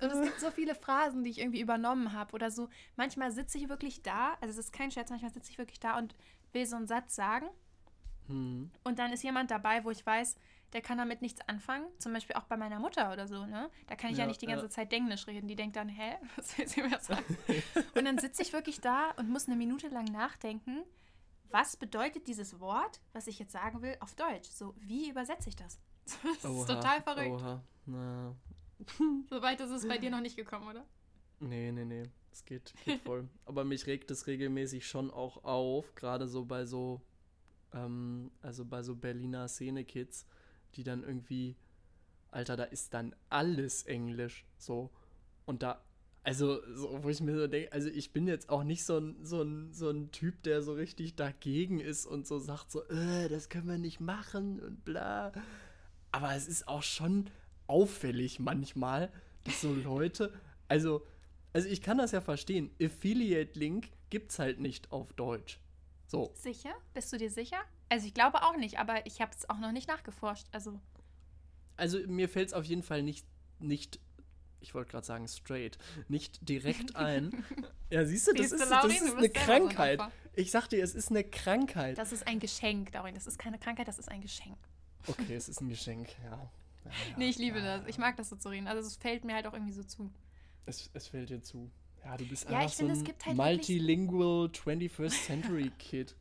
Und 0.00 0.10
es 0.10 0.22
gibt 0.22 0.40
so 0.40 0.50
viele 0.50 0.74
Phrasen, 0.74 1.22
die 1.22 1.30
ich 1.30 1.38
irgendwie 1.38 1.60
übernommen 1.60 2.12
habe 2.12 2.32
oder 2.32 2.50
so. 2.50 2.68
Manchmal 2.96 3.30
sitze 3.32 3.58
ich 3.58 3.68
wirklich 3.68 4.02
da, 4.02 4.34
also 4.40 4.52
es 4.52 4.58
ist 4.58 4.72
kein 4.72 4.90
Scherz, 4.90 5.10
manchmal 5.10 5.32
sitze 5.32 5.50
ich 5.50 5.58
wirklich 5.58 5.80
da 5.80 5.98
und 5.98 6.14
will 6.54 6.66
so 6.66 6.76
einen 6.76 6.86
Satz 6.86 7.14
sagen. 7.14 7.46
Hm. 8.28 8.70
Und 8.84 8.98
dann 8.98 9.12
ist 9.12 9.22
jemand 9.22 9.50
dabei, 9.50 9.84
wo 9.84 9.90
ich 9.90 10.04
weiß, 10.04 10.36
der 10.72 10.80
kann 10.80 10.98
damit 10.98 11.22
nichts 11.22 11.40
anfangen. 11.48 11.86
Zum 11.98 12.12
Beispiel 12.12 12.36
auch 12.36 12.44
bei 12.44 12.56
meiner 12.56 12.80
Mutter 12.80 13.12
oder 13.12 13.28
so, 13.28 13.46
ne? 13.46 13.70
Da 13.86 13.96
kann 13.96 14.10
ich 14.10 14.16
ja, 14.16 14.24
ja 14.24 14.28
nicht 14.28 14.42
die 14.42 14.46
ganze 14.46 14.66
ja. 14.66 14.70
Zeit 14.70 14.92
Englisch 14.92 15.26
reden. 15.26 15.46
Die 15.46 15.56
denkt 15.56 15.76
dann, 15.76 15.88
hä, 15.88 16.16
was 16.36 16.56
will 16.58 16.66
sie 16.66 16.82
mir 16.82 16.98
sagen? 17.00 17.36
und 17.94 18.04
dann 18.04 18.18
sitze 18.18 18.42
ich 18.42 18.52
wirklich 18.52 18.80
da 18.80 19.10
und 19.16 19.28
muss 19.28 19.46
eine 19.46 19.56
Minute 19.56 19.88
lang 19.88 20.06
nachdenken, 20.06 20.82
was 21.50 21.76
bedeutet 21.76 22.26
dieses 22.26 22.58
Wort, 22.58 23.00
was 23.12 23.28
ich 23.28 23.38
jetzt 23.38 23.52
sagen 23.52 23.82
will, 23.82 23.96
auf 24.00 24.14
Deutsch? 24.16 24.50
So, 24.50 24.74
wie 24.78 25.10
übersetze 25.10 25.48
ich 25.48 25.56
das? 25.56 25.78
Das 26.24 26.36
ist 26.36 26.44
oha, 26.44 26.66
total 26.66 27.00
verrückt. 27.02 27.42
Oha. 27.42 27.62
Na, 27.86 28.34
Soweit 29.30 29.60
ist 29.60 29.70
es 29.70 29.88
bei 29.88 29.96
dir 29.96 30.10
noch 30.10 30.20
nicht 30.20 30.36
gekommen, 30.36 30.68
oder? 30.68 30.84
Nee, 31.40 31.72
nee, 31.72 31.84
nee. 31.84 32.02
Es 32.34 32.44
geht, 32.44 32.74
geht 32.84 33.00
voll. 33.02 33.28
Aber 33.44 33.64
mich 33.64 33.86
regt 33.86 34.10
es 34.10 34.26
regelmäßig 34.26 34.88
schon 34.88 35.10
auch 35.12 35.44
auf, 35.44 35.94
gerade 35.94 36.26
so 36.26 36.44
bei 36.44 36.66
so, 36.66 37.00
ähm, 37.72 38.32
also 38.42 38.64
bei 38.64 38.82
so 38.82 38.96
Berliner 38.96 39.46
Szene-Kids, 39.46 40.26
die 40.74 40.82
dann 40.82 41.04
irgendwie, 41.04 41.54
Alter, 42.32 42.56
da 42.56 42.64
ist 42.64 42.92
dann 42.92 43.14
alles 43.28 43.84
Englisch. 43.84 44.44
So. 44.58 44.90
Und 45.46 45.62
da, 45.62 45.80
also, 46.24 46.60
so, 46.74 47.04
wo 47.04 47.08
ich 47.08 47.20
mir 47.20 47.38
so 47.38 47.46
denke, 47.46 47.72
also 47.72 47.88
ich 47.88 48.12
bin 48.12 48.26
jetzt 48.26 48.48
auch 48.48 48.64
nicht 48.64 48.84
so 48.84 48.98
ein, 48.98 49.24
so, 49.24 49.42
ein, 49.42 49.72
so 49.72 49.90
ein 49.90 50.10
Typ, 50.10 50.42
der 50.42 50.60
so 50.60 50.72
richtig 50.72 51.14
dagegen 51.14 51.78
ist 51.78 52.04
und 52.04 52.26
so 52.26 52.40
sagt 52.40 52.72
so, 52.72 52.82
äh, 52.88 53.28
das 53.28 53.48
können 53.48 53.68
wir 53.68 53.78
nicht 53.78 54.00
machen 54.00 54.58
und 54.58 54.84
bla. 54.84 55.30
Aber 56.10 56.34
es 56.34 56.48
ist 56.48 56.66
auch 56.66 56.82
schon 56.82 57.30
auffällig 57.68 58.40
manchmal, 58.40 59.12
dass 59.44 59.60
so 59.60 59.72
Leute, 59.72 60.32
also, 60.66 61.06
also 61.54 61.68
ich 61.68 61.80
kann 61.80 61.96
das 61.96 62.12
ja 62.12 62.20
verstehen. 62.20 62.70
Affiliate-Link 62.82 63.88
gibt's 64.10 64.38
halt 64.38 64.60
nicht 64.60 64.92
auf 64.92 65.12
Deutsch. 65.14 65.60
So. 66.06 66.32
Sicher? 66.34 66.74
Bist 66.92 67.12
du 67.12 67.16
dir 67.16 67.30
sicher? 67.30 67.58
Also 67.88 68.06
ich 68.06 68.14
glaube 68.14 68.42
auch 68.42 68.56
nicht, 68.56 68.78
aber 68.78 69.06
ich 69.06 69.20
habe 69.20 69.32
es 69.34 69.48
auch 69.48 69.58
noch 69.58 69.72
nicht 69.72 69.88
nachgeforscht. 69.88 70.46
Also. 70.52 70.80
Also 71.76 71.98
mir 72.06 72.28
fällt 72.28 72.48
es 72.48 72.54
auf 72.54 72.64
jeden 72.64 72.82
Fall 72.82 73.02
nicht, 73.02 73.26
nicht 73.58 74.00
ich 74.60 74.74
wollte 74.74 74.90
gerade 74.90 75.06
sagen 75.06 75.28
straight, 75.28 75.78
nicht 76.08 76.48
direkt 76.48 76.96
ein. 76.96 77.44
ja, 77.90 78.04
siehst 78.04 78.26
du, 78.26 78.32
das 78.32 78.50
siehst 78.50 78.54
ist, 78.54 78.70
du, 78.70 78.70
das 78.70 79.00
ist 79.00 79.16
eine 79.16 79.28
Krankheit. 79.30 80.00
So 80.00 80.06
ich 80.36 80.50
sag 80.50 80.68
dir, 80.68 80.82
es 80.82 80.94
ist 80.94 81.10
eine 81.10 81.22
Krankheit. 81.22 81.98
Das 81.98 82.12
ist 82.12 82.26
ein 82.26 82.40
Geschenk, 82.40 82.90
Darin. 82.92 83.14
Das 83.14 83.26
ist 83.26 83.38
keine 83.38 83.58
Krankheit, 83.58 83.86
das 83.86 83.98
ist 83.98 84.10
ein 84.10 84.20
Geschenk. 84.20 84.58
Okay, 85.06 85.34
es 85.34 85.48
ist 85.48 85.60
ein 85.60 85.68
Geschenk, 85.68 86.08
ja. 86.24 86.30
ja, 86.30 86.40
ja 86.84 86.90
nee, 87.16 87.28
ich 87.28 87.38
liebe 87.38 87.58
ja, 87.58 87.78
das. 87.78 87.88
Ich 87.88 87.98
mag 87.98 88.16
das 88.16 88.30
so 88.30 88.36
zu 88.36 88.48
reden. 88.48 88.66
Also 88.66 88.86
es 88.86 88.96
fällt 88.96 89.24
mir 89.24 89.34
halt 89.34 89.46
auch 89.46 89.52
irgendwie 89.52 89.72
so 89.72 89.84
zu. 89.84 90.10
Es, 90.66 90.90
es 90.94 91.08
fällt 91.08 91.30
dir 91.30 91.42
zu. 91.42 91.70
Ja, 92.04 92.16
du 92.16 92.26
bist 92.26 92.48
ja, 92.48 92.58
einfach 92.58 92.72
so 92.72 92.86
ein 92.86 93.04
halt 93.24 93.36
multilingual 93.36 94.46
21st 94.48 95.26
Century 95.26 95.70
Kid. 95.78 96.14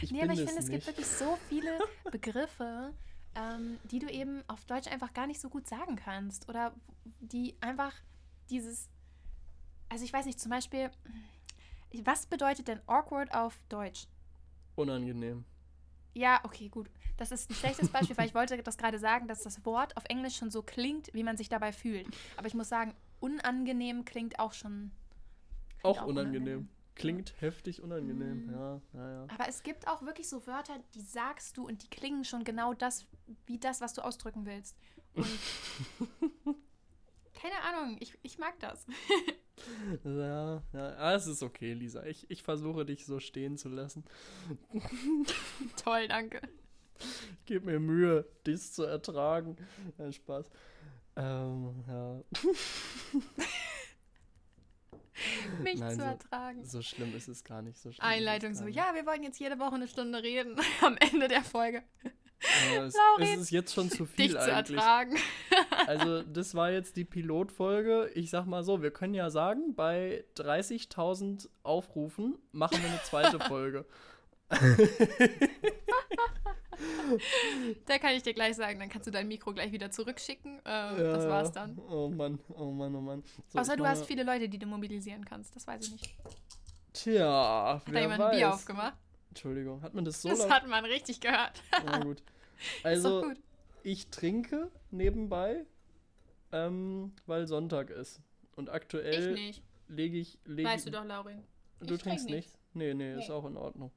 Ich 0.00 0.10
nee, 0.10 0.22
aber 0.22 0.32
ich 0.32 0.40
finde, 0.40 0.60
es 0.60 0.68
gibt 0.68 0.86
wirklich 0.86 1.06
so 1.06 1.38
viele 1.48 1.78
Begriffe, 2.10 2.92
ähm, 3.34 3.78
die 3.84 3.98
du 3.98 4.08
eben 4.08 4.42
auf 4.48 4.64
Deutsch 4.64 4.88
einfach 4.88 5.12
gar 5.12 5.26
nicht 5.26 5.40
so 5.40 5.48
gut 5.48 5.66
sagen 5.66 5.96
kannst. 5.96 6.48
Oder 6.48 6.74
die 7.20 7.56
einfach 7.60 7.94
dieses, 8.48 8.88
also 9.88 10.04
ich 10.04 10.12
weiß 10.12 10.26
nicht, 10.26 10.40
zum 10.40 10.50
Beispiel, 10.50 10.90
was 12.04 12.26
bedeutet 12.26 12.68
denn 12.68 12.80
awkward 12.86 13.32
auf 13.34 13.56
Deutsch? 13.68 14.06
Unangenehm. 14.76 15.44
Ja, 16.14 16.40
okay, 16.44 16.68
gut. 16.68 16.90
Das 17.16 17.30
ist 17.30 17.50
ein 17.50 17.54
schlechtes 17.54 17.90
Beispiel, 17.90 18.16
weil 18.16 18.26
ich 18.26 18.34
wollte 18.34 18.60
das 18.62 18.78
gerade 18.78 18.98
sagen, 18.98 19.28
dass 19.28 19.42
das 19.42 19.64
Wort 19.64 19.96
auf 19.96 20.04
Englisch 20.08 20.36
schon 20.36 20.50
so 20.50 20.62
klingt, 20.62 21.12
wie 21.12 21.22
man 21.22 21.36
sich 21.36 21.48
dabei 21.48 21.72
fühlt. 21.72 22.06
Aber 22.36 22.46
ich 22.46 22.54
muss 22.54 22.68
sagen, 22.68 22.94
unangenehm 23.20 24.04
klingt 24.04 24.38
auch 24.38 24.52
schon. 24.52 24.90
Klingt 25.68 25.84
auch, 25.84 26.02
auch, 26.02 26.06
unangenehm. 26.06 26.42
unangenehm. 26.42 26.68
Klingt 26.94 27.40
heftig 27.40 27.82
unangenehm, 27.82 28.46
mhm. 28.46 28.52
ja, 28.52 28.80
ja, 28.92 29.12
ja. 29.12 29.26
Aber 29.32 29.48
es 29.48 29.62
gibt 29.62 29.88
auch 29.88 30.02
wirklich 30.02 30.28
so 30.28 30.46
Wörter, 30.46 30.78
die 30.94 31.00
sagst 31.00 31.56
du 31.56 31.66
und 31.66 31.82
die 31.82 31.88
klingen 31.88 32.24
schon 32.24 32.44
genau 32.44 32.74
das, 32.74 33.06
wie 33.46 33.58
das, 33.58 33.80
was 33.80 33.94
du 33.94 34.04
ausdrücken 34.04 34.44
willst. 34.44 34.76
Und 35.14 35.26
keine 37.32 37.62
Ahnung, 37.62 37.96
ich, 38.00 38.18
ich 38.22 38.38
mag 38.38 38.58
das. 38.60 38.86
ja, 40.04 40.62
ja, 40.72 40.88
ah, 40.96 41.14
es 41.14 41.26
ist 41.26 41.42
okay, 41.42 41.72
Lisa. 41.72 42.04
Ich, 42.04 42.30
ich 42.30 42.42
versuche 42.42 42.84
dich 42.84 43.06
so 43.06 43.18
stehen 43.18 43.56
zu 43.56 43.70
lassen. 43.70 44.04
Toll, 45.82 46.06
danke. 46.08 46.42
Ich 46.98 47.44
gebe 47.46 47.66
mir 47.66 47.80
Mühe, 47.80 48.26
dies 48.44 48.74
zu 48.74 48.84
ertragen. 48.84 49.56
Ja, 49.96 50.12
Spaß. 50.12 50.50
Ähm, 51.20 51.84
ja. 51.86 52.22
mich 55.62 55.78
Nein, 55.78 55.96
zu 55.96 56.02
ertragen. 56.02 56.64
So 56.64 56.82
schlimm 56.82 57.14
ist 57.14 57.28
es 57.28 57.44
gar 57.44 57.62
nicht. 57.62 57.78
So 57.78 57.92
schlimm 57.92 58.06
Einleitung 58.06 58.54
so, 58.54 58.66
ja, 58.66 58.94
wir 58.94 59.06
wollen 59.06 59.22
jetzt 59.22 59.38
jede 59.38 59.58
Woche 59.58 59.74
eine 59.74 59.88
Stunde 59.88 60.22
reden 60.22 60.56
am 60.82 60.96
Ende 60.96 61.28
der 61.28 61.42
Folge. 61.42 61.82
Ja, 62.72 62.86
es, 62.86 62.94
es, 63.18 63.36
ist 63.36 63.50
jetzt 63.50 63.74
schon 63.74 63.90
zu 63.90 64.06
viel 64.06 64.28
dich 64.28 64.38
eigentlich. 64.38 64.68
zu 64.68 64.74
ertragen. 64.74 65.18
also 65.86 66.22
das 66.22 66.54
war 66.54 66.70
jetzt 66.70 66.96
die 66.96 67.04
Pilotfolge. 67.04 68.10
Ich 68.14 68.30
sag 68.30 68.46
mal 68.46 68.64
so, 68.64 68.80
wir 68.80 68.90
können 68.90 69.12
ja 69.12 69.28
sagen, 69.28 69.74
bei 69.74 70.24
30.000 70.36 71.50
Aufrufen 71.64 72.38
machen 72.52 72.80
wir 72.80 72.88
eine 72.88 73.02
zweite 73.02 73.38
Folge. 73.40 73.84
da 77.86 77.98
kann 77.98 78.14
ich 78.14 78.22
dir 78.22 78.34
gleich 78.34 78.56
sagen, 78.56 78.80
dann 78.80 78.88
kannst 78.88 79.06
du 79.06 79.10
dein 79.10 79.28
Mikro 79.28 79.52
gleich 79.52 79.70
wieder 79.72 79.90
zurückschicken. 79.90 80.58
Äh, 80.64 80.68
ja, 80.68 80.94
das 80.96 81.28
war's 81.28 81.52
dann. 81.52 81.78
Oh 81.88 82.08
Mann, 82.08 82.40
oh 82.48 82.72
Mann, 82.72 82.94
oh 82.94 83.00
Mann. 83.00 83.22
So, 83.48 83.58
Außer 83.60 83.76
du 83.76 83.86
hast 83.86 84.06
viele 84.06 84.22
Leute, 84.24 84.48
die 84.48 84.58
du 84.58 84.66
mobilisieren 84.66 85.24
kannst. 85.24 85.54
Das 85.54 85.66
weiß 85.66 85.86
ich 85.86 85.92
nicht. 85.92 86.16
Tja, 86.92 87.80
Hat 87.86 87.94
da 87.94 88.00
jemand 88.00 88.20
weiß. 88.20 88.30
ein 88.32 88.36
Bier 88.36 88.54
aufgemacht? 88.54 88.96
Entschuldigung, 89.28 89.80
hat 89.82 89.94
man 89.94 90.04
das 90.04 90.22
so 90.22 90.28
Das 90.28 90.50
hat 90.50 90.66
man 90.66 90.84
richtig 90.84 91.20
gehört. 91.20 91.62
Na 91.84 92.00
gut. 92.00 92.22
Also, 92.82 93.22
gut. 93.22 93.38
ich 93.84 94.08
trinke 94.08 94.70
nebenbei, 94.90 95.64
ähm, 96.52 97.14
weil 97.24 97.46
Sonntag 97.46 97.88
ist. 97.88 98.20
Und 98.54 98.68
aktuell 98.68 99.34
lege 99.88 100.18
ich. 100.18 100.38
Leg 100.44 100.66
weißt 100.66 100.86
du 100.86 100.90
doch, 100.90 101.06
Laurin. 101.06 101.42
Du 101.80 101.94
ich 101.94 102.02
trinkst 102.02 102.28
nicht? 102.28 102.50
Nee, 102.74 102.92
nee, 102.92 103.14
nee, 103.14 103.18
ist 103.18 103.30
auch 103.30 103.46
in 103.46 103.56
Ordnung. 103.56 103.90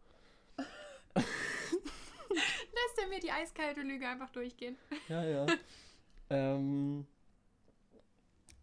Lässt 2.30 3.00
er 3.02 3.08
mir 3.10 3.20
die 3.20 3.32
eiskalte 3.32 3.82
Lüge 3.82 4.08
einfach 4.08 4.30
durchgehen. 4.32 4.78
Ja, 5.08 5.24
ja. 5.24 5.46
ähm, 6.30 7.06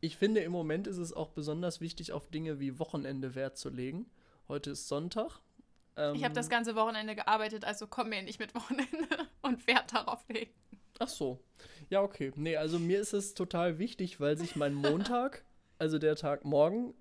ich 0.01 0.16
finde, 0.16 0.40
im 0.40 0.53
Moment 0.53 0.86
ist 0.86 0.96
es 0.96 1.12
auch 1.12 1.30
besonders 1.30 1.80
wichtig, 1.80 2.12
auf 2.12 2.28
Dinge 2.28 2.59
wie 2.59 2.78
Wochenende 2.78 3.34
Wert 3.34 3.59
zu 3.59 3.68
legen. 3.68 4.11
Heute 4.48 4.70
ist 4.70 4.88
Sonntag. 4.88 5.40
Ähm, 5.96 6.14
ich 6.14 6.24
habe 6.24 6.34
das 6.34 6.48
ganze 6.48 6.74
Wochenende 6.74 7.14
gearbeitet, 7.14 7.64
also 7.64 7.86
komm 7.86 8.09
mir 8.09 8.22
nicht 8.22 8.40
mit 8.40 8.55
Wochenende 8.55 9.07
und 9.42 9.66
Wert 9.66 9.92
darauf 9.92 10.26
legen. 10.28 10.53
Ach 10.98 11.09
so. 11.09 11.42
Ja, 11.88 12.03
okay. 12.03 12.32
Nee, 12.36 12.57
also 12.57 12.78
mir 12.78 13.01
ist 13.01 13.12
es 13.12 13.34
total 13.34 13.78
wichtig, 13.78 14.20
weil 14.20 14.36
sich 14.36 14.57
mein 14.57 14.74
Montag, 14.74 15.44
also 15.78 15.98
der 15.98 16.16
Tag 16.16 16.44
morgen, 16.44 16.94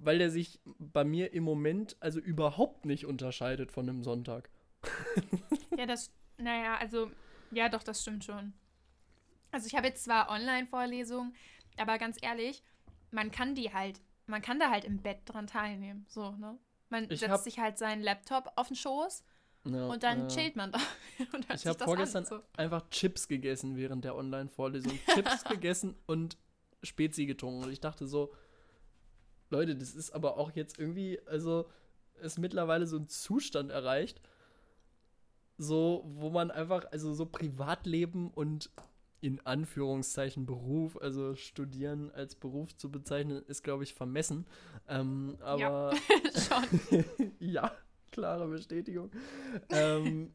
weil 0.00 0.18
der 0.18 0.30
sich 0.30 0.60
bei 0.64 1.04
mir 1.04 1.32
im 1.32 1.44
Moment 1.44 1.96
also 2.00 2.18
überhaupt 2.18 2.86
nicht 2.86 3.06
unterscheidet 3.06 3.70
von 3.70 3.88
einem 3.88 4.02
Sonntag. 4.02 4.50
ja, 5.76 5.86
das, 5.86 6.10
naja, 6.38 6.76
also, 6.78 7.10
ja, 7.50 7.68
doch, 7.68 7.82
das 7.82 8.00
stimmt 8.00 8.24
schon. 8.24 8.54
Also 9.52 9.66
ich 9.66 9.74
habe 9.74 9.88
jetzt 9.88 10.04
zwar 10.04 10.30
Online-Vorlesungen, 10.30 11.34
aber 11.76 11.98
ganz 11.98 12.16
ehrlich, 12.22 12.62
man 13.10 13.30
kann 13.30 13.54
die 13.54 13.72
halt, 13.72 14.00
man 14.26 14.42
kann 14.42 14.58
da 14.58 14.70
halt 14.70 14.84
im 14.84 15.02
Bett 15.02 15.18
dran 15.26 15.46
teilnehmen. 15.46 16.06
So, 16.08 16.30
ne? 16.32 16.58
Man 16.88 17.10
ich 17.10 17.20
setzt 17.20 17.44
sich 17.44 17.58
halt 17.58 17.78
seinen 17.78 18.02
Laptop 18.02 18.52
auf 18.56 18.68
den 18.68 18.76
Schoß 18.76 19.22
ja, 19.64 19.86
und 19.88 20.02
dann 20.02 20.24
äh, 20.24 20.28
chillt 20.28 20.56
man 20.56 20.72
da. 20.72 20.78
ich 21.54 21.66
habe 21.66 21.78
vorgestern 21.84 22.24
an, 22.24 22.28
so. 22.28 22.40
einfach 22.56 22.88
Chips 22.90 23.28
gegessen 23.28 23.76
während 23.76 24.04
der 24.04 24.16
Online-Vorlesung. 24.16 24.98
Chips 25.12 25.44
gegessen 25.48 25.94
und 26.06 26.38
Spezi 26.82 27.26
getrunken. 27.26 27.64
Und 27.64 27.72
ich 27.72 27.80
dachte 27.80 28.06
so, 28.06 28.32
Leute, 29.50 29.76
das 29.76 29.94
ist 29.94 30.12
aber 30.12 30.36
auch 30.38 30.52
jetzt 30.52 30.78
irgendwie, 30.78 31.20
also 31.26 31.66
ist 32.20 32.38
mittlerweile 32.38 32.86
so 32.86 32.96
ein 32.96 33.08
Zustand 33.08 33.70
erreicht, 33.70 34.20
so, 35.58 36.04
wo 36.06 36.30
man 36.30 36.50
einfach, 36.50 36.86
also 36.90 37.12
so 37.12 37.26
Privatleben 37.26 38.30
und 38.30 38.70
in 39.20 39.44
Anführungszeichen 39.44 40.46
Beruf, 40.46 40.96
also 41.00 41.34
studieren 41.34 42.10
als 42.12 42.34
Beruf 42.34 42.74
zu 42.76 42.90
bezeichnen, 42.90 43.42
ist, 43.46 43.62
glaube 43.62 43.84
ich, 43.84 43.94
vermessen. 43.94 44.46
Ähm, 44.88 45.36
aber 45.40 45.60
ja, 45.60 45.92
schon. 46.40 47.04
ja, 47.38 47.72
klare 48.10 48.48
Bestätigung. 48.48 49.10
ähm, 49.68 50.32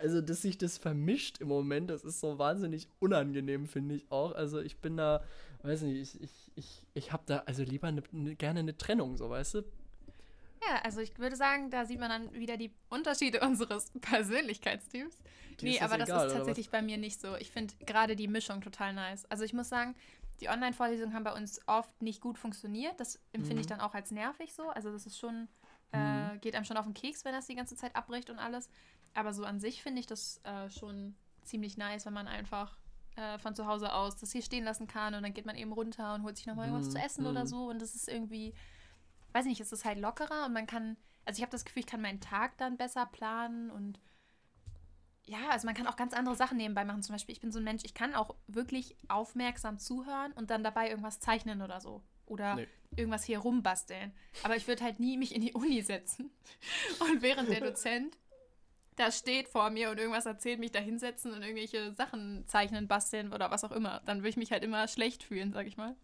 also, 0.00 0.20
dass 0.20 0.42
sich 0.42 0.58
das 0.58 0.78
vermischt 0.78 1.40
im 1.40 1.48
Moment, 1.48 1.90
das 1.90 2.04
ist 2.04 2.20
so 2.20 2.38
wahnsinnig 2.38 2.88
unangenehm, 2.98 3.66
finde 3.66 3.94
ich 3.94 4.10
auch. 4.10 4.32
Also, 4.32 4.60
ich 4.60 4.78
bin 4.78 4.96
da, 4.96 5.22
weiß 5.64 5.82
nicht, 5.82 6.14
ich, 6.14 6.22
ich, 6.22 6.52
ich, 6.54 6.86
ich 6.94 7.12
habe 7.12 7.22
da 7.26 7.38
also 7.46 7.62
lieber 7.62 7.90
ne, 7.92 8.02
ne, 8.10 8.34
gerne 8.34 8.60
eine 8.60 8.76
Trennung, 8.76 9.16
so 9.16 9.30
weißt 9.30 9.54
du. 9.54 9.58
Ja, 10.68 10.80
also 10.84 11.00
ich 11.00 11.18
würde 11.18 11.36
sagen, 11.36 11.70
da 11.70 11.84
sieht 11.84 11.98
man 11.98 12.08
dann 12.08 12.32
wieder 12.34 12.56
die 12.56 12.72
Unterschiede 12.88 13.40
unseres 13.46 13.90
Persönlichkeitsteams. 14.00 15.16
Die 15.60 15.64
nee, 15.64 15.80
aber 15.80 15.98
das 15.98 16.08
egal, 16.08 16.26
ist 16.26 16.32
tatsächlich 16.34 16.70
bei 16.70 16.82
mir 16.82 16.98
nicht 16.98 17.20
so. 17.20 17.36
Ich 17.36 17.50
finde 17.50 17.74
gerade 17.84 18.16
die 18.16 18.28
Mischung 18.28 18.60
total 18.60 18.94
nice. 18.94 19.24
Also 19.26 19.44
ich 19.44 19.52
muss 19.52 19.68
sagen, 19.68 19.94
die 20.40 20.48
Online-Vorlesungen 20.48 21.14
haben 21.14 21.24
bei 21.24 21.34
uns 21.34 21.60
oft 21.66 22.00
nicht 22.02 22.20
gut 22.20 22.38
funktioniert. 22.38 22.98
Das 22.98 23.20
empfinde 23.32 23.56
mhm. 23.56 23.60
ich 23.60 23.66
dann 23.66 23.80
auch 23.80 23.94
als 23.94 24.10
nervig 24.10 24.54
so. 24.54 24.68
Also 24.70 24.90
das 24.90 25.06
ist 25.06 25.18
schon, 25.18 25.48
äh, 25.92 25.98
mhm. 25.98 26.40
geht 26.40 26.54
einem 26.54 26.64
schon 26.64 26.76
auf 26.76 26.84
den 26.84 26.94
Keks, 26.94 27.24
wenn 27.24 27.32
das 27.32 27.46
die 27.46 27.54
ganze 27.54 27.76
Zeit 27.76 27.94
abbricht 27.94 28.30
und 28.30 28.38
alles. 28.38 28.68
Aber 29.14 29.32
so 29.32 29.44
an 29.44 29.60
sich 29.60 29.82
finde 29.82 30.00
ich 30.00 30.06
das 30.06 30.40
äh, 30.44 30.70
schon 30.70 31.14
ziemlich 31.42 31.76
nice, 31.76 32.06
wenn 32.06 32.12
man 32.12 32.28
einfach 32.28 32.78
äh, 33.16 33.38
von 33.38 33.54
zu 33.54 33.66
Hause 33.66 33.92
aus 33.92 34.16
das 34.16 34.32
hier 34.32 34.42
stehen 34.42 34.64
lassen 34.64 34.86
kann 34.86 35.14
und 35.14 35.22
dann 35.22 35.34
geht 35.34 35.46
man 35.46 35.56
eben 35.56 35.72
runter 35.72 36.14
und 36.14 36.22
holt 36.22 36.36
sich 36.36 36.46
nochmal 36.46 36.70
mhm. 36.70 36.74
was 36.74 36.90
zu 36.90 36.98
essen 36.98 37.26
oder 37.26 37.44
mhm. 37.44 37.48
so. 37.48 37.68
Und 37.68 37.80
das 37.80 37.94
ist 37.94 38.08
irgendwie 38.08 38.54
weiß 39.32 39.46
nicht, 39.46 39.60
es 39.60 39.72
ist 39.72 39.84
halt 39.84 39.98
lockerer 39.98 40.46
und 40.46 40.52
man 40.52 40.66
kann, 40.66 40.96
also 41.24 41.38
ich 41.38 41.42
habe 41.42 41.52
das 41.52 41.64
Gefühl, 41.64 41.80
ich 41.80 41.86
kann 41.86 42.00
meinen 42.02 42.20
Tag 42.20 42.56
dann 42.58 42.76
besser 42.76 43.06
planen 43.06 43.70
und 43.70 43.98
ja, 45.24 45.50
also 45.50 45.66
man 45.66 45.74
kann 45.74 45.86
auch 45.86 45.96
ganz 45.96 46.14
andere 46.14 46.34
Sachen 46.34 46.56
nebenbei 46.56 46.84
machen. 46.84 47.02
Zum 47.02 47.14
Beispiel, 47.14 47.32
ich 47.32 47.40
bin 47.40 47.52
so 47.52 47.60
ein 47.60 47.64
Mensch, 47.64 47.84
ich 47.84 47.94
kann 47.94 48.12
auch 48.14 48.34
wirklich 48.48 48.96
aufmerksam 49.08 49.78
zuhören 49.78 50.32
und 50.32 50.50
dann 50.50 50.64
dabei 50.64 50.88
irgendwas 50.88 51.20
zeichnen 51.20 51.62
oder 51.62 51.80
so. 51.80 52.02
Oder 52.26 52.56
nee. 52.56 52.68
irgendwas 52.96 53.22
hier 53.22 53.38
rumbasteln. 53.38 54.12
Aber 54.42 54.56
ich 54.56 54.66
würde 54.66 54.82
halt 54.82 54.98
nie 54.98 55.16
mich 55.16 55.34
in 55.34 55.40
die 55.40 55.52
Uni 55.52 55.82
setzen. 55.82 56.30
Und 57.00 57.20
während 57.20 57.50
der 57.50 57.60
Dozent 57.68 58.16
da 58.96 59.10
steht 59.10 59.48
vor 59.48 59.70
mir 59.70 59.90
und 59.90 59.98
irgendwas 59.98 60.26
erzählt, 60.26 60.60
mich 60.60 60.72
da 60.72 60.78
hinsetzen 60.78 61.32
und 61.32 61.42
irgendwelche 61.42 61.92
Sachen 61.92 62.44
zeichnen, 62.46 62.88
basteln 62.88 63.32
oder 63.32 63.50
was 63.50 63.64
auch 63.64 63.72
immer. 63.72 64.02
Dann 64.06 64.18
würde 64.18 64.28
ich 64.30 64.36
mich 64.36 64.52
halt 64.52 64.64
immer 64.64 64.86
schlecht 64.88 65.22
fühlen, 65.22 65.52
sag 65.52 65.66
ich 65.66 65.76
mal. 65.76 65.96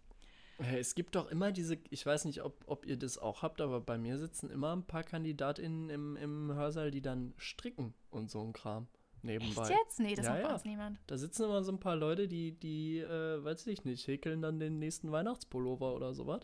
Es 0.59 0.97
gibt 0.97 1.14
doch 1.14 1.30
immer 1.30 1.53
diese, 1.53 1.78
ich 1.91 2.05
weiß 2.05 2.24
nicht, 2.24 2.43
ob, 2.43 2.64
ob 2.66 2.84
ihr 2.84 2.97
das 2.97 3.16
auch 3.16 3.43
habt, 3.43 3.61
aber 3.61 3.80
bei 3.80 3.97
mir 3.97 4.18
sitzen 4.18 4.51
immer 4.51 4.74
ein 4.74 4.82
paar 4.82 5.05
KandidatInnen 5.05 5.89
im, 5.89 6.16
im 6.16 6.53
Hörsaal, 6.53 6.91
die 6.91 7.01
dann 7.01 7.32
stricken 7.36 7.95
und 8.11 8.28
so 8.28 8.41
ein 8.41 8.53
Kram 8.53 8.89
nebenbei. 9.22 9.62
Echt 9.62 9.70
jetzt? 9.70 10.01
Nee, 10.01 10.16
das 10.16 10.26
ja, 10.26 10.32
macht 10.32 10.43
ja. 10.43 10.49
bei 10.49 10.55
uns 10.55 10.64
niemand. 10.64 10.99
Da 11.07 11.16
sitzen 11.16 11.45
immer 11.45 11.62
so 11.62 11.70
ein 11.70 11.78
paar 11.78 11.95
Leute, 11.95 12.26
die, 12.26 12.53
die, 12.59 12.99
äh, 12.99 13.45
weiß 13.45 13.68
ich 13.68 13.84
nicht, 13.84 14.07
häkeln 14.09 14.43
dann 14.43 14.59
den 14.59 14.80
nächsten 14.80 15.12
Weihnachtspullover 15.12 15.95
oder 15.95 16.12
sowas. 16.12 16.41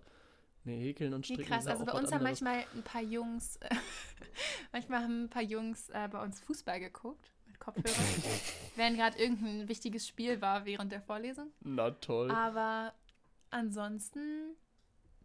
Nee, 0.64 0.80
häkeln 0.80 1.12
und 1.12 1.26
stricken. 1.26 1.42
Nee, 1.42 1.48
krass, 1.48 1.66
also 1.66 1.84
bei 1.84 1.92
uns 1.92 2.10
haben 2.10 2.22
manchmal 2.22 2.64
ein 2.74 2.82
paar 2.82 3.02
Jungs, 3.02 3.56
äh, 3.56 3.74
manchmal 4.72 5.02
haben 5.02 5.24
ein 5.24 5.30
paar 5.30 5.42
Jungs 5.42 5.90
äh, 5.90 6.08
bei 6.10 6.22
uns 6.22 6.40
Fußball 6.40 6.80
geguckt 6.80 7.32
mit 7.46 7.60
Kopfhörern, 7.60 8.22
während 8.76 8.96
gerade 8.96 9.18
irgendein 9.18 9.68
wichtiges 9.68 10.08
Spiel 10.08 10.40
war 10.40 10.64
während 10.64 10.90
der 10.90 11.02
Vorlesung. 11.02 11.50
Na 11.60 11.90
toll. 11.90 12.30
Aber 12.30 12.94
ansonsten 13.50 14.56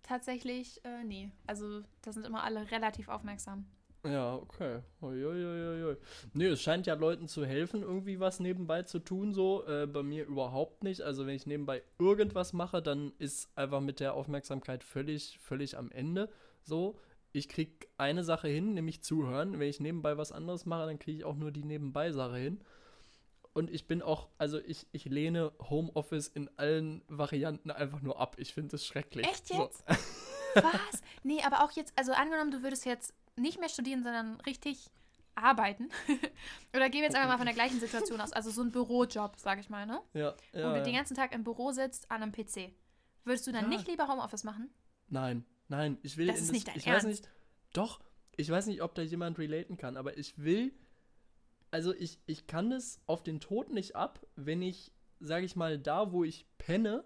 tatsächlich, 0.03 0.83
äh, 0.83 1.03
nee. 1.03 1.31
Also 1.47 1.83
da 2.01 2.11
sind 2.11 2.25
immer 2.25 2.43
alle 2.43 2.69
relativ 2.71 3.07
aufmerksam. 3.07 3.65
Ja, 4.11 4.35
okay. 4.35 4.79
Uiuiuiui. 5.01 5.97
Nee, 6.33 6.47
es 6.47 6.61
scheint 6.61 6.87
ja 6.87 6.93
Leuten 6.95 7.27
zu 7.27 7.45
helfen, 7.45 7.81
irgendwie 7.81 8.19
was 8.19 8.39
nebenbei 8.39 8.83
zu 8.83 8.99
tun, 8.99 9.33
so. 9.33 9.65
Äh, 9.65 9.87
bei 9.87 10.03
mir 10.03 10.25
überhaupt 10.25 10.83
nicht. 10.83 11.01
Also, 11.01 11.25
wenn 11.25 11.35
ich 11.35 11.45
nebenbei 11.45 11.83
irgendwas 11.97 12.53
mache, 12.53 12.81
dann 12.81 13.13
ist 13.17 13.49
einfach 13.57 13.81
mit 13.81 13.99
der 13.99 14.13
Aufmerksamkeit 14.13 14.83
völlig, 14.83 15.39
völlig 15.39 15.77
am 15.77 15.91
Ende. 15.91 16.29
So. 16.61 16.99
Ich 17.31 17.47
krieg 17.47 17.89
eine 17.97 18.23
Sache 18.23 18.47
hin, 18.47 18.73
nämlich 18.73 19.03
zuhören. 19.03 19.59
Wenn 19.59 19.69
ich 19.69 19.79
nebenbei 19.79 20.17
was 20.17 20.31
anderes 20.31 20.65
mache, 20.65 20.87
dann 20.87 20.97
kriege 20.97 21.19
ich 21.19 21.25
auch 21.25 21.35
nur 21.35 21.51
die 21.51 21.63
Nebenbei-Sache 21.63 22.37
hin. 22.37 22.59
Und 23.53 23.69
ich 23.69 23.87
bin 23.87 24.01
auch, 24.01 24.29
also 24.37 24.59
ich, 24.59 24.87
ich 24.91 25.05
lehne 25.05 25.51
Homeoffice 25.59 26.27
in 26.27 26.49
allen 26.57 27.03
Varianten 27.07 27.71
einfach 27.71 28.01
nur 28.01 28.19
ab. 28.19 28.35
Ich 28.39 28.53
finde 28.53 28.75
es 28.75 28.85
schrecklich. 28.85 29.27
Echt 29.27 29.49
jetzt? 29.49 29.87
So. 29.87 29.95
Was? 30.55 31.01
Nee, 31.23 31.41
aber 31.45 31.63
auch 31.63 31.71
jetzt, 31.71 31.93
also 31.95 32.13
angenommen, 32.13 32.51
du 32.51 32.63
würdest 32.63 32.85
jetzt 32.85 33.13
nicht 33.39 33.59
mehr 33.59 33.69
studieren, 33.69 34.03
sondern 34.03 34.39
richtig 34.41 34.89
arbeiten. 35.35 35.89
Oder 36.75 36.89
gehen 36.89 37.01
wir 37.01 37.07
jetzt 37.07 37.15
einfach 37.15 37.29
mal 37.29 37.37
von 37.37 37.45
der 37.45 37.55
gleichen 37.55 37.79
Situation 37.79 38.19
aus. 38.21 38.33
Also 38.33 38.51
so 38.51 38.61
ein 38.61 38.71
Bürojob, 38.71 39.35
sag 39.37 39.59
ich 39.59 39.69
mal, 39.69 39.85
ne? 39.85 40.01
Ja. 40.13 40.35
ja 40.53 40.67
Wo 40.67 40.71
du 40.71 40.77
ja. 40.77 40.83
den 40.83 40.95
ganzen 40.95 41.15
Tag 41.15 41.33
im 41.33 41.43
Büro 41.43 41.71
sitzt 41.71 42.09
an 42.11 42.23
einem 42.23 42.31
PC. 42.31 42.73
Würdest 43.23 43.47
du 43.47 43.51
dann 43.51 43.63
ja. 43.63 43.69
nicht 43.69 43.87
lieber 43.87 44.07
Homeoffice 44.07 44.43
machen? 44.43 44.69
Nein, 45.07 45.45
nein. 45.67 45.97
Ich 46.03 46.17
will. 46.17 46.27
Das 46.27 46.37
ist 46.37 46.47
das, 46.47 46.51
nicht 46.53 46.67
dein 46.67 46.77
ich 46.77 46.87
Ernst. 46.87 47.07
Weiß 47.07 47.11
nicht, 47.11 47.29
doch, 47.73 47.99
ich 48.35 48.49
weiß 48.49 48.67
nicht, 48.67 48.81
ob 48.81 48.95
da 48.95 49.01
jemand 49.01 49.37
relaten 49.37 49.77
kann, 49.77 49.97
aber 49.97 50.17
ich 50.17 50.37
will. 50.37 50.73
Also 51.71 51.93
ich, 51.93 52.19
ich 52.25 52.47
kann 52.47 52.71
es 52.71 52.99
auf 53.05 53.21
den 53.21 53.39
Tod 53.39 53.71
nicht 53.71 53.95
ab, 53.95 54.25
wenn 54.35 54.61
ich, 54.61 54.91
sag 55.19 55.43
ich 55.43 55.55
mal, 55.55 55.77
da, 55.77 56.11
wo 56.11 56.23
ich 56.23 56.47
penne, 56.57 57.03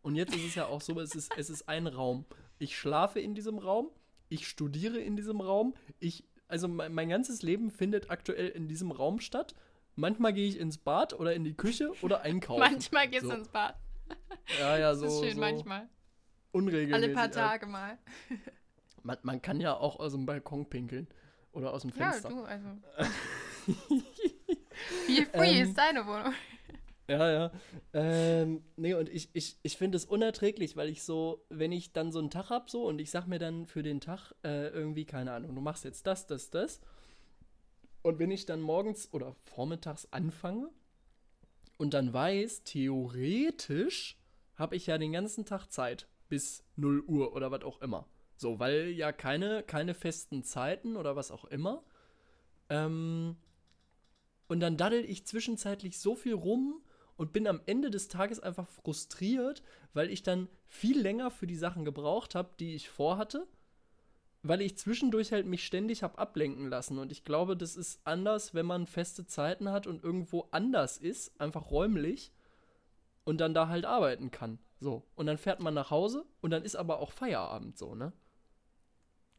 und 0.00 0.14
jetzt 0.14 0.34
ist 0.34 0.44
es 0.44 0.54
ja 0.54 0.66
auch 0.66 0.80
so, 0.80 0.98
es 1.00 1.14
ist, 1.14 1.36
es 1.36 1.50
ist 1.50 1.68
ein 1.68 1.86
Raum. 1.86 2.24
Ich 2.58 2.78
schlafe 2.78 3.20
in 3.20 3.34
diesem 3.34 3.58
Raum 3.58 3.90
ich 4.28 4.48
studiere 4.48 4.98
in 4.98 5.16
diesem 5.16 5.40
Raum, 5.40 5.74
ich, 5.98 6.24
also 6.48 6.68
mein, 6.68 6.92
mein 6.92 7.08
ganzes 7.08 7.42
Leben 7.42 7.70
findet 7.70 8.10
aktuell 8.10 8.48
in 8.48 8.68
diesem 8.68 8.90
Raum 8.90 9.20
statt. 9.20 9.54
Manchmal 9.94 10.32
gehe 10.32 10.48
ich 10.48 10.58
ins 10.58 10.78
Bad 10.78 11.18
oder 11.18 11.34
in 11.34 11.44
die 11.44 11.54
Küche 11.54 11.92
oder 12.02 12.22
einkaufen. 12.22 12.60
manchmal 12.72 13.08
gehst 13.08 13.22
so. 13.22 13.30
du 13.30 13.36
ins 13.38 13.48
Bad. 13.48 13.76
Ja, 14.60 14.76
ja, 14.76 14.94
so. 14.94 15.04
Das 15.04 15.14
ist 15.14 15.24
schön, 15.24 15.34
so 15.34 15.40
manchmal. 15.40 15.88
Unregelmäßig. 16.52 16.94
Alle 16.94 17.14
paar 17.14 17.30
Tage 17.30 17.66
mal. 17.66 17.98
Man, 19.02 19.18
man 19.22 19.40
kann 19.40 19.60
ja 19.60 19.72
auch 19.76 20.00
aus 20.00 20.14
dem 20.14 20.26
Balkon 20.26 20.68
pinkeln. 20.68 21.06
Oder 21.52 21.72
aus 21.72 21.82
dem 21.82 21.92
Fenster. 21.92 22.28
Ja, 22.28 22.34
du, 22.34 22.42
also. 22.42 22.68
Wie 25.06 25.24
free 25.24 25.60
ähm, 25.60 25.68
ist 25.68 25.78
deine 25.78 26.04
Wohnung? 26.04 26.34
Ja, 27.08 27.30
ja. 27.30 27.52
Ähm, 27.92 28.64
nee, 28.76 28.94
und 28.94 29.08
ich, 29.08 29.30
ich, 29.32 29.56
ich 29.62 29.76
finde 29.76 29.96
es 29.96 30.04
unerträglich, 30.04 30.76
weil 30.76 30.88
ich 30.88 31.04
so, 31.04 31.44
wenn 31.50 31.70
ich 31.70 31.92
dann 31.92 32.10
so 32.10 32.18
einen 32.18 32.30
Tag 32.30 32.50
habe 32.50 32.68
so 32.68 32.84
und 32.84 32.98
ich 33.00 33.10
sag 33.12 33.26
mir 33.28 33.38
dann 33.38 33.66
für 33.66 33.84
den 33.84 34.00
Tag 34.00 34.32
äh, 34.44 34.68
irgendwie, 34.68 35.04
keine 35.04 35.32
Ahnung, 35.32 35.54
du 35.54 35.60
machst 35.60 35.84
jetzt 35.84 36.06
das, 36.06 36.26
das, 36.26 36.50
das. 36.50 36.80
Und 38.02 38.18
wenn 38.18 38.30
ich 38.30 38.46
dann 38.46 38.60
morgens 38.60 39.12
oder 39.12 39.34
vormittags 39.44 40.08
anfange 40.12 40.70
und 41.78 41.94
dann 41.94 42.12
weiß, 42.12 42.64
theoretisch 42.64 44.16
habe 44.56 44.76
ich 44.76 44.86
ja 44.86 44.98
den 44.98 45.12
ganzen 45.12 45.44
Tag 45.44 45.68
Zeit 45.68 46.08
bis 46.28 46.64
0 46.76 47.00
Uhr 47.06 47.34
oder 47.34 47.50
was 47.50 47.62
auch 47.62 47.80
immer. 47.82 48.06
So, 48.36 48.58
weil 48.58 48.88
ja 48.90 49.12
keine, 49.12 49.62
keine 49.62 49.94
festen 49.94 50.42
Zeiten 50.44 50.96
oder 50.96 51.16
was 51.16 51.30
auch 51.30 51.44
immer. 51.44 51.82
Ähm, 52.68 53.36
und 54.48 54.60
dann 54.60 54.76
daddel 54.76 55.04
ich 55.04 55.26
zwischenzeitlich 55.26 55.98
so 55.98 56.14
viel 56.14 56.34
rum 56.34 56.80
und 57.16 57.32
bin 57.32 57.46
am 57.46 57.60
Ende 57.66 57.90
des 57.90 58.08
Tages 58.08 58.40
einfach 58.40 58.68
frustriert, 58.68 59.62
weil 59.94 60.10
ich 60.10 60.22
dann 60.22 60.48
viel 60.66 61.00
länger 61.00 61.30
für 61.30 61.46
die 61.46 61.56
Sachen 61.56 61.84
gebraucht 61.84 62.34
habe, 62.34 62.50
die 62.60 62.74
ich 62.74 62.88
vorhatte, 62.88 63.46
weil 64.42 64.60
ich 64.60 64.76
zwischendurch 64.76 65.32
halt 65.32 65.46
mich 65.46 65.64
ständig 65.64 66.02
habe 66.02 66.18
ablenken 66.18 66.68
lassen. 66.68 66.98
Und 66.98 67.10
ich 67.10 67.24
glaube, 67.24 67.56
das 67.56 67.76
ist 67.76 68.00
anders, 68.04 68.54
wenn 68.54 68.66
man 68.66 68.86
feste 68.86 69.26
Zeiten 69.26 69.70
hat 69.70 69.86
und 69.86 70.04
irgendwo 70.04 70.48
anders 70.50 70.98
ist, 70.98 71.40
einfach 71.40 71.70
räumlich 71.70 72.32
und 73.24 73.38
dann 73.38 73.54
da 73.54 73.68
halt 73.68 73.84
arbeiten 73.84 74.30
kann. 74.30 74.58
So. 74.80 75.02
Und 75.14 75.26
dann 75.26 75.38
fährt 75.38 75.60
man 75.60 75.74
nach 75.74 75.90
Hause 75.90 76.24
und 76.40 76.50
dann 76.50 76.62
ist 76.62 76.76
aber 76.76 77.00
auch 77.00 77.12
Feierabend 77.12 77.76
so, 77.78 77.94
ne? 77.94 78.12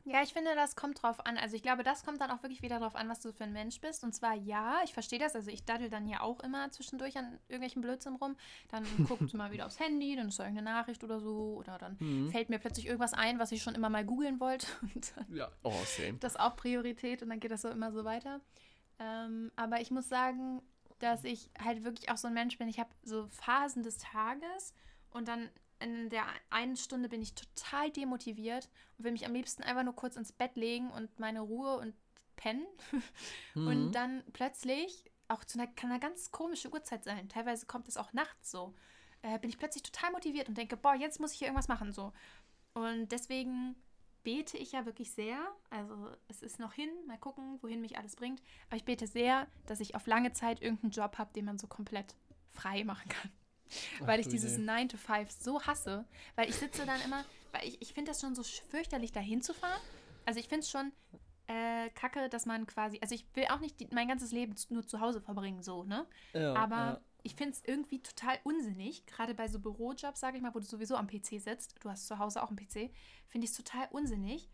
Ja, 0.07 0.23
ich 0.23 0.31
finde, 0.31 0.55
das 0.55 0.77
kommt 0.77 1.03
drauf 1.03 1.25
an. 1.25 1.37
Also 1.37 1.55
ich 1.55 1.61
glaube, 1.61 1.83
das 1.83 2.05
kommt 2.05 2.21
dann 2.21 2.31
auch 2.31 2.41
wirklich 2.41 2.61
wieder 2.61 2.79
drauf 2.79 2.95
an, 2.95 3.09
was 3.09 3.19
du 3.19 3.33
für 3.33 3.43
ein 3.43 3.51
Mensch 3.51 3.81
bist. 3.81 4.05
Und 4.05 4.13
zwar 4.13 4.35
ja, 4.35 4.79
ich 4.85 4.93
verstehe 4.93 5.19
das. 5.19 5.35
Also 5.35 5.51
ich 5.51 5.65
daddel 5.65 5.89
dann 5.89 6.07
ja 6.07 6.21
auch 6.21 6.39
immer 6.39 6.71
zwischendurch 6.71 7.17
an 7.17 7.39
irgendwelchen 7.49 7.81
Blödsinn 7.81 8.15
rum. 8.15 8.37
Dann 8.69 8.85
guckst 9.07 9.33
du 9.33 9.37
mal 9.37 9.51
wieder 9.51 9.65
aufs 9.65 9.79
Handy, 9.79 10.15
dann 10.15 10.29
ist 10.29 10.39
da 10.39 10.43
irgendeine 10.43 10.69
Nachricht 10.69 11.03
oder 11.03 11.19
so. 11.19 11.55
Oder 11.57 11.77
dann 11.77 11.97
mhm. 11.99 12.31
fällt 12.31 12.49
mir 12.49 12.57
plötzlich 12.57 12.85
irgendwas 12.85 13.13
ein, 13.13 13.37
was 13.37 13.51
ich 13.51 13.61
schon 13.61 13.75
immer 13.75 13.89
mal 13.89 14.05
googeln 14.05 14.39
wollte. 14.39 14.67
ja, 15.29 15.51
oh, 15.63 15.73
same. 15.85 16.17
Das 16.19 16.33
ist 16.33 16.39
auch 16.39 16.55
Priorität 16.55 17.21
und 17.21 17.29
dann 17.29 17.41
geht 17.41 17.51
das 17.51 17.63
so 17.63 17.69
immer 17.69 17.91
so 17.91 18.05
weiter. 18.05 18.39
Ähm, 18.99 19.51
aber 19.57 19.81
ich 19.81 19.91
muss 19.91 20.07
sagen, 20.07 20.61
dass 20.99 21.25
ich 21.25 21.49
halt 21.61 21.83
wirklich 21.83 22.09
auch 22.09 22.17
so 22.17 22.27
ein 22.27 22.33
Mensch 22.33 22.57
bin. 22.57 22.69
Ich 22.69 22.79
habe 22.79 22.89
so 23.03 23.27
Phasen 23.27 23.83
des 23.83 23.97
Tages 23.97 24.73
und 25.11 25.27
dann 25.27 25.49
in 25.79 26.09
der 26.09 26.25
einen 26.49 26.75
Stunde 26.75 27.09
bin 27.09 27.21
ich 27.21 27.35
total 27.35 27.91
demotiviert 27.91 28.69
und 28.97 29.05
will 29.05 29.11
mich 29.11 29.25
am 29.25 29.33
liebsten 29.33 29.63
einfach 29.63 29.83
nur 29.83 29.95
kurz 29.95 30.15
ins 30.15 30.31
Bett 30.31 30.55
legen 30.55 30.89
und 30.91 31.19
meine 31.19 31.41
Ruhe 31.41 31.77
und 31.77 31.93
pennen. 32.35 32.65
Mhm. 33.55 33.67
Und 33.67 33.91
dann 33.93 34.23
plötzlich, 34.33 35.09
auch 35.27 35.43
zu 35.43 35.57
einer, 35.57 35.67
kann 35.67 35.89
eine 35.89 35.99
ganz 35.99 36.31
komische 36.31 36.71
Uhrzeit 36.71 37.03
sein, 37.03 37.27
teilweise 37.27 37.65
kommt 37.65 37.87
es 37.87 37.97
auch 37.97 38.13
nachts 38.13 38.51
so, 38.51 38.75
äh, 39.23 39.39
bin 39.39 39.49
ich 39.49 39.57
plötzlich 39.57 39.81
total 39.81 40.11
motiviert 40.11 40.47
und 40.47 40.57
denke, 40.57 40.77
boah, 40.77 40.93
jetzt 40.93 41.19
muss 41.19 41.31
ich 41.33 41.39
hier 41.39 41.47
irgendwas 41.47 41.67
machen 41.67 41.91
so. 41.91 42.13
Und 42.73 43.11
deswegen 43.11 43.75
bete 44.21 44.57
ich 44.57 44.73
ja 44.73 44.85
wirklich 44.85 45.11
sehr. 45.11 45.39
Also 45.71 46.11
es 46.27 46.43
ist 46.43 46.59
noch 46.59 46.73
hin, 46.73 46.89
mal 47.07 47.17
gucken, 47.17 47.57
wohin 47.61 47.81
mich 47.81 47.97
alles 47.97 48.15
bringt. 48.15 48.43
Aber 48.67 48.77
ich 48.77 48.85
bete 48.85 49.07
sehr, 49.07 49.47
dass 49.65 49.79
ich 49.79 49.95
auf 49.95 50.05
lange 50.05 50.33
Zeit 50.33 50.61
irgendeinen 50.61 50.91
Job 50.91 51.17
habe, 51.17 51.33
den 51.33 51.45
man 51.45 51.57
so 51.57 51.65
komplett 51.67 52.15
frei 52.51 52.83
machen 52.83 53.09
kann 53.09 53.31
weil 54.01 54.19
ich 54.19 54.27
dieses 54.27 54.57
9 54.57 54.89
to 54.89 54.97
5 54.97 55.31
so 55.31 55.61
hasse. 55.61 56.05
Weil 56.35 56.49
ich 56.49 56.55
sitze 56.55 56.85
dann 56.85 57.01
immer, 57.01 57.23
weil 57.51 57.67
ich, 57.67 57.81
ich 57.81 57.93
finde 57.93 58.11
das 58.11 58.21
schon 58.21 58.35
so 58.35 58.43
fürchterlich, 58.43 59.11
da 59.11 59.19
hinzufahren. 59.19 59.81
Also 60.25 60.39
ich 60.39 60.47
finde 60.47 60.61
es 60.61 60.69
schon 60.69 60.91
äh, 61.47 61.89
kacke, 61.91 62.29
dass 62.29 62.45
man 62.45 62.67
quasi, 62.67 62.99
also 63.01 63.15
ich 63.15 63.25
will 63.33 63.45
auch 63.49 63.59
nicht 63.59 63.79
die, 63.79 63.87
mein 63.91 64.07
ganzes 64.07 64.31
Leben 64.31 64.55
nur 64.69 64.85
zu 64.85 64.99
Hause 64.99 65.21
verbringen, 65.21 65.63
so, 65.63 65.83
ne? 65.83 66.05
Ja, 66.33 66.53
Aber 66.55 66.75
ja. 66.75 67.01
ich 67.23 67.35
finde 67.35 67.53
es 67.53 67.63
irgendwie 67.65 68.01
total 68.01 68.37
unsinnig, 68.43 69.05
gerade 69.05 69.33
bei 69.33 69.47
so 69.47 69.59
Bürojobs, 69.59 70.19
sage 70.19 70.37
ich 70.37 70.43
mal, 70.43 70.53
wo 70.53 70.59
du 70.59 70.65
sowieso 70.65 70.95
am 70.95 71.07
PC 71.07 71.41
sitzt, 71.41 71.75
du 71.81 71.89
hast 71.89 72.07
zu 72.07 72.19
Hause 72.19 72.43
auch 72.43 72.49
einen 72.49 72.57
PC, 72.57 72.91
finde 73.27 73.45
ich 73.45 73.51
es 73.51 73.57
total 73.57 73.87
unsinnig, 73.91 74.49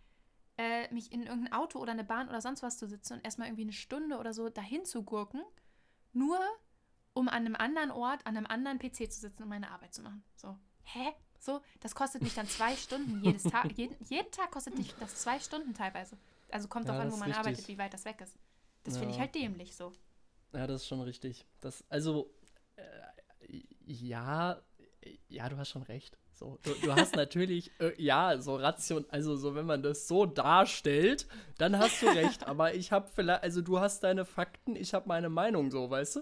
äh, 0.57 0.93
mich 0.93 1.11
in 1.11 1.23
irgendein 1.23 1.53
Auto 1.53 1.79
oder 1.79 1.93
eine 1.93 2.03
Bahn 2.03 2.29
oder 2.29 2.41
sonst 2.41 2.61
was 2.61 2.77
zu 2.77 2.87
sitzen 2.87 3.13
und 3.13 3.25
erstmal 3.25 3.47
irgendwie 3.47 3.63
eine 3.63 3.73
Stunde 3.73 4.17
oder 4.17 4.33
so 4.33 4.49
dahin 4.49 4.85
zu 4.85 5.01
gurken, 5.01 5.41
nur 6.11 6.39
um 7.13 7.27
an 7.27 7.45
einem 7.45 7.55
anderen 7.55 7.91
Ort, 7.91 8.25
an 8.25 8.37
einem 8.37 8.45
anderen 8.47 8.79
PC 8.79 9.11
zu 9.11 9.19
sitzen 9.19 9.43
und 9.43 9.49
meine 9.49 9.71
Arbeit 9.71 9.93
zu 9.93 10.01
machen. 10.01 10.23
So, 10.35 10.57
hä? 10.83 11.13
So, 11.39 11.61
das 11.81 11.93
kostet 11.93 12.21
mich 12.21 12.33
dann 12.33 12.47
zwei 12.47 12.75
Stunden 12.75 13.21
jedes 13.23 13.43
Tag. 13.43 13.71
jeden, 13.77 13.95
jeden 14.07 14.31
Tag 14.31 14.51
kostet 14.51 14.77
mich 14.77 14.93
das 14.99 15.15
zwei 15.17 15.39
Stunden 15.39 15.73
teilweise. 15.73 16.17
Also 16.49 16.67
kommt 16.67 16.87
ja, 16.87 16.97
an, 16.97 17.11
wo 17.11 17.17
man 17.17 17.27
richtig. 17.27 17.37
arbeitet, 17.37 17.67
wie 17.67 17.77
weit 17.77 17.93
das 17.93 18.05
weg 18.05 18.21
ist. 18.21 18.37
Das 18.83 18.95
ja. 18.95 18.99
finde 19.01 19.15
ich 19.15 19.19
halt 19.19 19.35
dämlich 19.35 19.75
so. 19.75 19.91
Ja, 20.53 20.67
das 20.67 20.83
ist 20.83 20.87
schon 20.87 21.01
richtig. 21.01 21.45
Das, 21.59 21.83
also, 21.89 22.33
äh, 22.75 23.61
ja, 23.85 24.61
ja, 25.29 25.49
du 25.49 25.57
hast 25.57 25.69
schon 25.69 25.83
recht. 25.83 26.17
So, 26.33 26.59
du, 26.63 26.73
du 26.81 26.95
hast 26.95 27.15
natürlich, 27.15 27.71
äh, 27.79 27.93
ja, 28.01 28.37
so 28.39 28.55
Ration, 28.55 29.05
also 29.09 29.35
so, 29.35 29.55
wenn 29.55 29.65
man 29.65 29.83
das 29.83 30.07
so 30.07 30.25
darstellt, 30.25 31.27
dann 31.57 31.77
hast 31.77 32.01
du 32.01 32.07
recht. 32.07 32.47
Aber 32.47 32.73
ich 32.73 32.91
habe 32.91 33.07
vielleicht, 33.13 33.43
also 33.43 33.61
du 33.61 33.79
hast 33.79 34.03
deine 34.03 34.25
Fakten, 34.25 34.75
ich 34.75 34.93
habe 34.93 35.07
meine 35.07 35.29
Meinung, 35.29 35.69
so, 35.71 35.89
weißt 35.89 36.17
du? 36.17 36.19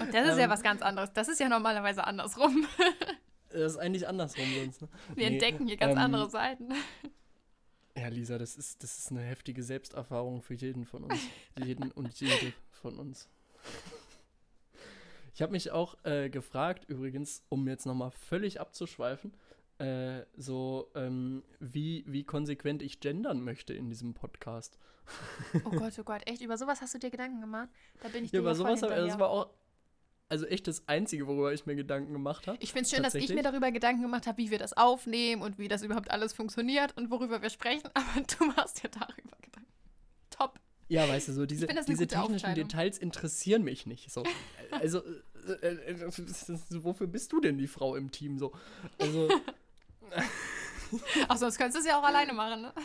Und 0.00 0.14
das 0.14 0.28
ist 0.28 0.34
ähm, 0.34 0.38
ja 0.38 0.50
was 0.50 0.62
ganz 0.62 0.82
anderes. 0.82 1.12
Das 1.12 1.28
ist 1.28 1.40
ja 1.40 1.48
normalerweise 1.48 2.06
andersrum. 2.06 2.66
das 3.48 3.72
ist 3.72 3.78
eigentlich 3.78 4.06
andersrum 4.06 4.44
sonst. 4.54 4.82
Ne? 4.82 4.88
Wir 5.14 5.28
nee, 5.28 5.34
entdecken 5.34 5.66
hier 5.66 5.76
ganz 5.76 5.92
ähm, 5.92 5.98
andere 5.98 6.28
Seiten. 6.30 6.72
Ja, 7.96 8.08
Lisa, 8.08 8.36
das 8.36 8.56
ist, 8.56 8.82
das 8.82 8.98
ist 8.98 9.10
eine 9.10 9.22
heftige 9.22 9.62
Selbsterfahrung 9.62 10.42
für 10.42 10.54
jeden 10.54 10.84
von 10.84 11.04
uns. 11.04 11.18
jeden 11.64 11.90
und 11.92 12.12
jede 12.20 12.52
von 12.70 12.98
uns. 12.98 13.28
Ich 15.36 15.42
habe 15.42 15.52
mich 15.52 15.70
auch 15.70 16.02
äh, 16.04 16.30
gefragt, 16.30 16.86
übrigens, 16.88 17.44
um 17.50 17.68
jetzt 17.68 17.84
nochmal 17.84 18.10
völlig 18.10 18.58
abzuschweifen, 18.58 19.34
äh, 19.76 20.22
so 20.34 20.90
ähm, 20.94 21.42
wie, 21.60 22.04
wie 22.06 22.24
konsequent 22.24 22.80
ich 22.80 23.00
gendern 23.00 23.42
möchte 23.42 23.74
in 23.74 23.90
diesem 23.90 24.14
Podcast. 24.14 24.78
Oh 25.66 25.70
Gott, 25.72 25.92
oh 25.98 26.04
Gott, 26.04 26.22
echt? 26.24 26.40
Über 26.40 26.56
sowas 26.56 26.80
hast 26.80 26.94
du 26.94 26.98
dir 26.98 27.10
Gedanken 27.10 27.42
gemacht? 27.42 27.68
Da 28.00 28.08
bin 28.08 28.24
ich 28.24 28.32
ja, 28.32 28.38
dir 28.38 28.40
über 28.40 28.52
ja 28.52 28.54
sowas, 28.54 28.82
aber 28.82 28.96
das 28.96 29.18
war 29.18 29.28
auch 29.28 29.50
also 30.30 30.46
echt 30.46 30.68
das 30.68 30.88
Einzige, 30.88 31.26
worüber 31.26 31.52
ich 31.52 31.66
mir 31.66 31.76
Gedanken 31.76 32.14
gemacht 32.14 32.46
habe. 32.46 32.56
Ich 32.62 32.72
finde 32.72 32.84
es 32.84 32.90
schön, 32.90 33.02
dass 33.02 33.14
ich 33.14 33.28
mir 33.28 33.42
darüber 33.42 33.70
Gedanken 33.70 34.00
gemacht 34.00 34.26
habe, 34.26 34.38
wie 34.38 34.50
wir 34.50 34.58
das 34.58 34.72
aufnehmen 34.72 35.42
und 35.42 35.58
wie 35.58 35.68
das 35.68 35.82
überhaupt 35.82 36.10
alles 36.10 36.32
funktioniert 36.32 36.96
und 36.96 37.10
worüber 37.10 37.42
wir 37.42 37.50
sprechen, 37.50 37.90
aber 37.94 38.22
du 38.22 38.46
machst 38.46 38.82
dir 38.82 38.88
darüber 38.88 39.36
Gedanken. 39.42 39.70
Top. 40.30 40.58
Ja, 40.88 41.08
weißt 41.08 41.28
du, 41.28 41.32
so 41.32 41.46
diese, 41.46 41.66
diese 41.66 42.06
technischen 42.06 42.54
Details 42.54 42.98
interessieren 42.98 43.62
mich 43.62 43.86
nicht. 43.86 44.10
So. 44.10 44.24
Also, 44.72 45.00
äh, 45.62 45.68
äh, 45.68 45.92
äh, 45.92 46.10
wofür 46.82 47.06
bist 47.06 47.32
du 47.32 47.40
denn 47.40 47.56
die 47.56 47.68
Frau 47.68 47.94
im 47.94 48.10
Team 48.10 48.36
so? 48.36 48.52
Also. 48.98 49.28
Ach, 51.28 51.36
sonst 51.36 51.56
könntest 51.56 51.76
du 51.76 51.80
es 51.80 51.86
ja 51.86 51.98
auch 51.98 52.04
alleine 52.04 52.32
machen, 52.32 52.62
ne? 52.62 52.72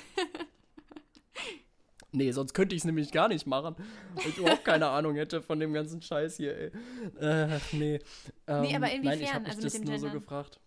Nee, 2.13 2.31
sonst 2.33 2.53
könnte 2.53 2.75
ich 2.75 2.81
es 2.81 2.85
nämlich 2.85 3.11
gar 3.11 3.29
nicht 3.29 3.47
machen, 3.47 3.75
weil 4.15 4.27
ich 4.27 4.37
überhaupt 4.37 4.65
keine 4.65 4.87
Ahnung 4.87 5.15
hätte 5.15 5.41
von 5.41 5.59
dem 5.61 5.71
ganzen 5.71 6.01
Scheiß 6.01 6.35
hier, 6.37 6.57
ey. 6.57 6.71
Äh, 7.19 7.59
nee. 7.71 7.99
Ähm, 8.47 8.61
nee, 8.61 8.75
aber 8.75 8.91
inwiefern? 8.91 9.03
Nein, 9.03 9.21
ich 9.21 9.33
habe 9.33 9.43
mich 9.45 9.55
also 9.55 9.61
das 9.61 9.79
nur 9.79 9.97
so 9.97 10.09
gefragt. 10.09 10.59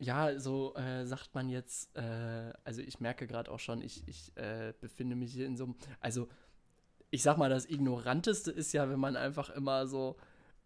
Ja, 0.00 0.38
so 0.40 0.74
äh, 0.74 1.06
sagt 1.06 1.34
man 1.34 1.48
jetzt, 1.48 1.96
äh, 1.96 2.52
also 2.64 2.82
ich 2.82 2.98
merke 2.98 3.28
gerade 3.28 3.50
auch 3.52 3.60
schon, 3.60 3.82
ich, 3.82 4.08
ich 4.08 4.36
äh, 4.36 4.72
befinde 4.80 5.14
mich 5.14 5.32
hier 5.32 5.46
in 5.46 5.56
so 5.56 5.64
einem, 5.64 5.76
also 6.00 6.28
ich 7.10 7.22
sag 7.22 7.36
mal, 7.36 7.50
das 7.50 7.68
Ignoranteste 7.68 8.50
ist 8.50 8.72
ja, 8.72 8.88
wenn 8.88 9.00
man 9.00 9.16
einfach 9.16 9.50
immer 9.50 9.86
so 9.86 10.16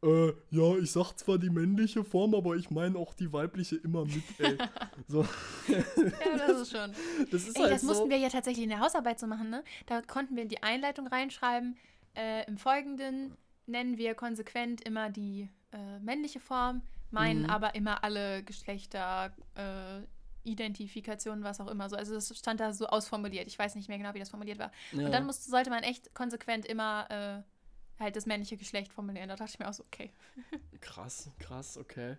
äh, 0.05 0.34
ja, 0.51 0.76
ich 0.76 0.92
sag 0.92 1.14
zwar 1.14 1.38
die 1.38 1.49
männliche 1.49 2.05
Form, 2.05 2.34
aber 2.34 2.57
ich 2.57 2.70
meine 2.70 2.99
auch 2.99 3.14
die 3.14 3.32
weibliche 3.32 3.76
immer 3.76 4.05
mit, 4.05 4.22
ey. 4.38 4.59
So. 5.09 5.22
ja, 5.66 6.47
das 6.47 6.61
ist 6.61 6.76
schon. 6.76 6.92
Das 7.30 7.49
ist 7.49 7.57
ey, 7.57 7.62
halt 7.62 7.72
das 7.72 7.80
so. 7.80 7.86
mussten 7.86 8.11
wir 8.11 8.18
ja 8.18 8.28
tatsächlich 8.28 8.64
in 8.64 8.70
der 8.70 8.80
Hausarbeit 8.80 9.18
so 9.18 9.26
machen, 9.26 9.49
ne? 9.49 9.64
Da 9.86 10.03
konnten 10.03 10.36
wir 10.36 10.42
in 10.42 10.51
die 10.51 10.62
Einleitung 10.62 11.07
reinschreiben, 11.07 11.76
äh, 12.14 12.47
im 12.47 12.59
Folgenden 12.59 13.36
nennen 13.66 13.97
wir 13.97 14.14
konsequent 14.14 14.86
immer 14.86 15.09
die 15.09 15.49
äh, 15.72 15.99
männliche 16.01 16.38
Form, 16.38 16.82
meinen 17.11 17.45
mhm. 17.45 17.51
aber 17.51 17.74
immer 17.74 18.05
alle 18.05 18.42
Geschlechter, 18.42 19.34
äh, 19.55 20.03
Identifikation, 20.45 21.42
was 21.42 21.61
auch 21.61 21.68
immer 21.68 21.88
so. 21.88 21.97
Also 21.97 22.14
das 22.14 22.36
stand 22.36 22.61
da 22.61 22.72
so 22.72 22.86
ausformuliert. 22.86 23.47
Ich 23.47 23.59
weiß 23.59 23.74
nicht 23.74 23.88
mehr 23.88 23.99
genau, 23.99 24.14
wie 24.14 24.18
das 24.18 24.30
formuliert 24.30 24.59
war. 24.59 24.70
Ja. 24.92 25.07
Und 25.07 25.12
dann 25.12 25.26
musste, 25.26 25.51
sollte 25.51 25.70
man 25.70 25.82
echt 25.82 26.14
konsequent 26.14 26.66
immer 26.66 27.11
äh, 27.11 28.01
halt 28.03 28.16
das 28.16 28.26
männliche 28.26 28.57
Geschlecht 28.57 28.92
formulieren. 28.92 29.28
Da 29.28 29.36
dachte 29.36 29.53
ich 29.53 29.59
mir 29.59 29.68
auch 29.68 29.74
so, 29.74 29.84
okay. 29.84 30.11
krass, 30.80 31.30
krass, 31.38 31.76
okay. 31.78 32.16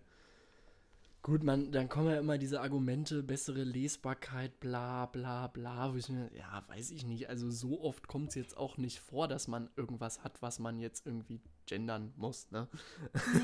Gut, 1.22 1.44
man, 1.44 1.72
dann 1.72 1.90
kommen 1.90 2.12
ja 2.12 2.20
immer 2.20 2.38
diese 2.38 2.62
Argumente, 2.62 3.24
bessere 3.24 3.64
Lesbarkeit, 3.64 4.60
bla 4.60 5.08
bla 5.08 5.48
bla. 5.48 5.92
Mir, 5.92 6.30
ja, 6.38 6.64
weiß 6.68 6.92
ich 6.92 7.04
nicht. 7.04 7.30
Also 7.30 7.50
so 7.50 7.82
oft 7.82 8.08
kommt 8.08 8.30
es 8.30 8.36
jetzt 8.36 8.56
auch 8.56 8.78
nicht 8.78 9.00
vor, 9.00 9.28
dass 9.28 9.48
man 9.48 9.72
irgendwas 9.76 10.24
hat, 10.24 10.44
was 10.44 10.60
man 10.60 10.80
jetzt 10.80 11.08
irgendwie 11.08 11.42
gendern 11.66 12.14
muss, 12.16 12.52
ne? 12.52 12.68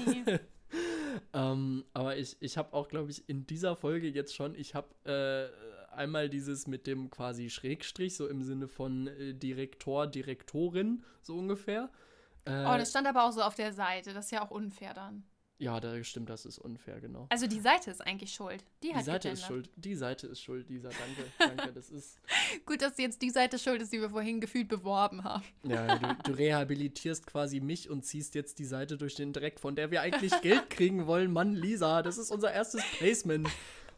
Nee. 0.05 0.39
ähm, 1.33 1.85
aber 1.93 2.17
ich, 2.17 2.37
ich 2.39 2.57
habe 2.57 2.73
auch, 2.73 2.87
glaube 2.87 3.11
ich, 3.11 3.27
in 3.27 3.45
dieser 3.45 3.75
Folge 3.75 4.07
jetzt 4.07 4.35
schon, 4.35 4.55
ich 4.55 4.75
habe 4.75 4.87
äh, 5.05 5.95
einmal 5.95 6.29
dieses 6.29 6.67
mit 6.67 6.87
dem 6.87 7.09
quasi 7.09 7.49
Schrägstrich, 7.49 8.15
so 8.15 8.27
im 8.27 8.43
Sinne 8.43 8.67
von 8.67 9.07
äh, 9.07 9.33
Direktor, 9.33 10.07
Direktorin, 10.07 11.03
so 11.21 11.37
ungefähr. 11.37 11.89
Äh, 12.45 12.65
oh, 12.65 12.77
das 12.77 12.89
stand 12.89 13.07
aber 13.07 13.25
auch 13.25 13.31
so 13.31 13.41
auf 13.41 13.55
der 13.55 13.73
Seite. 13.73 14.13
Das 14.13 14.25
ist 14.25 14.31
ja 14.31 14.43
auch 14.43 14.51
unfair 14.51 14.93
dann. 14.93 15.23
Ja, 15.61 15.79
da 15.79 16.03
stimmt, 16.03 16.27
das 16.31 16.47
ist 16.47 16.57
unfair, 16.57 16.99
genau. 16.99 17.27
Also 17.29 17.45
die 17.45 17.59
Seite 17.59 17.91
ist 17.91 18.01
eigentlich 18.01 18.33
schuld. 18.33 18.65
Die, 18.81 18.87
die 18.87 18.95
hat 18.95 19.05
Seite 19.05 19.29
ist 19.29 19.45
schuld. 19.45 19.69
Die 19.75 19.93
Seite 19.93 20.25
ist 20.25 20.41
schuld, 20.41 20.67
Lisa. 20.71 20.89
Danke, 20.89 21.31
danke. 21.37 21.71
Das 21.71 21.91
ist. 21.91 22.19
Gut, 22.65 22.81
dass 22.81 22.97
jetzt 22.97 23.21
die 23.21 23.29
Seite 23.29 23.59
schuld 23.59 23.79
ist, 23.79 23.93
die 23.93 24.01
wir 24.01 24.09
vorhin 24.09 24.41
gefühlt 24.41 24.69
beworben 24.69 25.23
haben. 25.23 25.43
Ja, 25.61 25.99
du, 25.99 26.15
du, 26.23 26.31
rehabilitierst 26.35 27.27
quasi 27.27 27.59
mich 27.59 27.91
und 27.91 28.03
ziehst 28.03 28.33
jetzt 28.33 28.57
die 28.57 28.65
Seite 28.65 28.97
durch 28.97 29.13
den 29.13 29.33
Dreck, 29.33 29.59
von 29.59 29.75
der 29.75 29.91
wir 29.91 30.01
eigentlich 30.01 30.33
Geld 30.41 30.71
kriegen 30.71 31.05
wollen. 31.05 31.31
Mann, 31.31 31.53
Lisa, 31.53 32.01
das 32.01 32.17
ist 32.17 32.31
unser 32.31 32.51
erstes 32.51 32.83
Placement. 32.97 33.47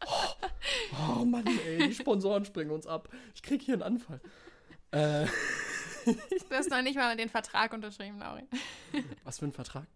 Oh, 0.06 0.46
oh 0.92 1.24
Mann, 1.24 1.46
ey, 1.46 1.88
die 1.88 1.94
Sponsoren 1.94 2.44
springen 2.44 2.72
uns 2.72 2.86
ab. 2.86 3.08
Ich 3.34 3.42
krieg 3.42 3.62
hier 3.62 3.72
einen 3.72 3.82
Anfall. 3.82 4.20
Äh. 4.90 5.24
Du 6.04 6.54
hast 6.54 6.68
noch 6.68 6.82
nicht 6.82 6.96
mal 6.96 7.16
den 7.16 7.30
Vertrag 7.30 7.72
unterschrieben, 7.72 8.18
Lauri. 8.18 8.42
Was 9.24 9.38
für 9.38 9.46
ein 9.46 9.52
Vertrag? 9.52 9.86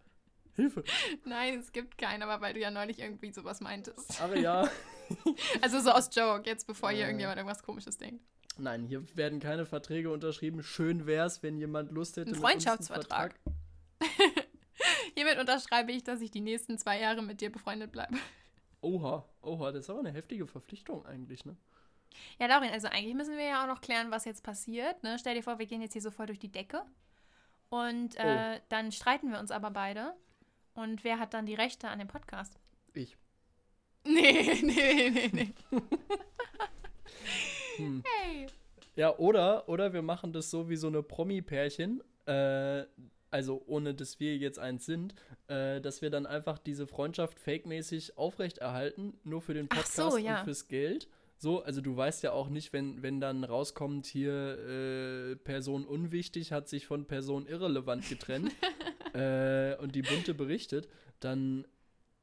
Hilfe. 0.59 0.83
Nein, 1.25 1.61
es 1.61 1.73
gibt 1.73 1.99
keinen, 1.99 2.23
aber 2.23 2.41
weil 2.41 2.55
du 2.55 2.61
ja 2.61 2.71
neulich 2.71 2.99
irgendwie 2.99 3.33
sowas 3.33 3.61
meintest. 3.61 4.21
Aber 4.21 4.37
ja. 4.37 4.69
Also 5.63 5.81
so 5.81 5.91
aus 5.91 6.11
Joke, 6.15 6.43
jetzt 6.45 6.67
bevor 6.67 6.91
hier 6.91 6.99
äh, 6.99 7.05
irgendjemand 7.05 7.39
irgendwas 7.39 7.63
komisches 7.63 7.97
denkt. 7.97 8.23
Nein, 8.59 8.85
hier 8.85 9.03
werden 9.17 9.41
keine 9.41 9.65
Verträge 9.65 10.11
unterschrieben. 10.11 10.63
Schön 10.63 11.07
wäre 11.07 11.27
es, 11.27 11.43
wenn 11.43 11.57
jemand 11.57 11.93
Lust 11.93 12.19
hätte. 12.19 12.33
Ein 12.33 12.35
Freundschaftsvertrag. 12.35 13.35
Hiermit 15.15 15.39
unterschreibe 15.39 15.93
ich, 15.93 16.05
dass 16.05 16.21
ich 16.21 16.31
die 16.31 16.43
nächsten 16.43 16.77
zwei 16.77 17.01
Jahre 17.01 17.23
mit 17.23 17.41
dir 17.41 17.51
befreundet 17.51 17.91
bleibe. 17.91 18.19
Oha, 18.83 19.25
oha, 19.41 19.73
das 19.73 19.85
ist 19.85 19.91
aber 19.91 20.01
eine 20.01 20.13
heftige 20.13 20.47
Verpflichtung 20.47 21.07
eigentlich, 21.07 21.45
ne? 21.47 21.57
Ja, 22.39 22.47
Laurin, 22.47 22.71
also 22.71 22.89
eigentlich 22.89 23.15
müssen 23.15 23.37
wir 23.37 23.45
ja 23.45 23.63
auch 23.63 23.67
noch 23.67 23.81
klären, 23.81 24.11
was 24.11 24.25
jetzt 24.25 24.43
passiert. 24.43 25.03
Ne? 25.03 25.19
Stell 25.19 25.35
dir 25.35 25.43
vor, 25.43 25.59
wir 25.59 25.67
gehen 25.67 25.81
jetzt 25.81 25.95
hier 25.95 26.03
so 26.03 26.11
voll 26.11 26.27
durch 26.27 26.39
die 26.39 26.53
Decke. 26.53 26.83
Und 27.71 28.17
äh, 28.17 28.57
oh. 28.59 28.63
dann 28.69 28.93
streiten 28.93 29.31
wir 29.31 29.39
uns 29.39 29.51
aber 29.51 29.71
beide. 29.71 30.15
Und 30.79 31.03
wer 31.03 31.19
hat 31.19 31.35
dann 31.35 31.45
die 31.45 31.57
Rechte 31.57 31.89
an 31.89 31.99
dem 31.99 32.07
Podcast? 32.09 32.59
Ich. 32.95 33.17
Nee, 34.05 34.63
nee, 34.63 35.11
nee, 35.11 35.31
nee. 35.33 35.55
hm. 37.77 38.03
Hey. 38.07 38.47
Ja, 38.95 39.15
oder, 39.19 39.69
oder 39.69 39.93
wir 39.93 40.01
machen 40.03 40.33
das 40.33 40.51
so 40.51 40.71
wie 40.71 40.77
so 40.77 40.87
eine 40.87 41.03
Promi-Pärchen. 41.03 42.01
Äh, 42.27 42.85
also 43.31 43.63
ohne 43.67 43.93
dass 43.93 44.19
wir 44.19 44.37
jetzt 44.39 44.59
eins 44.59 44.87
sind, 44.87 45.15
äh, 45.49 45.81
dass 45.81 46.01
wir 46.01 46.09
dann 46.11 46.25
einfach 46.27 46.59
diese 46.59 46.87
Freundschaft 46.87 47.39
fake-mäßig 47.39 48.17
aufrechterhalten, 48.17 49.19
nur 49.25 49.43
für 49.43 49.53
den 49.53 49.69
Podcast 49.69 50.13
so, 50.13 50.17
ja. 50.17 50.39
und 50.39 50.45
fürs 50.45 50.69
Geld. 50.69 51.09
So, 51.37 51.63
also 51.63 51.81
du 51.81 51.97
weißt 51.97 52.23
ja 52.23 52.33
auch 52.33 52.49
nicht, 52.49 52.73
wenn, 52.73 53.03
wenn 53.03 53.21
dann 53.21 53.45
rauskommt, 53.45 54.07
hier 54.07 54.59
äh, 54.59 55.37
Person 55.37 55.85
unwichtig 55.85 56.53
hat 56.53 56.69
sich 56.69 56.87
von 56.87 57.05
Person 57.05 57.47
irrelevant 57.47 58.09
getrennt 58.09 58.53
äh, 59.15 59.77
und 59.77 59.95
die 59.95 60.03
Bunte 60.03 60.35
berichtet, 60.35 60.89
dann, 61.21 61.67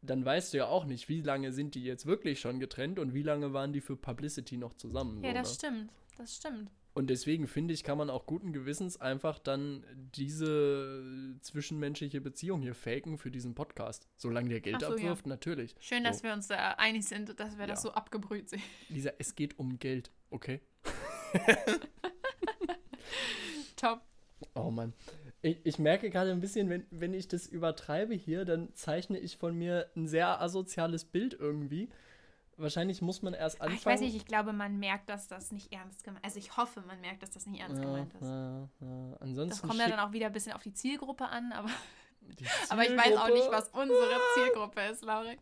dann 0.01 0.23
weißt 0.23 0.53
du 0.53 0.57
ja 0.57 0.67
auch 0.67 0.85
nicht, 0.85 1.09
wie 1.09 1.21
lange 1.21 1.51
sind 1.51 1.75
die 1.75 1.83
jetzt 1.83 2.05
wirklich 2.05 2.39
schon 2.39 2.59
getrennt 2.59 2.99
und 2.99 3.13
wie 3.13 3.23
lange 3.23 3.53
waren 3.53 3.73
die 3.73 3.81
für 3.81 3.95
Publicity 3.95 4.57
noch 4.57 4.73
zusammen. 4.73 5.23
Ja, 5.23 5.31
so, 5.31 5.35
das 5.35 5.49
ne? 5.49 5.55
stimmt, 5.55 5.91
das 6.17 6.35
stimmt. 6.35 6.71
Und 6.95 7.09
deswegen 7.09 7.45
finde 7.45 7.73
ich, 7.73 7.83
kann 7.83 7.97
man 7.97 8.09
auch 8.09 8.25
guten 8.25 8.53
Gewissens 8.53 8.95
einfach 8.95 9.37
dann 9.37 9.83
diese 10.15 11.35
zwischenmenschliche 11.41 12.21
Beziehung 12.21 12.61
hier 12.61 12.73
faken 12.73 13.17
für 13.17 13.31
diesen 13.31 13.53
Podcast. 13.53 14.07
Solange 14.15 14.47
der 14.47 14.61
Geld 14.61 14.79
so, 14.79 14.87
abwirft, 14.87 15.25
ja. 15.25 15.29
natürlich. 15.29 15.75
Schön, 15.81 16.03
so. 16.03 16.05
dass 16.05 16.23
wir 16.23 16.31
uns 16.31 16.47
da 16.47 16.55
einig 16.77 17.05
sind, 17.05 17.37
dass 17.37 17.57
wir 17.57 17.65
ja. 17.65 17.67
das 17.67 17.81
so 17.81 17.91
abgebrüht 17.91 18.49
sehen. 18.49 18.61
Lisa, 18.87 19.11
es 19.19 19.35
geht 19.35 19.59
um 19.59 19.77
Geld, 19.77 20.09
okay? 20.29 20.61
Top. 23.75 24.01
Oh 24.53 24.71
Mann. 24.71 24.93
Ich, 25.45 25.59
ich 25.63 25.77
merke 25.77 26.09
gerade 26.09 26.31
ein 26.31 26.41
bisschen, 26.41 26.71
wenn, 26.71 26.87
wenn 26.89 27.13
ich 27.13 27.27
das 27.27 27.45
übertreibe 27.45 28.15
hier, 28.15 28.45
dann 28.45 28.73
zeichne 28.73 29.19
ich 29.19 29.37
von 29.37 29.55
mir 29.55 29.87
ein 29.95 30.07
sehr 30.07 30.41
asoziales 30.41 31.05
Bild 31.05 31.35
irgendwie. 31.35 31.87
Wahrscheinlich 32.57 33.03
muss 33.03 33.21
man 33.21 33.35
erst 33.35 33.61
anfangen. 33.61 33.77
ich 33.77 33.85
weiß 33.85 33.99
nicht, 33.99 34.15
ich 34.15 34.25
glaube, 34.25 34.53
man 34.53 34.79
merkt, 34.79 35.07
dass 35.07 35.27
das 35.27 35.51
nicht 35.51 35.71
ernst 35.71 36.03
gemeint 36.03 36.25
ist. 36.25 36.35
Also 36.35 36.39
ich 36.39 36.57
hoffe, 36.57 36.81
man 36.87 36.99
merkt, 36.99 37.21
dass 37.21 37.29
das 37.29 37.45
nicht 37.45 37.61
ernst 37.61 37.77
ja, 37.77 37.85
gemeint 37.85 38.11
ist. 38.15 38.23
Ja, 38.23 38.69
ja. 38.81 39.17
Ansonsten 39.19 39.49
das 39.49 39.61
kommt 39.61 39.79
ja 39.79 39.87
dann 39.87 39.99
auch 39.99 40.13
wieder 40.13 40.25
ein 40.25 40.31
bisschen 40.31 40.53
auf 40.53 40.63
die 40.63 40.73
Zielgruppe 40.73 41.27
an, 41.27 41.51
aber, 41.51 41.69
aber 42.69 42.83
ich 42.83 42.97
weiß 42.97 43.15
auch 43.17 43.27
nicht, 43.27 43.51
was 43.51 43.69
unsere 43.69 44.19
Zielgruppe 44.33 44.81
ist, 44.91 45.03
Lauri. 45.03 45.37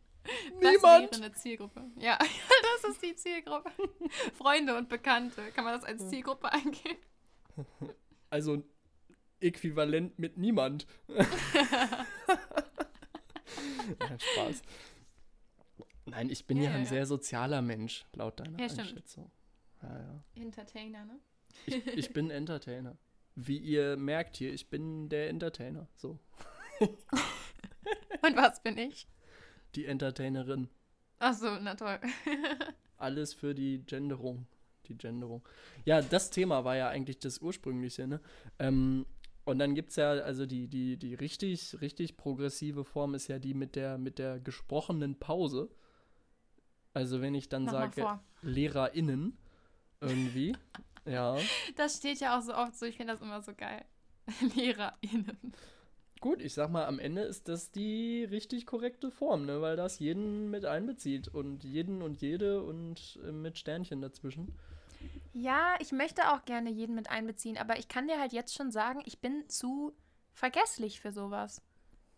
Niemand. 0.49 0.63
Das 0.63 0.83
wäre 0.83 1.15
eine 1.15 1.31
Zielgruppe. 1.31 1.81
Ja, 1.97 2.17
das 2.81 2.91
ist 2.91 3.01
die 3.01 3.15
Zielgruppe. 3.15 3.71
Freunde 4.37 4.75
und 4.75 4.89
Bekannte. 4.89 5.43
Kann 5.55 5.63
man 5.63 5.79
das 5.79 5.85
als 5.85 6.09
Zielgruppe 6.09 6.51
eingehen? 6.51 6.97
Also 8.29 8.63
äquivalent 9.43 10.17
mit 10.17 10.37
niemand. 10.37 10.87
Spaß. 14.17 14.61
Nein, 16.05 16.29
ich 16.29 16.45
bin 16.45 16.57
ja, 16.57 16.69
ja 16.69 16.75
ein 16.75 16.83
ja. 16.83 16.89
sehr 16.89 17.05
sozialer 17.05 17.61
Mensch, 17.61 18.05
laut 18.13 18.39
deiner 18.39 18.59
ja, 18.59 18.67
Einschätzung. 18.67 19.31
Ja, 19.81 19.99
ja. 19.99 20.23
Entertainer, 20.35 21.05
ne? 21.05 21.19
Ich, 21.65 21.87
ich 21.87 22.13
bin 22.13 22.29
Entertainer. 22.29 22.97
Wie 23.35 23.57
ihr 23.57 23.97
merkt 23.97 24.37
hier, 24.37 24.53
ich 24.53 24.69
bin 24.69 25.09
der 25.09 25.29
Entertainer. 25.29 25.87
So. 25.95 26.19
Und 26.79 28.35
was 28.35 28.61
bin 28.61 28.77
ich? 28.77 29.07
Die 29.75 29.85
Entertainerin. 29.85 30.69
Ach 31.19 31.33
so, 31.33 31.57
na 31.59 31.75
toll. 31.75 31.99
Alles 32.97 33.33
für 33.33 33.55
die 33.55 33.83
Genderung. 33.85 34.45
Die 34.87 34.97
Genderung. 34.97 35.47
Ja, 35.85 36.01
das 36.01 36.29
Thema 36.29 36.63
war 36.63 36.75
ja 36.75 36.89
eigentlich 36.89 37.19
das 37.19 37.39
ursprüngliche, 37.39 38.07
ne? 38.07 38.21
Ähm, 38.59 39.05
und 39.45 39.59
dann 39.59 39.75
gibt 39.75 39.89
es 39.89 39.97
ja, 39.97 40.11
also 40.11 40.45
die, 40.45 40.67
die, 40.67 40.97
die 40.97 41.15
richtig, 41.15 41.81
richtig 41.81 42.15
progressive 42.15 42.85
Form 42.85 43.13
ist 43.13 43.27
ja 43.27 43.39
die 43.39 43.53
mit 43.53 43.75
der, 43.75 43.97
mit 43.97 44.17
der 44.19 44.39
gesprochenen 44.39 45.19
Pause. 45.19 45.69
Also 46.93 47.21
wenn 47.21 47.35
ich 47.35 47.49
dann 47.49 47.65
Mach 47.65 47.73
sage 47.73 48.19
LehrerInnen 48.41 49.37
irgendwie. 49.99 50.55
ja. 51.05 51.37
Das 51.75 51.97
steht 51.97 52.19
ja 52.19 52.37
auch 52.37 52.41
so 52.41 52.53
oft 52.53 52.77
so, 52.77 52.85
ich 52.85 52.97
finde 52.97 53.13
das 53.13 53.21
immer 53.21 53.41
so 53.41 53.53
geil. 53.53 53.83
LehrerInnen. 54.55 55.53
Gut, 56.21 56.41
ich 56.41 56.53
sag 56.53 56.69
mal, 56.69 56.85
am 56.85 56.99
Ende 56.99 57.23
ist 57.23 57.49
das 57.49 57.71
die 57.71 58.23
richtig 58.23 58.65
korrekte 58.65 59.11
Form, 59.11 59.45
ne? 59.45 59.59
weil 59.59 59.75
das 59.75 59.99
jeden 59.99 60.49
mit 60.49 60.63
einbezieht 60.63 61.27
und 61.27 61.65
jeden 61.65 62.01
und 62.01 62.21
jede 62.21 62.63
und 62.63 63.19
äh, 63.27 63.33
mit 63.33 63.57
Sternchen 63.57 63.99
dazwischen. 63.99 64.57
Ja, 65.33 65.75
ich 65.79 65.91
möchte 65.91 66.31
auch 66.31 66.45
gerne 66.45 66.69
jeden 66.69 66.93
mit 66.93 67.09
einbeziehen, 67.09 67.57
aber 67.57 67.79
ich 67.79 67.87
kann 67.87 68.07
dir 68.07 68.19
halt 68.19 68.33
jetzt 68.33 68.53
schon 68.53 68.71
sagen, 68.71 69.01
ich 69.05 69.19
bin 69.19 69.49
zu 69.49 69.93
vergesslich 70.33 71.01
für 71.01 71.11
sowas. 71.11 71.61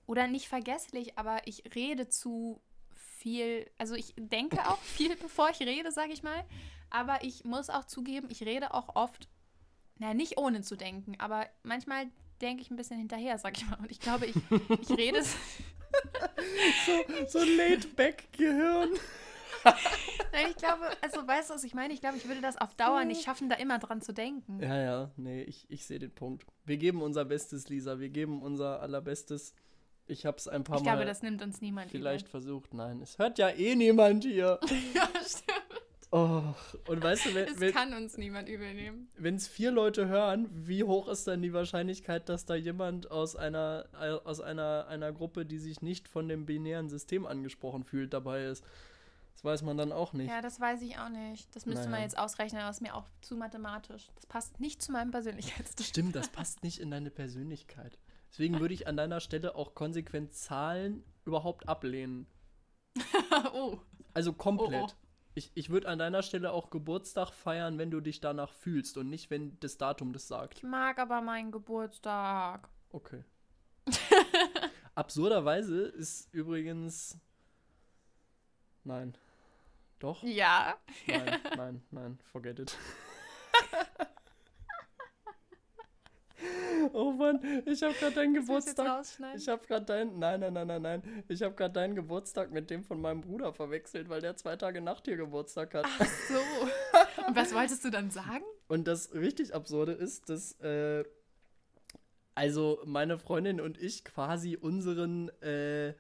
Oder 0.05 0.27
nicht 0.27 0.49
vergesslich, 0.49 1.17
aber 1.17 1.47
ich 1.47 1.63
rede 1.73 2.09
zu 2.09 2.61
viel. 2.93 3.71
Also 3.77 3.95
ich 3.95 4.13
denke 4.17 4.59
auch 4.69 4.77
viel, 4.81 5.15
bevor 5.15 5.49
ich 5.49 5.61
rede, 5.61 5.91
sage 5.91 6.11
ich 6.11 6.23
mal. 6.23 6.43
Aber 6.89 7.23
ich 7.23 7.45
muss 7.45 7.69
auch 7.69 7.85
zugeben, 7.85 8.27
ich 8.29 8.43
rede 8.43 8.73
auch 8.73 8.95
oft, 8.95 9.29
naja, 9.97 10.13
nicht 10.13 10.37
ohne 10.37 10.61
zu 10.61 10.75
denken, 10.75 11.15
aber 11.19 11.47
manchmal 11.63 12.07
denke 12.41 12.61
ich 12.61 12.69
ein 12.69 12.75
bisschen 12.75 12.97
hinterher, 12.97 13.37
sag 13.39 13.57
ich 13.57 13.67
mal. 13.67 13.79
Und 13.79 13.91
ich 13.91 13.99
glaube, 13.99 14.25
ich, 14.25 14.35
ich 14.81 14.89
rede. 14.89 15.23
so, 16.85 17.27
so 17.27 17.39
Laid-Back-Gehirn. 17.39 18.89
Nein, 20.33 20.47
ich 20.49 20.57
glaube, 20.57 20.89
also 21.01 21.25
weißt 21.25 21.49
du, 21.49 21.53
was 21.53 21.63
ich 21.63 21.73
meine? 21.73 21.93
Ich 21.93 22.01
glaube, 22.01 22.17
ich 22.17 22.27
würde 22.27 22.41
das 22.41 22.57
auf 22.57 22.75
Dauer 22.75 23.05
nicht 23.05 23.23
schaffen, 23.23 23.49
da 23.49 23.55
immer 23.55 23.79
dran 23.79 24.01
zu 24.01 24.13
denken. 24.13 24.59
Ja, 24.61 24.81
ja, 24.81 25.11
nee, 25.15 25.43
ich, 25.43 25.65
ich 25.69 25.85
sehe 25.85 25.99
den 25.99 26.13
Punkt. 26.13 26.45
Wir 26.65 26.77
geben 26.77 27.01
unser 27.01 27.25
Bestes, 27.25 27.69
Lisa. 27.69 27.99
Wir 27.99 28.09
geben 28.09 28.41
unser 28.41 28.81
allerbestes. 28.81 29.53
Ich 30.07 30.25
habe 30.25 30.37
es 30.37 30.47
ein 30.47 30.63
paar 30.63 30.77
ich 30.77 30.83
Mal. 30.83 30.91
Ich 30.91 30.95
glaube, 30.95 31.05
das 31.05 31.23
nimmt 31.23 31.41
uns 31.41 31.61
niemand 31.61 31.89
Vielleicht 31.89 32.27
versucht. 32.27 32.73
Nein, 32.73 33.01
es 33.01 33.17
hört 33.17 33.37
ja 33.37 33.49
eh 33.49 33.75
niemand 33.75 34.23
hier. 34.23 34.59
ja, 34.93 35.09
stimmt. 35.21 35.65
Oh, 36.11 36.43
und 36.87 37.03
weißt 37.03 37.25
du, 37.25 37.33
wenn, 37.33 37.47
es 37.47 37.73
kann 37.73 37.93
uns 37.93 38.17
niemand 38.17 38.47
übel 38.47 38.73
nehmen. 38.73 39.09
Wenn 39.17 39.35
es 39.35 39.47
vier 39.47 39.71
Leute 39.71 40.07
hören, 40.07 40.47
wie 40.49 40.83
hoch 40.83 41.09
ist 41.09 41.27
dann 41.27 41.41
die 41.41 41.51
Wahrscheinlichkeit, 41.51 42.29
dass 42.29 42.45
da 42.45 42.55
jemand 42.55 43.11
aus 43.11 43.35
einer 43.35 43.85
aus 44.23 44.39
einer, 44.39 44.87
einer 44.87 45.11
Gruppe, 45.11 45.45
die 45.45 45.57
sich 45.57 45.81
nicht 45.81 46.07
von 46.07 46.29
dem 46.29 46.45
binären 46.45 46.87
System 46.87 47.25
angesprochen 47.25 47.83
fühlt, 47.83 48.13
dabei 48.13 48.45
ist? 48.45 48.63
Das 49.35 49.43
weiß 49.43 49.61
man 49.63 49.77
dann 49.77 49.91
auch 49.91 50.13
nicht. 50.13 50.29
Ja, 50.29 50.41
das 50.41 50.59
weiß 50.61 50.81
ich 50.81 50.97
auch 50.97 51.09
nicht. 51.09 51.53
Das 51.55 51.65
müsste 51.65 51.81
naja. 51.81 51.91
man 51.91 52.01
jetzt 52.01 52.17
ausrechnen, 52.17 52.61
aber 52.61 52.69
es 52.69 52.77
ist 52.77 52.81
mir 52.81 52.95
auch 52.95 53.05
zu 53.21 53.35
mathematisch. 53.35 54.07
Das 54.15 54.25
passt 54.25 54.61
nicht 54.61 54.81
zu 54.81 54.93
meinem 54.93 55.11
Persönlichkeitstyp. 55.11 55.85
Stimmt, 55.85 56.15
das 56.15 56.29
passt 56.31 56.63
nicht 56.63 56.79
in 56.79 56.89
deine 56.89 57.11
Persönlichkeit. 57.11 57.99
Deswegen 58.31 58.59
würde 58.59 58.73
ich 58.73 58.87
an 58.87 58.95
deiner 58.97 59.19
Stelle 59.19 59.55
auch 59.55 59.75
konsequent 59.75 60.33
Zahlen 60.33 61.03
überhaupt 61.25 61.67
ablehnen. 61.67 62.27
oh. 63.53 63.77
Also 64.13 64.31
komplett. 64.31 64.83
Oh, 64.83 64.87
oh. 64.89 65.05
Ich, 65.35 65.51
ich 65.53 65.69
würde 65.69 65.89
an 65.89 65.99
deiner 65.99 66.23
Stelle 66.23 66.53
auch 66.53 66.69
Geburtstag 66.69 67.31
feiern, 67.31 67.77
wenn 67.77 67.91
du 67.91 67.99
dich 67.99 68.21
danach 68.21 68.53
fühlst 68.53 68.97
und 68.97 69.09
nicht, 69.09 69.29
wenn 69.29 69.59
das 69.59 69.77
Datum 69.77 70.13
das 70.13 70.29
sagt. 70.29 70.59
Ich 70.59 70.63
mag 70.63 70.97
aber 70.97 71.19
meinen 71.19 71.51
Geburtstag. 71.51 72.69
Okay. 72.89 73.25
Absurderweise 74.95 75.81
ist 75.81 76.33
übrigens. 76.33 77.19
Nein. 78.85 79.17
Doch? 80.05 80.21
Ja. 80.21 80.77
Nein, 81.07 81.39
nein, 81.57 81.81
nein, 81.89 82.19
forget 82.31 82.59
it. 82.59 82.77
Oh 86.93 87.11
Mann, 87.11 87.39
ich 87.65 87.81
habe 87.81 87.95
gerade 87.95 88.13
deinen 88.13 88.35
Geburtstag. 88.35 89.03
Ich 89.35 89.47
habe 89.47 89.65
gerade 89.65 89.85
deinen. 89.85 90.19
Nein, 90.19 90.39
nein, 90.39 90.53
nein, 90.53 90.67
nein, 90.67 90.81
nein. 90.81 91.23
Ich 91.27 91.41
habe 91.41 91.55
gerade 91.55 91.73
deinen 91.73 91.95
Geburtstag 91.95 92.51
mit 92.51 92.69
dem 92.69 92.83
von 92.83 93.01
meinem 93.01 93.21
Bruder 93.21 93.51
verwechselt, 93.51 94.07
weil 94.07 94.21
der 94.21 94.35
zwei 94.37 94.55
Tage 94.55 94.79
nach 94.81 95.01
dir 95.01 95.17
Geburtstag 95.17 95.73
hat. 95.73 95.85
Ach 95.87 96.05
so. 96.05 96.35
Und 97.27 97.35
was 97.35 97.55
wolltest 97.55 97.83
du 97.83 97.89
dann 97.89 98.11
sagen? 98.11 98.45
Und 98.67 98.87
das 98.87 99.15
richtig 99.15 99.55
Absurde 99.55 99.93
ist, 99.93 100.29
dass. 100.29 100.51
Äh, 100.59 101.03
also 102.35 102.79
meine 102.85 103.17
Freundin 103.17 103.59
und 103.59 103.81
ich 103.81 104.05
quasi 104.05 104.55
unseren. 104.55 105.29
Äh, 105.41 105.95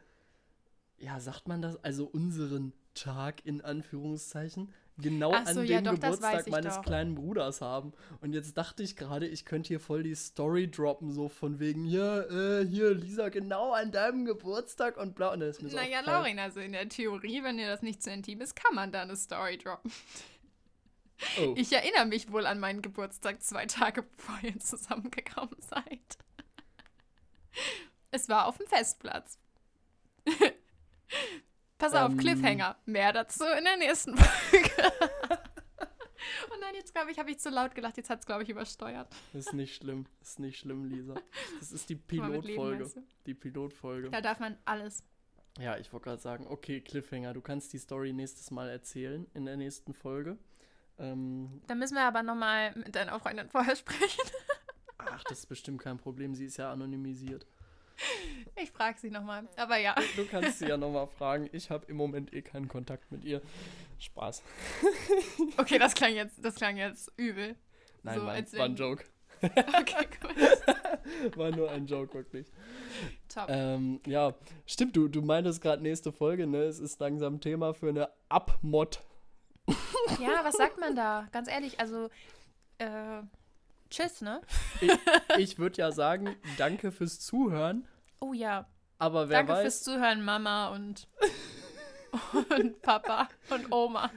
ja, 0.99 1.19
sagt 1.19 1.47
man 1.47 1.63
das? 1.63 1.83
Also 1.83 2.05
unseren 2.05 2.71
Tag 2.95 3.45
in 3.45 3.61
Anführungszeichen 3.61 4.73
genau 4.97 5.31
so, 5.31 5.37
an 5.37 5.55
dem 5.55 5.65
ja, 5.65 5.81
doch, 5.81 5.93
Geburtstag 5.93 6.49
meines 6.49 6.75
doch. 6.75 6.83
kleinen 6.83 7.15
Bruders 7.15 7.61
haben. 7.61 7.93
Und 8.21 8.33
jetzt 8.33 8.57
dachte 8.57 8.83
ich 8.83 8.95
gerade, 8.95 9.27
ich 9.27 9.45
könnte 9.45 9.67
hier 9.67 9.79
voll 9.79 10.03
die 10.03 10.15
Story 10.15 10.69
droppen, 10.69 11.11
so 11.11 11.29
von 11.29 11.59
wegen, 11.59 11.85
ja, 11.85 12.21
äh, 12.21 12.65
hier, 12.65 12.93
Lisa, 12.93 13.29
genau 13.29 13.73
an 13.73 13.91
deinem 13.91 14.25
Geburtstag 14.25 14.97
und 14.97 15.15
bla. 15.15 15.33
Und 15.33 15.41
dann 15.41 15.49
ist 15.49 15.61
mir 15.61 15.69
so 15.69 15.77
naja, 15.77 16.01
Laurin, 16.01 16.39
also 16.39 16.59
in 16.59 16.71
der 16.71 16.89
Theorie, 16.89 17.43
wenn 17.43 17.57
dir 17.57 17.67
das 17.67 17.81
nicht 17.81 18.01
zu 18.01 18.11
intim 18.11 18.41
ist, 18.41 18.55
kann 18.55 18.75
man 18.75 18.91
da 18.91 19.01
eine 19.01 19.15
Story 19.15 19.57
droppen. 19.57 19.91
Oh. 21.39 21.53
Ich 21.55 21.71
erinnere 21.71 22.05
mich 22.05 22.31
wohl 22.31 22.45
an 22.45 22.59
meinen 22.59 22.81
Geburtstag 22.81 23.41
zwei 23.41 23.65
Tage 23.65 24.03
bevor 24.03 24.37
ihr 24.43 24.59
zusammengekommen 24.59 25.55
seid. 25.59 26.17
Es 28.11 28.27
war 28.27 28.47
auf 28.47 28.57
dem 28.57 28.67
Festplatz. 28.67 29.39
Pass 31.77 31.93
auf, 31.93 32.11
ähm, 32.11 32.17
Cliffhanger. 32.17 32.77
Mehr 32.85 33.11
dazu 33.13 33.43
in 33.57 33.63
der 33.63 33.77
nächsten 33.77 34.17
Folge. 34.17 34.91
Und 36.51 36.59
nein, 36.61 36.73
jetzt 36.75 36.93
glaube 36.93 37.11
ich, 37.11 37.19
habe 37.19 37.29
ich 37.31 37.39
zu 37.39 37.49
laut 37.49 37.75
gelacht. 37.75 37.97
Jetzt 37.97 38.09
hat 38.09 38.19
es, 38.19 38.25
glaube 38.25 38.43
ich, 38.43 38.49
übersteuert. 38.49 39.07
Ist 39.33 39.53
nicht 39.53 39.75
schlimm. 39.75 40.05
Ist 40.21 40.39
nicht 40.39 40.59
schlimm, 40.59 40.85
Lisa. 40.85 41.15
Das 41.59 41.71
ist 41.71 41.89
die 41.89 41.95
Pilotfolge. 41.95 42.89
Die 43.25 43.33
Pilotfolge. 43.33 44.09
Da 44.09 44.21
darf 44.21 44.39
man 44.39 44.57
alles. 44.65 45.03
Ja, 45.59 45.77
ich 45.77 45.91
wollte 45.93 46.05
gerade 46.05 46.21
sagen, 46.21 46.47
okay, 46.47 46.81
Cliffhanger, 46.81 47.33
du 47.33 47.41
kannst 47.41 47.71
die 47.73 47.77
Story 47.77 48.11
nächstes 48.11 48.51
Mal 48.51 48.69
erzählen 48.69 49.25
in 49.33 49.45
der 49.45 49.55
nächsten 49.55 49.93
Folge. 49.93 50.37
Ähm, 50.97 51.61
da 51.67 51.75
müssen 51.75 51.95
wir 51.95 52.03
aber 52.03 52.23
nochmal 52.23 52.73
mit 52.75 52.95
deiner 52.95 53.19
Freundin 53.19 53.49
vorher 53.49 53.75
sprechen. 53.75 54.23
Ach, 54.97 55.23
das 55.25 55.39
ist 55.39 55.45
bestimmt 55.47 55.81
kein 55.81 55.97
Problem. 55.97 56.35
Sie 56.35 56.45
ist 56.45 56.57
ja 56.57 56.71
anonymisiert. 56.71 57.45
Ich 58.61 58.71
frage 58.71 58.97
sie 58.99 59.09
nochmal. 59.09 59.47
Aber 59.57 59.77
ja. 59.77 59.95
Du 60.15 60.25
kannst 60.25 60.59
sie 60.59 60.67
ja 60.67 60.77
nochmal 60.77 61.07
fragen. 61.07 61.49
Ich 61.51 61.69
habe 61.69 61.85
im 61.87 61.97
Moment 61.97 62.33
eh 62.33 62.41
keinen 62.41 62.67
Kontakt 62.67 63.11
mit 63.11 63.23
ihr. 63.23 63.41
Spaß. 63.99 64.43
Okay, 65.57 65.79
das 65.79 65.93
klang 65.93 66.13
jetzt, 66.13 66.43
das 66.43 66.55
klang 66.55 66.77
jetzt 66.77 67.11
übel. 67.17 67.55
Nein, 68.03 68.19
so, 68.19 68.25
war, 68.25 68.35
war 68.35 68.65
ein 68.65 68.75
Joke. 68.75 69.05
Okay, 69.41 70.07
gut. 70.21 71.37
War 71.37 71.51
nur 71.51 71.69
ein 71.69 71.85
Joke, 71.85 72.13
wirklich. 72.13 72.47
Top. 73.27 73.45
Ähm, 73.47 74.01
ja, 74.07 74.33
stimmt, 74.65 74.95
du, 74.95 75.07
du 75.07 75.21
meintest 75.21 75.61
gerade 75.61 75.83
nächste 75.83 76.11
Folge, 76.11 76.47
ne? 76.47 76.63
Es 76.63 76.79
ist 76.79 76.99
langsam 76.99 77.39
Thema 77.41 77.73
für 77.73 77.89
eine 77.89 78.09
Abmod. 78.29 79.01
Ja, 80.19 80.43
was 80.43 80.55
sagt 80.55 80.79
man 80.79 80.95
da? 80.95 81.27
Ganz 81.31 81.49
ehrlich, 81.49 81.79
also, 81.79 82.09
äh, 82.79 83.21
tschüss, 83.89 84.21
ne? 84.21 84.41
Ich, 84.81 84.91
ich 85.37 85.57
würde 85.57 85.77
ja 85.81 85.91
sagen, 85.91 86.35
danke 86.57 86.91
fürs 86.91 87.19
Zuhören. 87.19 87.87
Oh 88.19 88.33
ja. 88.33 88.67
Aber 88.97 89.29
wer 89.29 89.39
Danke 89.39 89.53
weiß. 89.53 89.61
fürs 89.61 89.83
Zuhören, 89.83 90.23
Mama 90.23 90.69
und, 90.69 91.07
und 92.49 92.81
Papa 92.81 93.27
und 93.49 93.71
Oma. 93.71 94.09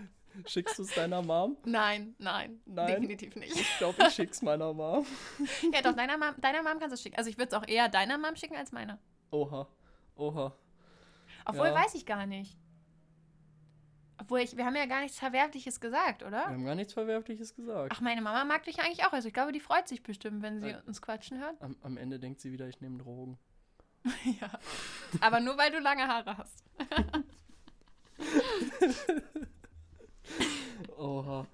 Schickst 0.46 0.78
du 0.78 0.82
es 0.82 0.94
deiner 0.94 1.20
Mom? 1.20 1.56
Nein, 1.64 2.14
nein, 2.18 2.60
nein, 2.64 2.86
definitiv 2.86 3.34
nicht. 3.36 3.56
Ich 3.56 3.78
glaube, 3.78 3.96
ich 4.06 4.14
schick's 4.14 4.40
meiner 4.42 4.72
Mom. 4.72 5.04
ja, 5.72 5.82
doch, 5.82 5.94
deiner 5.94 6.16
Mom, 6.16 6.34
deiner 6.40 6.62
Mom 6.62 6.78
kannst 6.78 6.96
du 6.96 7.00
schicken. 7.00 7.16
Also 7.16 7.28
ich 7.28 7.38
würde 7.38 7.48
es 7.48 7.54
auch 7.54 7.66
eher 7.66 7.88
deiner 7.88 8.18
Mom 8.18 8.36
schicken 8.36 8.56
als 8.56 8.70
meiner. 8.70 8.98
Oha, 9.30 9.66
oha. 10.16 10.54
Obwohl, 11.44 11.68
ja. 11.68 11.74
weiß 11.74 11.94
ich 11.94 12.06
gar 12.06 12.26
nicht. 12.26 12.56
Obwohl, 14.20 14.40
ich, 14.40 14.56
wir 14.56 14.66
haben 14.66 14.74
ja 14.74 14.86
gar 14.86 15.02
nichts 15.02 15.18
Verwerfliches 15.18 15.80
gesagt, 15.80 16.22
oder? 16.22 16.38
Wir 16.38 16.54
haben 16.54 16.64
gar 16.64 16.74
nichts 16.74 16.92
Verwerfliches 16.92 17.54
gesagt. 17.54 17.92
Ach, 17.94 18.00
meine 18.00 18.20
Mama 18.20 18.44
mag 18.44 18.64
dich 18.64 18.80
eigentlich 18.80 19.04
auch. 19.04 19.12
Also 19.12 19.28
ich 19.28 19.34
glaube, 19.34 19.52
die 19.52 19.60
freut 19.60 19.86
sich 19.86 20.02
bestimmt, 20.02 20.42
wenn 20.42 20.60
sie 20.60 20.74
uns 20.86 21.00
quatschen 21.00 21.38
hört. 21.38 21.60
Am, 21.62 21.76
am 21.82 21.96
Ende 21.96 22.18
denkt 22.18 22.40
sie 22.40 22.52
wieder, 22.52 22.68
ich 22.68 22.80
nehme 22.80 22.98
Drogen. 22.98 23.38
ja. 24.40 24.50
Aber 25.20 25.40
nur 25.40 25.56
weil 25.56 25.70
du 25.70 25.78
lange 25.78 26.08
Haare 26.08 26.36
hast. 26.36 26.64
Oha. 30.96 31.46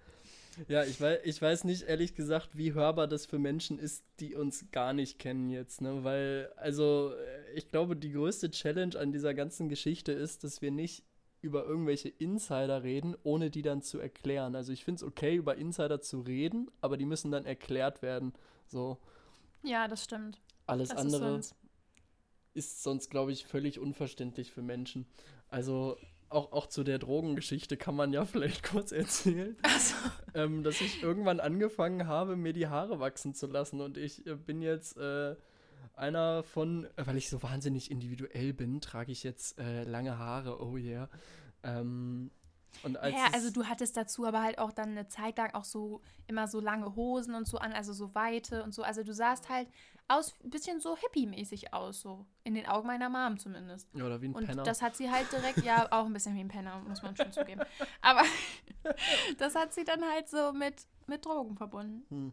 Ja, 0.68 0.84
ich 0.84 1.00
weiß, 1.00 1.20
ich 1.24 1.42
weiß 1.42 1.64
nicht, 1.64 1.82
ehrlich 1.82 2.14
gesagt, 2.14 2.56
wie 2.56 2.74
hörbar 2.74 3.08
das 3.08 3.26
für 3.26 3.38
Menschen 3.38 3.78
ist, 3.78 4.04
die 4.20 4.34
uns 4.34 4.70
gar 4.70 4.92
nicht 4.92 5.18
kennen 5.18 5.50
jetzt, 5.50 5.80
ne? 5.80 6.04
Weil, 6.04 6.52
also, 6.56 7.12
ich 7.54 7.68
glaube, 7.68 7.96
die 7.96 8.12
größte 8.12 8.50
Challenge 8.50 8.96
an 8.98 9.10
dieser 9.10 9.34
ganzen 9.34 9.68
Geschichte 9.68 10.12
ist, 10.12 10.44
dass 10.44 10.62
wir 10.62 10.70
nicht 10.70 11.02
über 11.44 11.66
irgendwelche 11.66 12.08
Insider 12.08 12.82
reden, 12.82 13.14
ohne 13.22 13.50
die 13.50 13.62
dann 13.62 13.82
zu 13.82 13.98
erklären. 13.98 14.56
Also 14.56 14.72
ich 14.72 14.84
finde 14.84 14.96
es 14.96 15.02
okay, 15.04 15.36
über 15.36 15.56
Insider 15.56 16.00
zu 16.00 16.20
reden, 16.20 16.70
aber 16.80 16.96
die 16.96 17.04
müssen 17.04 17.30
dann 17.30 17.44
erklärt 17.44 18.00
werden. 18.00 18.32
So. 18.66 18.98
Ja, 19.62 19.86
das 19.86 20.02
stimmt. 20.04 20.40
Alles 20.66 20.88
das 20.88 20.98
andere 20.98 21.16
ist 21.16 21.48
sonst, 21.50 21.56
ist 22.54 22.82
sonst 22.82 23.10
glaube 23.10 23.32
ich, 23.32 23.46
völlig 23.46 23.78
unverständlich 23.78 24.52
für 24.52 24.62
Menschen. 24.62 25.06
Also 25.48 25.98
auch, 26.30 26.52
auch 26.52 26.66
zu 26.66 26.82
der 26.82 26.98
Drogengeschichte 26.98 27.76
kann 27.76 27.94
man 27.94 28.12
ja 28.14 28.24
vielleicht 28.24 28.62
kurz 28.62 28.90
erzählen, 28.90 29.54
so. 29.78 29.94
ähm, 30.34 30.62
dass 30.62 30.80
ich 30.80 31.02
irgendwann 31.02 31.40
angefangen 31.40 32.06
habe, 32.06 32.36
mir 32.36 32.54
die 32.54 32.68
Haare 32.68 33.00
wachsen 33.00 33.34
zu 33.34 33.46
lassen. 33.46 33.82
Und 33.82 33.98
ich 33.98 34.26
äh, 34.26 34.34
bin 34.34 34.62
jetzt 34.62 34.96
äh, 34.96 35.36
einer 35.94 36.42
von, 36.42 36.84
äh, 36.96 37.06
weil 37.06 37.16
ich 37.16 37.28
so 37.28 37.42
wahnsinnig 37.42 37.90
individuell 37.90 38.52
bin, 38.52 38.80
trage 38.80 39.12
ich 39.12 39.22
jetzt 39.22 39.58
äh, 39.58 39.84
lange 39.84 40.18
Haare, 40.18 40.62
oh 40.62 40.76
yeah. 40.76 41.08
Ähm, 41.62 42.30
und 42.82 42.96
als 42.98 43.14
ja, 43.14 43.26
also 43.32 43.50
du 43.50 43.64
hattest 43.66 43.96
dazu 43.96 44.26
aber 44.26 44.42
halt 44.42 44.58
auch 44.58 44.72
dann 44.72 44.90
eine 44.90 45.06
Zeit 45.06 45.38
lang 45.38 45.54
auch 45.54 45.64
so 45.64 46.00
immer 46.26 46.48
so 46.48 46.60
lange 46.60 46.96
Hosen 46.96 47.34
und 47.34 47.46
so 47.46 47.58
an, 47.58 47.72
also 47.72 47.92
so 47.92 48.14
weite 48.14 48.64
und 48.64 48.74
so. 48.74 48.82
Also 48.82 49.04
du 49.04 49.14
sahst 49.14 49.48
halt 49.48 49.68
aus, 50.08 50.34
ein 50.42 50.50
bisschen 50.50 50.80
so 50.80 50.96
hippie-mäßig 50.96 51.72
aus, 51.72 52.00
so. 52.00 52.26
In 52.42 52.54
den 52.54 52.66
Augen 52.66 52.86
meiner 52.86 53.08
Mom 53.08 53.38
zumindest. 53.38 53.88
Ja, 53.94 54.04
oder 54.04 54.20
wie 54.20 54.28
ein 54.28 54.34
und 54.34 54.44
Penner. 54.44 54.62
Und 54.62 54.66
das 54.66 54.82
hat 54.82 54.96
sie 54.96 55.10
halt 55.10 55.30
direkt, 55.32 55.62
ja, 55.64 55.86
auch 55.92 56.04
ein 56.06 56.12
bisschen 56.12 56.34
wie 56.34 56.40
ein 56.40 56.48
Penner, 56.48 56.80
muss 56.86 57.02
man 57.02 57.16
schon 57.16 57.32
zugeben. 57.32 57.62
Aber 58.02 58.22
das 59.38 59.54
hat 59.54 59.72
sie 59.72 59.84
dann 59.84 60.02
halt 60.04 60.28
so 60.28 60.52
mit, 60.52 60.86
mit 61.06 61.24
Drogen 61.24 61.56
verbunden. 61.56 62.04
Hm. 62.10 62.32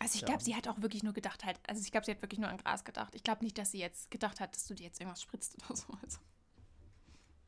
Also 0.00 0.14
ich 0.14 0.22
ja. 0.22 0.28
glaube, 0.28 0.42
sie 0.42 0.56
hat 0.56 0.66
auch 0.66 0.80
wirklich 0.80 1.02
nur 1.02 1.12
gedacht 1.12 1.44
halt, 1.44 1.60
also 1.68 1.82
ich 1.82 1.92
glaube, 1.92 2.06
sie 2.06 2.12
hat 2.12 2.22
wirklich 2.22 2.40
nur 2.40 2.48
an 2.48 2.56
Gras 2.56 2.84
gedacht. 2.84 3.14
Ich 3.14 3.22
glaube 3.22 3.44
nicht, 3.44 3.58
dass 3.58 3.70
sie 3.70 3.78
jetzt 3.78 4.10
gedacht 4.10 4.40
hat, 4.40 4.56
dass 4.56 4.66
du 4.66 4.74
dir 4.74 4.84
jetzt 4.84 4.98
irgendwas 4.98 5.20
spritzt 5.20 5.56
oder 5.62 5.76
so. 5.76 5.86
Also. 6.02 6.18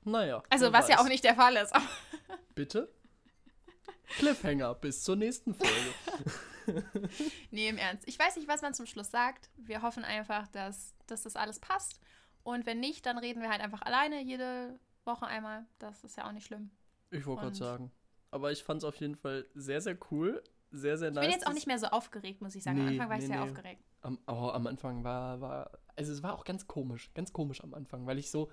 Naja. 0.04 0.42
Also 0.50 0.70
was 0.70 0.84
weiß. 0.84 0.88
ja 0.90 0.98
auch 1.00 1.08
nicht 1.08 1.24
der 1.24 1.34
Fall 1.34 1.56
ist. 1.56 1.72
Bitte? 2.54 2.92
Cliffhanger, 4.18 4.74
bis 4.74 5.02
zur 5.02 5.16
nächsten 5.16 5.54
Folge. 5.54 6.84
nee, 7.50 7.68
im 7.70 7.78
Ernst. 7.78 8.06
Ich 8.06 8.18
weiß 8.18 8.36
nicht, 8.36 8.48
was 8.48 8.60
man 8.60 8.74
zum 8.74 8.84
Schluss 8.84 9.10
sagt. 9.10 9.48
Wir 9.56 9.80
hoffen 9.80 10.04
einfach, 10.04 10.46
dass, 10.48 10.94
dass 11.06 11.22
das 11.22 11.36
alles 11.36 11.58
passt. 11.58 12.00
Und 12.42 12.66
wenn 12.66 12.80
nicht, 12.80 13.06
dann 13.06 13.16
reden 13.16 13.40
wir 13.40 13.48
halt 13.48 13.62
einfach 13.62 13.80
alleine 13.80 14.22
jede 14.22 14.78
Woche 15.06 15.26
einmal. 15.26 15.64
Das 15.78 16.04
ist 16.04 16.18
ja 16.18 16.28
auch 16.28 16.32
nicht 16.32 16.46
schlimm. 16.46 16.70
Ich 17.10 17.24
wollte 17.24 17.42
gerade 17.42 17.56
sagen. 17.56 17.92
Aber 18.30 18.52
ich 18.52 18.62
fand 18.62 18.82
es 18.82 18.84
auf 18.84 18.96
jeden 18.96 19.16
Fall 19.16 19.46
sehr, 19.54 19.80
sehr 19.80 19.96
cool 20.10 20.42
sehr, 20.72 20.98
sehr 20.98 21.10
nice. 21.10 21.24
Ich 21.24 21.30
bin 21.30 21.38
jetzt 21.38 21.46
auch 21.46 21.54
nicht 21.54 21.66
mehr 21.66 21.78
so 21.78 21.86
aufgeregt, 21.86 22.40
muss 22.40 22.54
ich 22.54 22.62
sagen. 22.62 22.78
Nee, 22.78 22.82
am 22.82 22.88
Anfang 22.88 23.08
war 23.08 23.16
nee, 23.16 23.22
ich 23.22 23.28
sehr 23.28 23.36
nee. 23.36 23.50
aufgeregt. 23.50 23.82
Am, 24.00 24.18
oh, 24.26 24.50
am 24.50 24.66
Anfang 24.66 25.04
war, 25.04 25.40
war, 25.40 25.70
also 25.96 26.12
es 26.12 26.22
war 26.22 26.34
auch 26.34 26.44
ganz 26.44 26.66
komisch, 26.66 27.10
ganz 27.14 27.32
komisch 27.32 27.62
am 27.62 27.74
Anfang, 27.74 28.06
weil 28.06 28.18
ich 28.18 28.30
so 28.30 28.50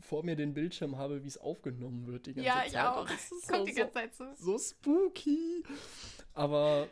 vor 0.00 0.24
mir 0.24 0.36
den 0.36 0.54
Bildschirm 0.54 0.96
habe, 0.96 1.24
wie 1.24 1.28
es 1.28 1.38
aufgenommen 1.38 2.06
wird 2.06 2.26
die 2.26 2.34
ganze 2.34 2.46
ja, 2.46 2.54
Zeit. 2.56 2.72
Ja, 2.72 2.80
ich 2.82 2.98
auch. 2.98 3.08
Das 3.08 3.32
ist 3.32 3.48
Kommt 3.48 3.60
so, 3.60 3.64
die 3.64 3.72
ganze 3.72 3.94
Zeit 3.94 4.14
so. 4.14 4.24
So 4.36 4.58
spooky. 4.58 5.64
Aber 6.34 6.88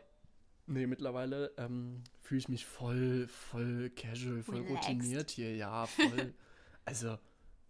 nee, 0.67 0.87
mittlerweile 0.87 1.53
ähm, 1.59 2.03
fühle 2.23 2.39
ich 2.39 2.49
mich 2.49 2.67
voll, 2.67 3.29
voll 3.29 3.91
casual, 3.91 4.43
voll 4.43 4.57
Relaxed. 4.57 4.89
routiniert 4.89 5.31
hier. 5.31 5.55
Ja, 5.55 5.87
voll. 5.87 6.35
also 6.85 7.19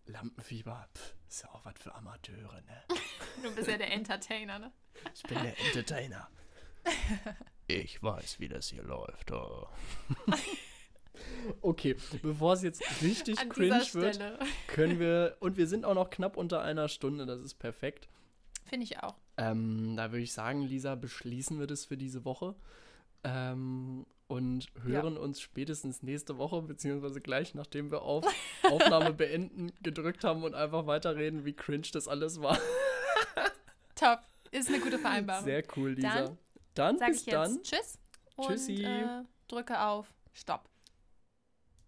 Lampenfieber, 0.06 0.88
pff, 0.94 1.14
ist 1.28 1.42
ja 1.42 1.50
auch 1.50 1.64
was 1.64 1.74
für 1.78 1.94
Amateure, 1.94 2.60
ne? 2.62 2.82
du 3.42 3.54
bist 3.54 3.68
ja 3.68 3.76
der 3.76 3.92
Entertainer, 3.92 4.58
ne? 4.58 4.72
Ich 5.14 5.22
bin 5.22 5.42
der 5.42 5.58
Entertainer. 5.58 6.28
Ich 7.66 8.02
weiß, 8.02 8.40
wie 8.40 8.48
das 8.48 8.68
hier 8.68 8.82
läuft. 8.82 9.32
Oh. 9.32 9.66
Okay, 11.60 11.96
bevor 12.22 12.54
es 12.54 12.62
jetzt 12.62 12.82
richtig 13.02 13.38
An 13.38 13.48
cringe 13.48 13.86
wird, 13.92 14.20
können 14.66 14.98
wir, 14.98 15.36
und 15.40 15.56
wir 15.56 15.66
sind 15.66 15.84
auch 15.84 15.94
noch 15.94 16.10
knapp 16.10 16.36
unter 16.36 16.62
einer 16.62 16.88
Stunde, 16.88 17.26
das 17.26 17.40
ist 17.40 17.54
perfekt. 17.54 18.08
Finde 18.64 18.84
ich 18.84 18.98
auch. 19.02 19.14
Ähm, 19.36 19.94
da 19.96 20.10
würde 20.10 20.22
ich 20.22 20.32
sagen, 20.32 20.62
Lisa, 20.62 20.94
beschließen 20.94 21.58
wir 21.58 21.66
das 21.66 21.84
für 21.84 21.96
diese 21.96 22.24
Woche 22.24 22.54
ähm, 23.22 24.06
und 24.26 24.68
hören 24.82 25.14
ja. 25.14 25.20
uns 25.20 25.40
spätestens 25.40 26.02
nächste 26.02 26.38
Woche, 26.38 26.62
beziehungsweise 26.62 27.20
gleich, 27.20 27.54
nachdem 27.54 27.90
wir 27.90 28.02
auf 28.02 28.24
Aufnahme 28.62 29.12
beenden, 29.12 29.72
gedrückt 29.82 30.24
haben 30.24 30.42
und 30.42 30.54
einfach 30.54 30.86
weiterreden, 30.86 31.44
wie 31.44 31.52
cringe 31.52 31.88
das 31.92 32.08
alles 32.08 32.40
war. 32.40 32.58
Top, 33.94 34.20
ist 34.50 34.68
eine 34.68 34.80
gute 34.80 34.98
Vereinbarung. 34.98 35.44
Sehr 35.44 35.62
cool, 35.76 35.90
Lisa. 35.90 36.24
Dann 36.24 36.38
dann, 36.74 36.98
sag 36.98 37.08
bis 37.08 37.20
ich 37.20 37.26
jetzt 37.26 37.34
dann. 37.34 37.62
Tschüss. 37.62 37.98
Tschüssi. 38.40 38.84
Und, 38.84 38.84
äh, 38.84 39.22
drücke 39.48 39.80
auf 39.80 40.12
Stopp. 40.32 40.68